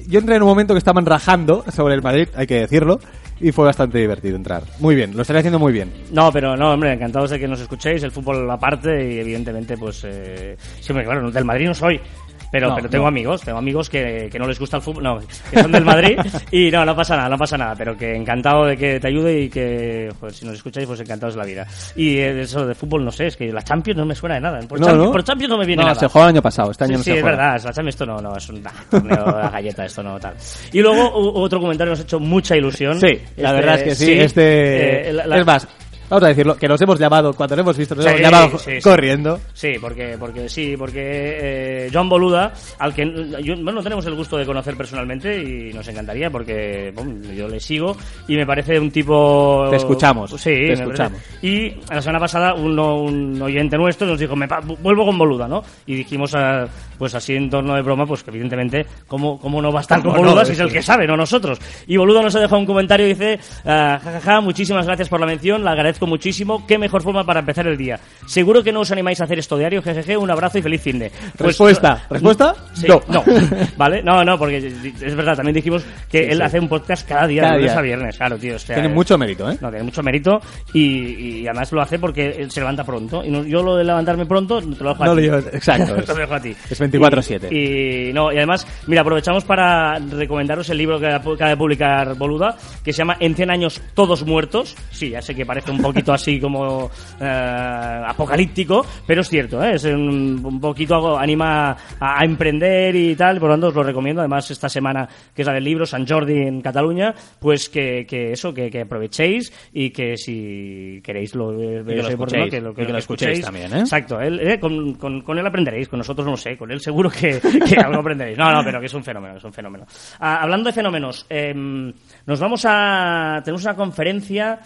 Yo 0.08 0.20
entré 0.20 0.36
en 0.36 0.42
un 0.42 0.48
momento 0.48 0.72
que 0.74 0.78
estaban 0.78 1.04
rajando 1.04 1.64
sobre 1.74 1.94
el 1.94 2.02
Madrid, 2.02 2.28
hay 2.34 2.46
que 2.46 2.60
decirlo, 2.60 2.98
y 3.40 3.52
fue 3.52 3.64
bastante 3.64 3.98
divertido 3.98 4.36
entrar. 4.36 4.62
Muy 4.78 4.94
bien, 4.94 5.14
lo 5.14 5.22
estáis 5.22 5.38
haciendo 5.38 5.58
muy 5.58 5.72
bien. 5.72 5.92
No, 6.12 6.32
pero 6.32 6.56
no, 6.56 6.72
hombre, 6.72 6.92
encantados 6.92 7.30
de 7.30 7.38
que 7.38 7.48
nos 7.48 7.60
escuchéis, 7.60 8.02
el 8.02 8.10
fútbol 8.10 8.50
aparte 8.50 9.12
y 9.14 9.18
evidentemente, 9.18 9.76
pues, 9.76 10.02
eh, 10.04 10.56
siempre, 10.80 11.04
claro, 11.04 11.30
del 11.30 11.44
Madrid 11.44 11.66
no 11.66 11.74
soy. 11.74 12.00
Pero, 12.50 12.68
No, 12.70 12.76
pero 12.76 12.88
tengo 12.88 13.04
no. 13.04 13.08
amigos, 13.08 13.42
tengo 13.42 13.58
amigos 13.58 13.90
que, 13.90 14.28
que 14.30 14.38
no 14.38 14.46
les 14.46 14.58
gusta 14.58 14.76
el 14.76 14.82
fútbol, 14.82 15.02
no, 15.02 15.18
que 15.50 15.60
son 15.60 15.72
del 15.72 15.84
Madrid 15.84 16.16
y 16.52 16.70
no, 16.70 16.84
no 16.84 16.94
pasa 16.94 17.16
nada, 17.16 17.28
no 17.28 17.36
pasa 17.36 17.58
nada, 17.58 17.74
pero 17.76 17.96
que 17.96 18.14
encantado 18.14 18.64
de 18.66 18.76
que 18.76 19.00
te 19.00 19.08
ayude 19.08 19.40
y 19.42 19.48
que, 19.48 20.08
joder, 20.20 20.32
si 20.34 20.44
nos 20.46 20.54
escucháis, 20.54 20.86
pues 20.86 21.00
encantados 21.00 21.34
de 21.34 21.40
la 21.40 21.46
vida. 21.46 21.66
Y 21.96 22.18
eh, 22.18 22.42
eso 22.42 22.64
de 22.66 22.74
fútbol, 22.74 23.04
no 23.04 23.10
sé, 23.10 23.26
es 23.26 23.36
que 23.36 23.52
la 23.52 23.62
Champions 23.62 23.98
no 23.98 24.06
me 24.06 24.14
suena 24.14 24.36
de 24.36 24.40
nada, 24.40 24.60
por, 24.68 24.78
No, 24.80 24.86
Champions, 24.86 25.06
¿no? 25.06 25.12
por 25.12 25.24
Champions 25.24 25.50
no 25.50 25.58
me 25.58 25.66
viene 25.66 25.82
no, 25.82 25.88
nada. 25.88 26.00
se 26.00 26.06
jugó 26.06 26.24
el 26.24 26.28
año 26.30 26.42
pasado, 26.42 26.70
este 26.70 26.84
año 26.84 26.92
Sí, 26.94 26.98
no 26.98 27.04
sí, 27.04 27.10
se 27.10 27.16
es 27.16 27.22
juega. 27.22 27.36
verdad, 27.36 27.62
la 27.64 27.72
Champions 27.72 27.94
esto 27.94 28.06
no, 28.06 28.18
no, 28.20 28.36
es 28.36 28.48
un 28.48 28.62
bah, 28.62 28.72
torneo 28.90 29.24
de 29.24 29.48
galleta, 29.50 29.84
esto 29.84 30.02
no 30.02 30.18
tal. 30.20 30.34
Y 30.72 30.80
luego 30.80 31.10
otro 31.14 31.60
comentario 31.60 31.90
nos 31.90 32.00
ha 32.00 32.02
hecho 32.04 32.20
mucha 32.20 32.56
ilusión. 32.56 33.00
Sí, 33.00 33.06
la 33.36 33.50
Este, 33.50 33.52
verdad 33.52 33.74
es 33.80 33.82
que 33.82 33.94
sí. 33.94 34.12
este 34.12 35.10
eh, 35.10 35.12
la- 35.12 35.26
la- 35.26 35.38
Es 35.38 35.46
más, 35.46 35.68
vamos 36.08 36.24
a 36.24 36.28
decirlo, 36.28 36.56
que 36.56 36.68
los 36.68 36.80
hemos 36.80 36.98
llamado, 36.98 37.32
cuando 37.34 37.56
lo 37.56 37.62
hemos 37.62 37.76
visto, 37.76 37.94
nos 37.94 38.04
Sí, 38.04 38.10
hemos 38.10 38.20
llamado 38.22 38.58
sí, 38.58 38.72
corriendo. 38.82 39.40
Sí, 39.52 39.72
porque, 39.80 40.16
porque 40.18 40.48
sí, 40.48 40.74
porque 40.76 41.00
eh, 41.02 41.90
Joan 41.92 42.08
Boluda, 42.08 42.52
al 42.78 42.94
que 42.94 43.04
yo, 43.42 43.54
bueno, 43.56 43.72
no 43.72 43.82
tenemos 43.82 44.04
el 44.06 44.14
gusto 44.14 44.36
de 44.36 44.46
conocer 44.46 44.76
personalmente 44.76 45.42
y 45.42 45.72
nos 45.72 45.86
encantaría 45.88 46.30
porque 46.30 46.92
bueno, 46.94 47.32
yo 47.32 47.48
le 47.48 47.60
sigo 47.60 47.96
y 48.28 48.36
me 48.36 48.46
parece 48.46 48.78
un 48.78 48.90
tipo... 48.90 49.66
Te 49.70 49.76
escuchamos, 49.76 50.30
Sí, 50.30 50.50
te 50.50 50.76
parece- 50.76 50.82
escuchamos. 50.82 51.20
Y 51.42 51.70
la 51.90 52.00
semana 52.02 52.20
pasada 52.20 52.54
uno, 52.54 53.02
un 53.02 53.40
oyente 53.42 53.76
nuestro 53.76 54.06
nos 54.06 54.18
dijo, 54.18 54.36
me 54.36 54.46
vuelvo 54.80 55.06
con 55.06 55.18
Boluda, 55.18 55.48
¿no? 55.48 55.62
Y 55.86 55.94
dijimos, 55.96 56.34
ah, 56.34 56.66
pues 56.98 57.14
así 57.14 57.34
en 57.34 57.48
torno 57.50 57.74
de 57.74 57.82
broma, 57.82 58.06
pues 58.06 58.22
que 58.22 58.30
evidentemente, 58.30 58.86
¿cómo, 59.06 59.38
cómo 59.38 59.60
no 59.62 59.72
va 59.72 59.80
a 59.80 59.82
estar 59.82 60.00
con 60.02 60.12
¿Cómo 60.12 60.22
Boluda 60.24 60.40
no? 60.42 60.46
si 60.46 60.52
es 60.52 60.60
el 60.60 60.72
que 60.72 60.82
sabe, 60.82 61.06
no 61.06 61.16
nosotros? 61.16 61.58
Y 61.86 61.96
Boluda 61.96 62.22
nos 62.22 62.34
ha 62.36 62.40
dejado 62.40 62.58
un 62.60 62.66
comentario 62.66 63.06
y 63.06 63.10
dice, 63.10 63.38
ah, 63.64 63.98
jajaja, 64.02 64.40
muchísimas 64.40 64.86
gracias 64.86 65.08
por 65.08 65.20
la 65.20 65.26
mención, 65.26 65.64
la 65.64 65.72
agradezco 65.72 66.06
muchísimo, 66.06 66.66
qué 66.66 66.78
mejor 66.78 67.02
forma 67.02 67.24
para 67.24 67.40
empezar 67.40 67.66
el 67.66 67.76
día. 67.76 67.98
Seguro 68.26 68.62
que 68.62 68.72
no 68.72 68.80
os 68.80 68.90
animáis 68.90 69.20
a 69.20 69.24
hacer 69.24 69.38
esto 69.38 69.56
diario, 69.56 69.82
jejeje, 69.82 70.16
un 70.16 70.30
abrazo 70.30 70.58
y 70.58 70.62
feliz 70.62 70.80
fin 70.82 70.98
de. 70.98 71.10
Respuesta. 71.38 72.04
¿Respuesta? 72.10 72.54
Sí, 72.74 72.86
No. 72.88 73.00
no. 73.08 73.22
¿Vale? 73.76 74.02
No, 74.02 74.24
no, 74.24 74.38
porque 74.38 74.58
es 74.58 75.14
verdad, 75.14 75.36
también 75.36 75.54
dijimos 75.54 75.84
que 76.10 76.28
él 76.30 76.40
hace 76.42 76.58
un 76.58 76.68
podcast 76.68 77.06
cada 77.08 77.26
día, 77.26 77.42
Cada 77.42 77.54
de 77.54 77.60
lunes 77.60 77.76
a 77.76 77.80
viernes, 77.82 78.16
claro, 78.16 78.36
tío. 78.38 78.56
o 78.56 78.58
sea, 78.58 78.74
Tiene 78.76 78.88
eh, 78.90 78.94
mucho 78.94 79.18
mérito, 79.18 79.50
¿eh? 79.50 79.58
no, 79.60 79.68
tiene 79.70 79.84
mucho 79.84 80.02
mérito 80.02 80.40
y, 80.72 81.40
y 81.42 81.46
además 81.46 81.72
lo 81.72 81.80
hace 81.82 81.98
porque 81.98 82.28
él 82.30 82.50
se 82.50 82.60
levanta 82.60 82.84
pronto. 82.84 83.24
Y 83.24 83.30
no- 83.30 83.44
yo 83.44 83.62
lo 83.62 83.76
de 83.76 83.84
levantarme 83.84 84.26
pronto 84.26 84.60
te 84.60 84.82
lo 84.84 84.90
dejo 84.90 85.02
a 85.02 85.06
No 85.06 85.16
ti. 85.16 85.26
exacto, 85.52 85.94
te 86.02 86.06
lo 86.06 86.14
dejo 86.14 86.34
a 86.34 86.40
ti. 86.40 86.54
es 86.70 86.80
24/7. 86.90 87.52
Y, 87.52 88.10
y 88.10 88.12
no, 88.12 88.32
y 88.32 88.36
además, 88.36 88.66
mira, 88.86 89.02
aprovechamos 89.02 89.44
para 89.44 89.98
recomendaros 89.98 90.68
el 90.70 90.78
libro 90.78 90.98
que 90.98 91.06
acaba 91.08 91.50
de 91.50 91.56
publicar 91.56 92.14
Boluda, 92.16 92.56
que 92.84 92.92
se 92.92 92.98
llama 92.98 93.16
En 93.20 93.34
100 93.34 93.50
años 93.50 93.80
todos 93.94 94.24
muertos. 94.24 94.74
Sí, 94.90 95.10
ya 95.10 95.22
sé 95.22 95.34
que 95.34 95.46
parece 95.46 95.70
un 95.70 95.78
poquito 95.78 96.12
así 96.12 96.40
como 96.40 96.90
eh, 97.20 98.02
apocalíptico, 98.06 98.84
pero 99.06 99.20
es 99.20 99.28
cierto, 99.28 99.62
¿eh? 99.62 99.74
es 99.74 99.84
un, 99.84 100.40
un 100.44 100.60
poquito 100.60 100.94
algo, 100.94 101.18
anima 101.18 101.70
a, 102.00 102.20
a 102.20 102.24
emprender 102.24 102.94
y 102.94 103.14
tal, 103.14 103.38
por 103.38 103.48
lo 103.48 103.54
tanto 103.54 103.68
os 103.68 103.74
lo 103.74 103.82
recomiendo. 103.82 104.20
Además, 104.20 104.50
esta 104.50 104.68
semana 104.68 105.08
que 105.34 105.42
es 105.42 105.46
la 105.46 105.54
del 105.54 105.64
libro, 105.64 105.86
San 105.86 106.06
Jordi 106.06 106.42
en 106.42 106.60
Cataluña, 106.60 107.14
pues 107.38 107.68
que, 107.68 108.06
que 108.06 108.32
eso, 108.32 108.52
que, 108.52 108.70
que 108.70 108.82
aprovechéis 108.82 109.52
y 109.72 109.90
que 109.90 110.16
si 110.16 111.00
queréis 111.02 111.34
lo, 111.34 111.56
que 111.56 111.82
lo 111.82 112.08
escuchéis, 112.08 112.50
que 112.50 112.60
lo, 112.60 112.70
y 112.72 112.74
que 112.74 112.84
lo 112.84 112.98
escuchéis 112.98 113.40
también, 113.42 113.72
¿eh? 113.74 113.80
Exacto, 113.80 114.20
él, 114.20 114.40
eh, 114.40 114.58
con, 114.58 114.94
con, 114.94 115.22
con 115.22 115.38
él 115.38 115.46
aprenderéis, 115.46 115.88
con 115.88 115.98
nosotros 115.98 116.26
no 116.26 116.36
sé, 116.36 116.56
con 116.56 116.70
él 116.70 116.75
seguro 116.80 117.10
que, 117.10 117.40
que 117.40 117.76
algo 117.84 118.00
aprenderéis. 118.00 118.38
No, 118.38 118.50
no, 118.52 118.64
pero 118.64 118.80
que 118.80 118.86
es 118.86 118.94
un 118.94 119.04
fenómeno, 119.04 119.36
es 119.36 119.44
un 119.44 119.52
fenómeno. 119.52 119.86
Ah, 120.20 120.42
hablando 120.42 120.68
de 120.68 120.72
fenómenos, 120.72 121.26
em, 121.28 121.92
nos 122.26 122.40
vamos 122.40 122.64
a... 122.66 123.40
Tenemos 123.44 123.62
una 123.64 123.74
conferencia 123.74 124.60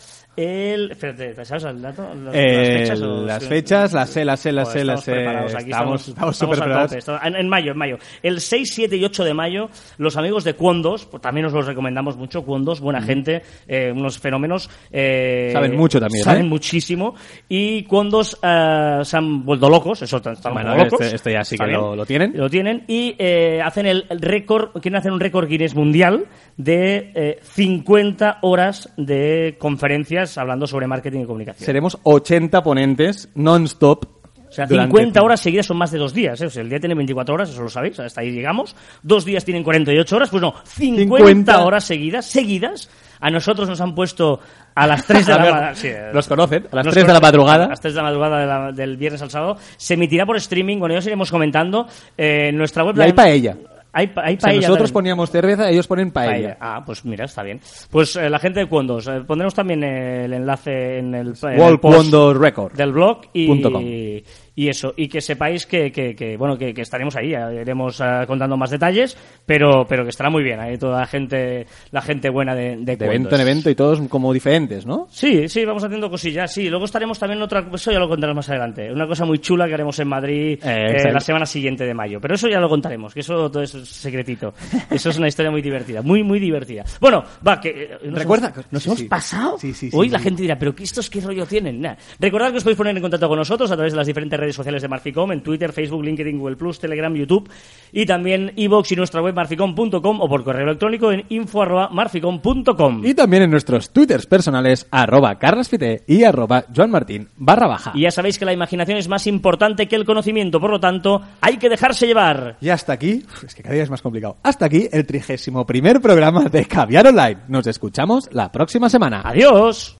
el... 0.44 0.90
Espérate, 0.92 1.44
¿sabes 1.44 1.64
el 1.64 1.82
dato? 1.82 2.02
Las, 2.24 2.34
Eh, 2.34 2.92
o- 3.02 3.24
las 3.26 3.44
fechas, 3.46 3.92
las 3.92 4.10
sé, 4.10 4.24
las 4.24 4.40
sé, 4.40 4.52
las 4.52 4.68
Joder, 4.68 4.80
sé, 4.80 4.84
las 4.84 5.00
estamos 5.00 5.04
sé. 5.04 5.12
preparados 5.12 5.54
aquí, 5.54 5.70
Estamos- 5.70 6.08
estamos 6.08 6.36
súper 6.36 6.58
a 6.58 6.62
preparados. 6.64 7.08
En, 7.24 7.36
en 7.36 7.48
mayo, 7.48 7.72
en 7.72 7.78
mayo. 7.78 7.98
El 8.22 8.40
6, 8.40 8.70
7 8.74 8.96
y 8.96 9.04
8 9.04 9.24
de 9.24 9.34
mayo, 9.34 9.68
los 9.98 10.16
amigos 10.16 10.44
de 10.44 10.54
Cuondos, 10.54 11.04
pues 11.06 11.22
también 11.22 11.46
os 11.46 11.52
los 11.52 11.66
recomendamos 11.66 12.16
mucho, 12.16 12.42
Cuondos, 12.44 12.80
buena 12.80 13.02
gente, 13.02 13.42
eh, 13.68 13.92
unos 13.94 14.18
fenómenos. 14.18 14.70
eh, 14.90 15.50
Saben 15.52 15.76
mucho 15.76 16.00
también, 16.00 16.24
Saben 16.24 16.48
muchísimo. 16.48 17.14
Y 17.48 17.82
Cuondos 17.84 18.38
se 18.40 19.16
han 19.16 19.44
vuelto 19.44 19.68
locos, 19.68 20.02
eso 20.02 20.16
están, 20.18 20.32
están 20.34 20.52
Bueno, 20.54 20.76
locos. 20.76 21.00
este- 21.00 21.16
este 21.16 21.32
ya 21.32 21.44
sí 21.44 21.56
que 21.58 21.66
lo- 21.66 21.94
lo 21.96 22.06
tienen. 22.06 22.32
Lo 22.36 22.48
tienen 22.48 22.84
y 22.88 23.14
eh, 23.18 23.60
hacen 23.62 23.86
el 23.86 24.06
récord, 24.10 24.70
quieren 24.80 24.96
hacer 24.96 25.12
un 25.12 25.20
récord 25.20 25.48
Guinness 25.48 25.74
mundial 25.74 26.26
de 26.56 27.12
eh, 27.14 27.38
50 27.42 28.38
horas 28.42 28.90
de 28.96 29.56
conferencias 29.58 30.29
hablando 30.38 30.66
sobre 30.66 30.86
marketing 30.86 31.20
y 31.20 31.26
comunicación. 31.26 31.64
Seremos 31.66 31.98
80 32.02 32.62
ponentes 32.62 33.28
non-stop. 33.34 34.04
O 34.48 34.52
sea, 34.52 34.66
durante- 34.66 34.90
50 34.90 35.22
horas 35.22 35.40
seguidas 35.40 35.66
son 35.66 35.76
más 35.76 35.92
de 35.92 35.98
dos 35.98 36.12
días. 36.12 36.40
¿eh? 36.40 36.46
O 36.46 36.50
sea, 36.50 36.62
el 36.62 36.68
día 36.68 36.80
tiene 36.80 36.96
24 36.96 37.34
horas, 37.34 37.50
eso 37.50 37.62
lo 37.62 37.68
sabéis, 37.68 38.00
hasta 38.00 38.20
ahí 38.20 38.32
llegamos. 38.32 38.74
Dos 39.00 39.24
días 39.24 39.44
tienen 39.44 39.62
48 39.62 40.16
horas, 40.16 40.28
pues 40.28 40.42
no, 40.42 40.52
50, 40.64 41.16
50 41.24 41.64
horas 41.64 41.84
seguidas, 41.84 42.26
seguidas, 42.26 42.90
A 43.22 43.30
nosotros 43.30 43.68
nos 43.68 43.80
han 43.82 43.94
puesto 43.94 44.40
a 44.74 44.86
las 44.86 45.06
3 45.06 45.26
de 45.26 45.32
la 45.34 45.38
madrugada. 45.38 45.74
Los 46.14 46.26
conocen, 46.26 46.66
a 46.72 46.76
las 46.76 46.86
Nos 46.86 46.94
3 46.94 47.06
de 47.06 47.12
la 47.12 47.20
madrugada. 47.20 47.64
A 47.66 47.68
las 47.68 47.80
3 47.80 47.92
de 47.94 47.98
la 47.98 48.02
madrugada 48.04 48.38
de 48.40 48.46
la- 48.46 48.72
del 48.72 48.96
viernes 48.96 49.20
al 49.22 49.30
sábado. 49.30 49.56
Se 49.76 49.92
emitirá 49.94 50.24
por 50.26 50.36
streaming. 50.38 50.78
Bueno, 50.78 50.94
ya 50.94 51.00
os 51.00 51.06
iremos 51.06 51.30
comentando. 51.30 51.86
Eh, 52.16 52.50
nuestra 52.54 52.82
web. 52.82 52.96
Y 52.96 53.02
hay 53.02 53.12
paella. 53.12 53.56
Hay, 53.92 54.12
hay 54.16 54.36
O 54.36 54.40
sea, 54.40 54.48
paella 54.48 54.60
nosotros 54.68 54.78
también. 54.78 54.92
poníamos 54.92 55.30
cerveza, 55.30 55.68
ellos 55.70 55.86
ponen 55.86 56.10
paella. 56.12 56.30
Paella. 56.32 56.56
Ah, 56.60 56.82
pues 56.86 57.04
mira, 57.04 57.24
está 57.24 57.42
bien. 57.42 57.60
Pues 57.90 58.14
eh, 58.16 58.30
la 58.30 58.38
gente 58.38 58.60
de 58.60 58.66
Cuondos. 58.66 59.06
eh, 59.08 59.22
pondremos 59.26 59.54
también 59.54 59.82
el 59.82 60.32
enlace 60.32 60.98
en 60.98 61.14
el, 61.14 61.34
en 61.42 61.60
el 61.60 61.80
post 61.80 62.12
Record. 62.12 62.72
del 62.74 62.92
blog 62.92 63.22
y. 63.32 64.22
y 64.54 64.68
eso. 64.68 64.92
Y 64.96 65.08
que 65.08 65.20
sepáis 65.20 65.66
que, 65.66 65.90
que, 65.92 66.14
que, 66.14 66.36
bueno, 66.36 66.56
que, 66.58 66.72
que 66.74 66.82
estaremos 66.82 67.16
ahí. 67.16 67.30
Iremos 67.34 68.00
eh, 68.00 68.24
contando 68.26 68.56
más 68.56 68.70
detalles, 68.70 69.16
pero, 69.46 69.86
pero 69.88 70.04
que 70.04 70.10
estará 70.10 70.30
muy 70.30 70.42
bien. 70.42 70.60
Ahí 70.60 70.76
toda 70.78 71.00
la 71.00 71.06
gente, 71.06 71.66
la 71.90 72.02
gente 72.02 72.28
buena 72.30 72.54
de, 72.54 72.76
de, 72.76 72.96
De 72.96 73.06
evento 73.06 73.34
en 73.34 73.40
evento 73.40 73.70
y 73.70 73.74
todos 73.74 74.00
como 74.08 74.32
diferentes, 74.32 74.84
¿no? 74.86 75.06
Sí, 75.10 75.48
sí, 75.48 75.64
vamos 75.64 75.84
haciendo 75.84 76.10
cosillas, 76.10 76.52
sí. 76.52 76.68
Luego 76.68 76.84
estaremos 76.84 77.18
también 77.18 77.38
en 77.38 77.42
otra 77.44 77.64
eso 77.72 77.92
ya 77.92 77.98
lo 77.98 78.08
contaremos 78.08 78.36
más 78.36 78.50
adelante. 78.50 78.92
Una 78.92 79.06
cosa 79.06 79.24
muy 79.24 79.38
chula 79.38 79.66
que 79.68 79.74
haremos 79.74 79.98
en 79.98 80.08
Madrid 80.08 80.58
Eh, 80.62 80.96
eh, 81.08 81.12
la 81.12 81.20
semana 81.20 81.46
siguiente 81.46 81.84
de 81.84 81.94
mayo. 81.94 82.20
Pero 82.20 82.34
eso 82.34 82.48
ya 82.48 82.60
lo 82.60 82.68
contaremos, 82.68 83.14
que 83.14 83.20
eso 83.20 83.50
todo 83.50 83.62
es 83.62 83.70
secretito. 83.70 84.52
Eso 84.90 85.10
es 85.10 85.18
una 85.18 85.28
historia 85.28 85.50
muy 85.50 85.62
divertida, 85.62 86.02
muy, 86.02 86.22
muy 86.22 86.38
divertida. 86.40 86.84
Bueno, 87.00 87.22
va, 87.46 87.60
que... 87.60 87.68
eh, 87.70 87.98
nos 88.04 88.18
Recuerda- 88.20 88.52
hemos- 88.54 88.72
¿Nos 88.72 88.82
sí, 88.82 88.88
hemos 88.88 88.98
sí. 89.00 89.04
pasado? 89.08 89.58
Sí, 89.58 89.72
sí, 89.72 89.90
sí, 89.90 89.96
Hoy 89.96 90.08
sí. 90.08 90.12
la 90.12 90.18
gente 90.18 90.42
dirá, 90.42 90.58
¿pero 90.58 90.74
qué 90.74 90.84
estos 90.84 91.08
qué 91.10 91.20
rollo 91.20 91.46
tienen? 91.46 91.80
Nah. 91.80 91.94
Recordad 92.18 92.50
que 92.50 92.56
os 92.58 92.62
podéis 92.64 92.76
poner 92.78 92.96
en 92.96 93.02
contacto 93.02 93.28
con 93.28 93.38
nosotros 93.38 93.70
a 93.70 93.74
través 93.76 93.92
de 93.92 93.96
las 93.98 94.06
diferentes 94.06 94.39
redes 94.40 94.56
sociales 94.56 94.82
de 94.82 94.88
Marficom, 94.88 95.32
en 95.32 95.42
Twitter, 95.42 95.72
Facebook, 95.72 96.04
LinkedIn, 96.04 96.38
Google+, 96.38 96.56
Telegram, 96.80 97.14
YouTube 97.14 97.48
y 97.92 98.06
también 98.06 98.52
iVoox 98.56 98.92
y 98.92 98.96
nuestra 98.96 99.22
web 99.22 99.34
marficom.com 99.34 100.20
o 100.20 100.28
por 100.28 100.44
correo 100.44 100.64
electrónico 100.64 101.12
en 101.12 101.24
info.marficom.com. 101.28 103.04
Y 103.04 103.14
también 103.14 103.42
en 103.44 103.50
nuestros 103.50 103.90
twitters 103.90 104.26
personales, 104.26 104.86
arroba 104.90 105.38
carlasfite 105.38 106.04
y 106.06 106.24
arroba 106.24 106.64
joanmartin 106.74 107.28
barra 107.36 107.66
baja. 107.66 107.92
Y 107.94 108.02
ya 108.02 108.10
sabéis 108.10 108.38
que 108.38 108.44
la 108.44 108.52
imaginación 108.52 108.98
es 108.98 109.08
más 109.08 109.26
importante 109.26 109.86
que 109.86 109.96
el 109.96 110.04
conocimiento, 110.04 110.60
por 110.60 110.70
lo 110.70 110.80
tanto, 110.80 111.22
hay 111.40 111.56
que 111.56 111.68
dejarse 111.68 112.06
llevar. 112.06 112.56
Y 112.60 112.68
hasta 112.68 112.92
aquí, 112.92 113.24
es 113.44 113.54
que 113.54 113.62
cada 113.62 113.74
día 113.74 113.84
es 113.84 113.90
más 113.90 114.02
complicado, 114.02 114.36
hasta 114.42 114.66
aquí 114.66 114.88
el 114.90 115.06
trigésimo 115.06 115.66
primer 115.66 116.00
programa 116.00 116.44
de 116.44 116.64
Caviar 116.64 117.06
Online. 117.06 117.38
Nos 117.48 117.66
escuchamos 117.66 118.28
la 118.32 118.50
próxima 118.50 118.88
semana. 118.88 119.22
Adiós. 119.24 119.96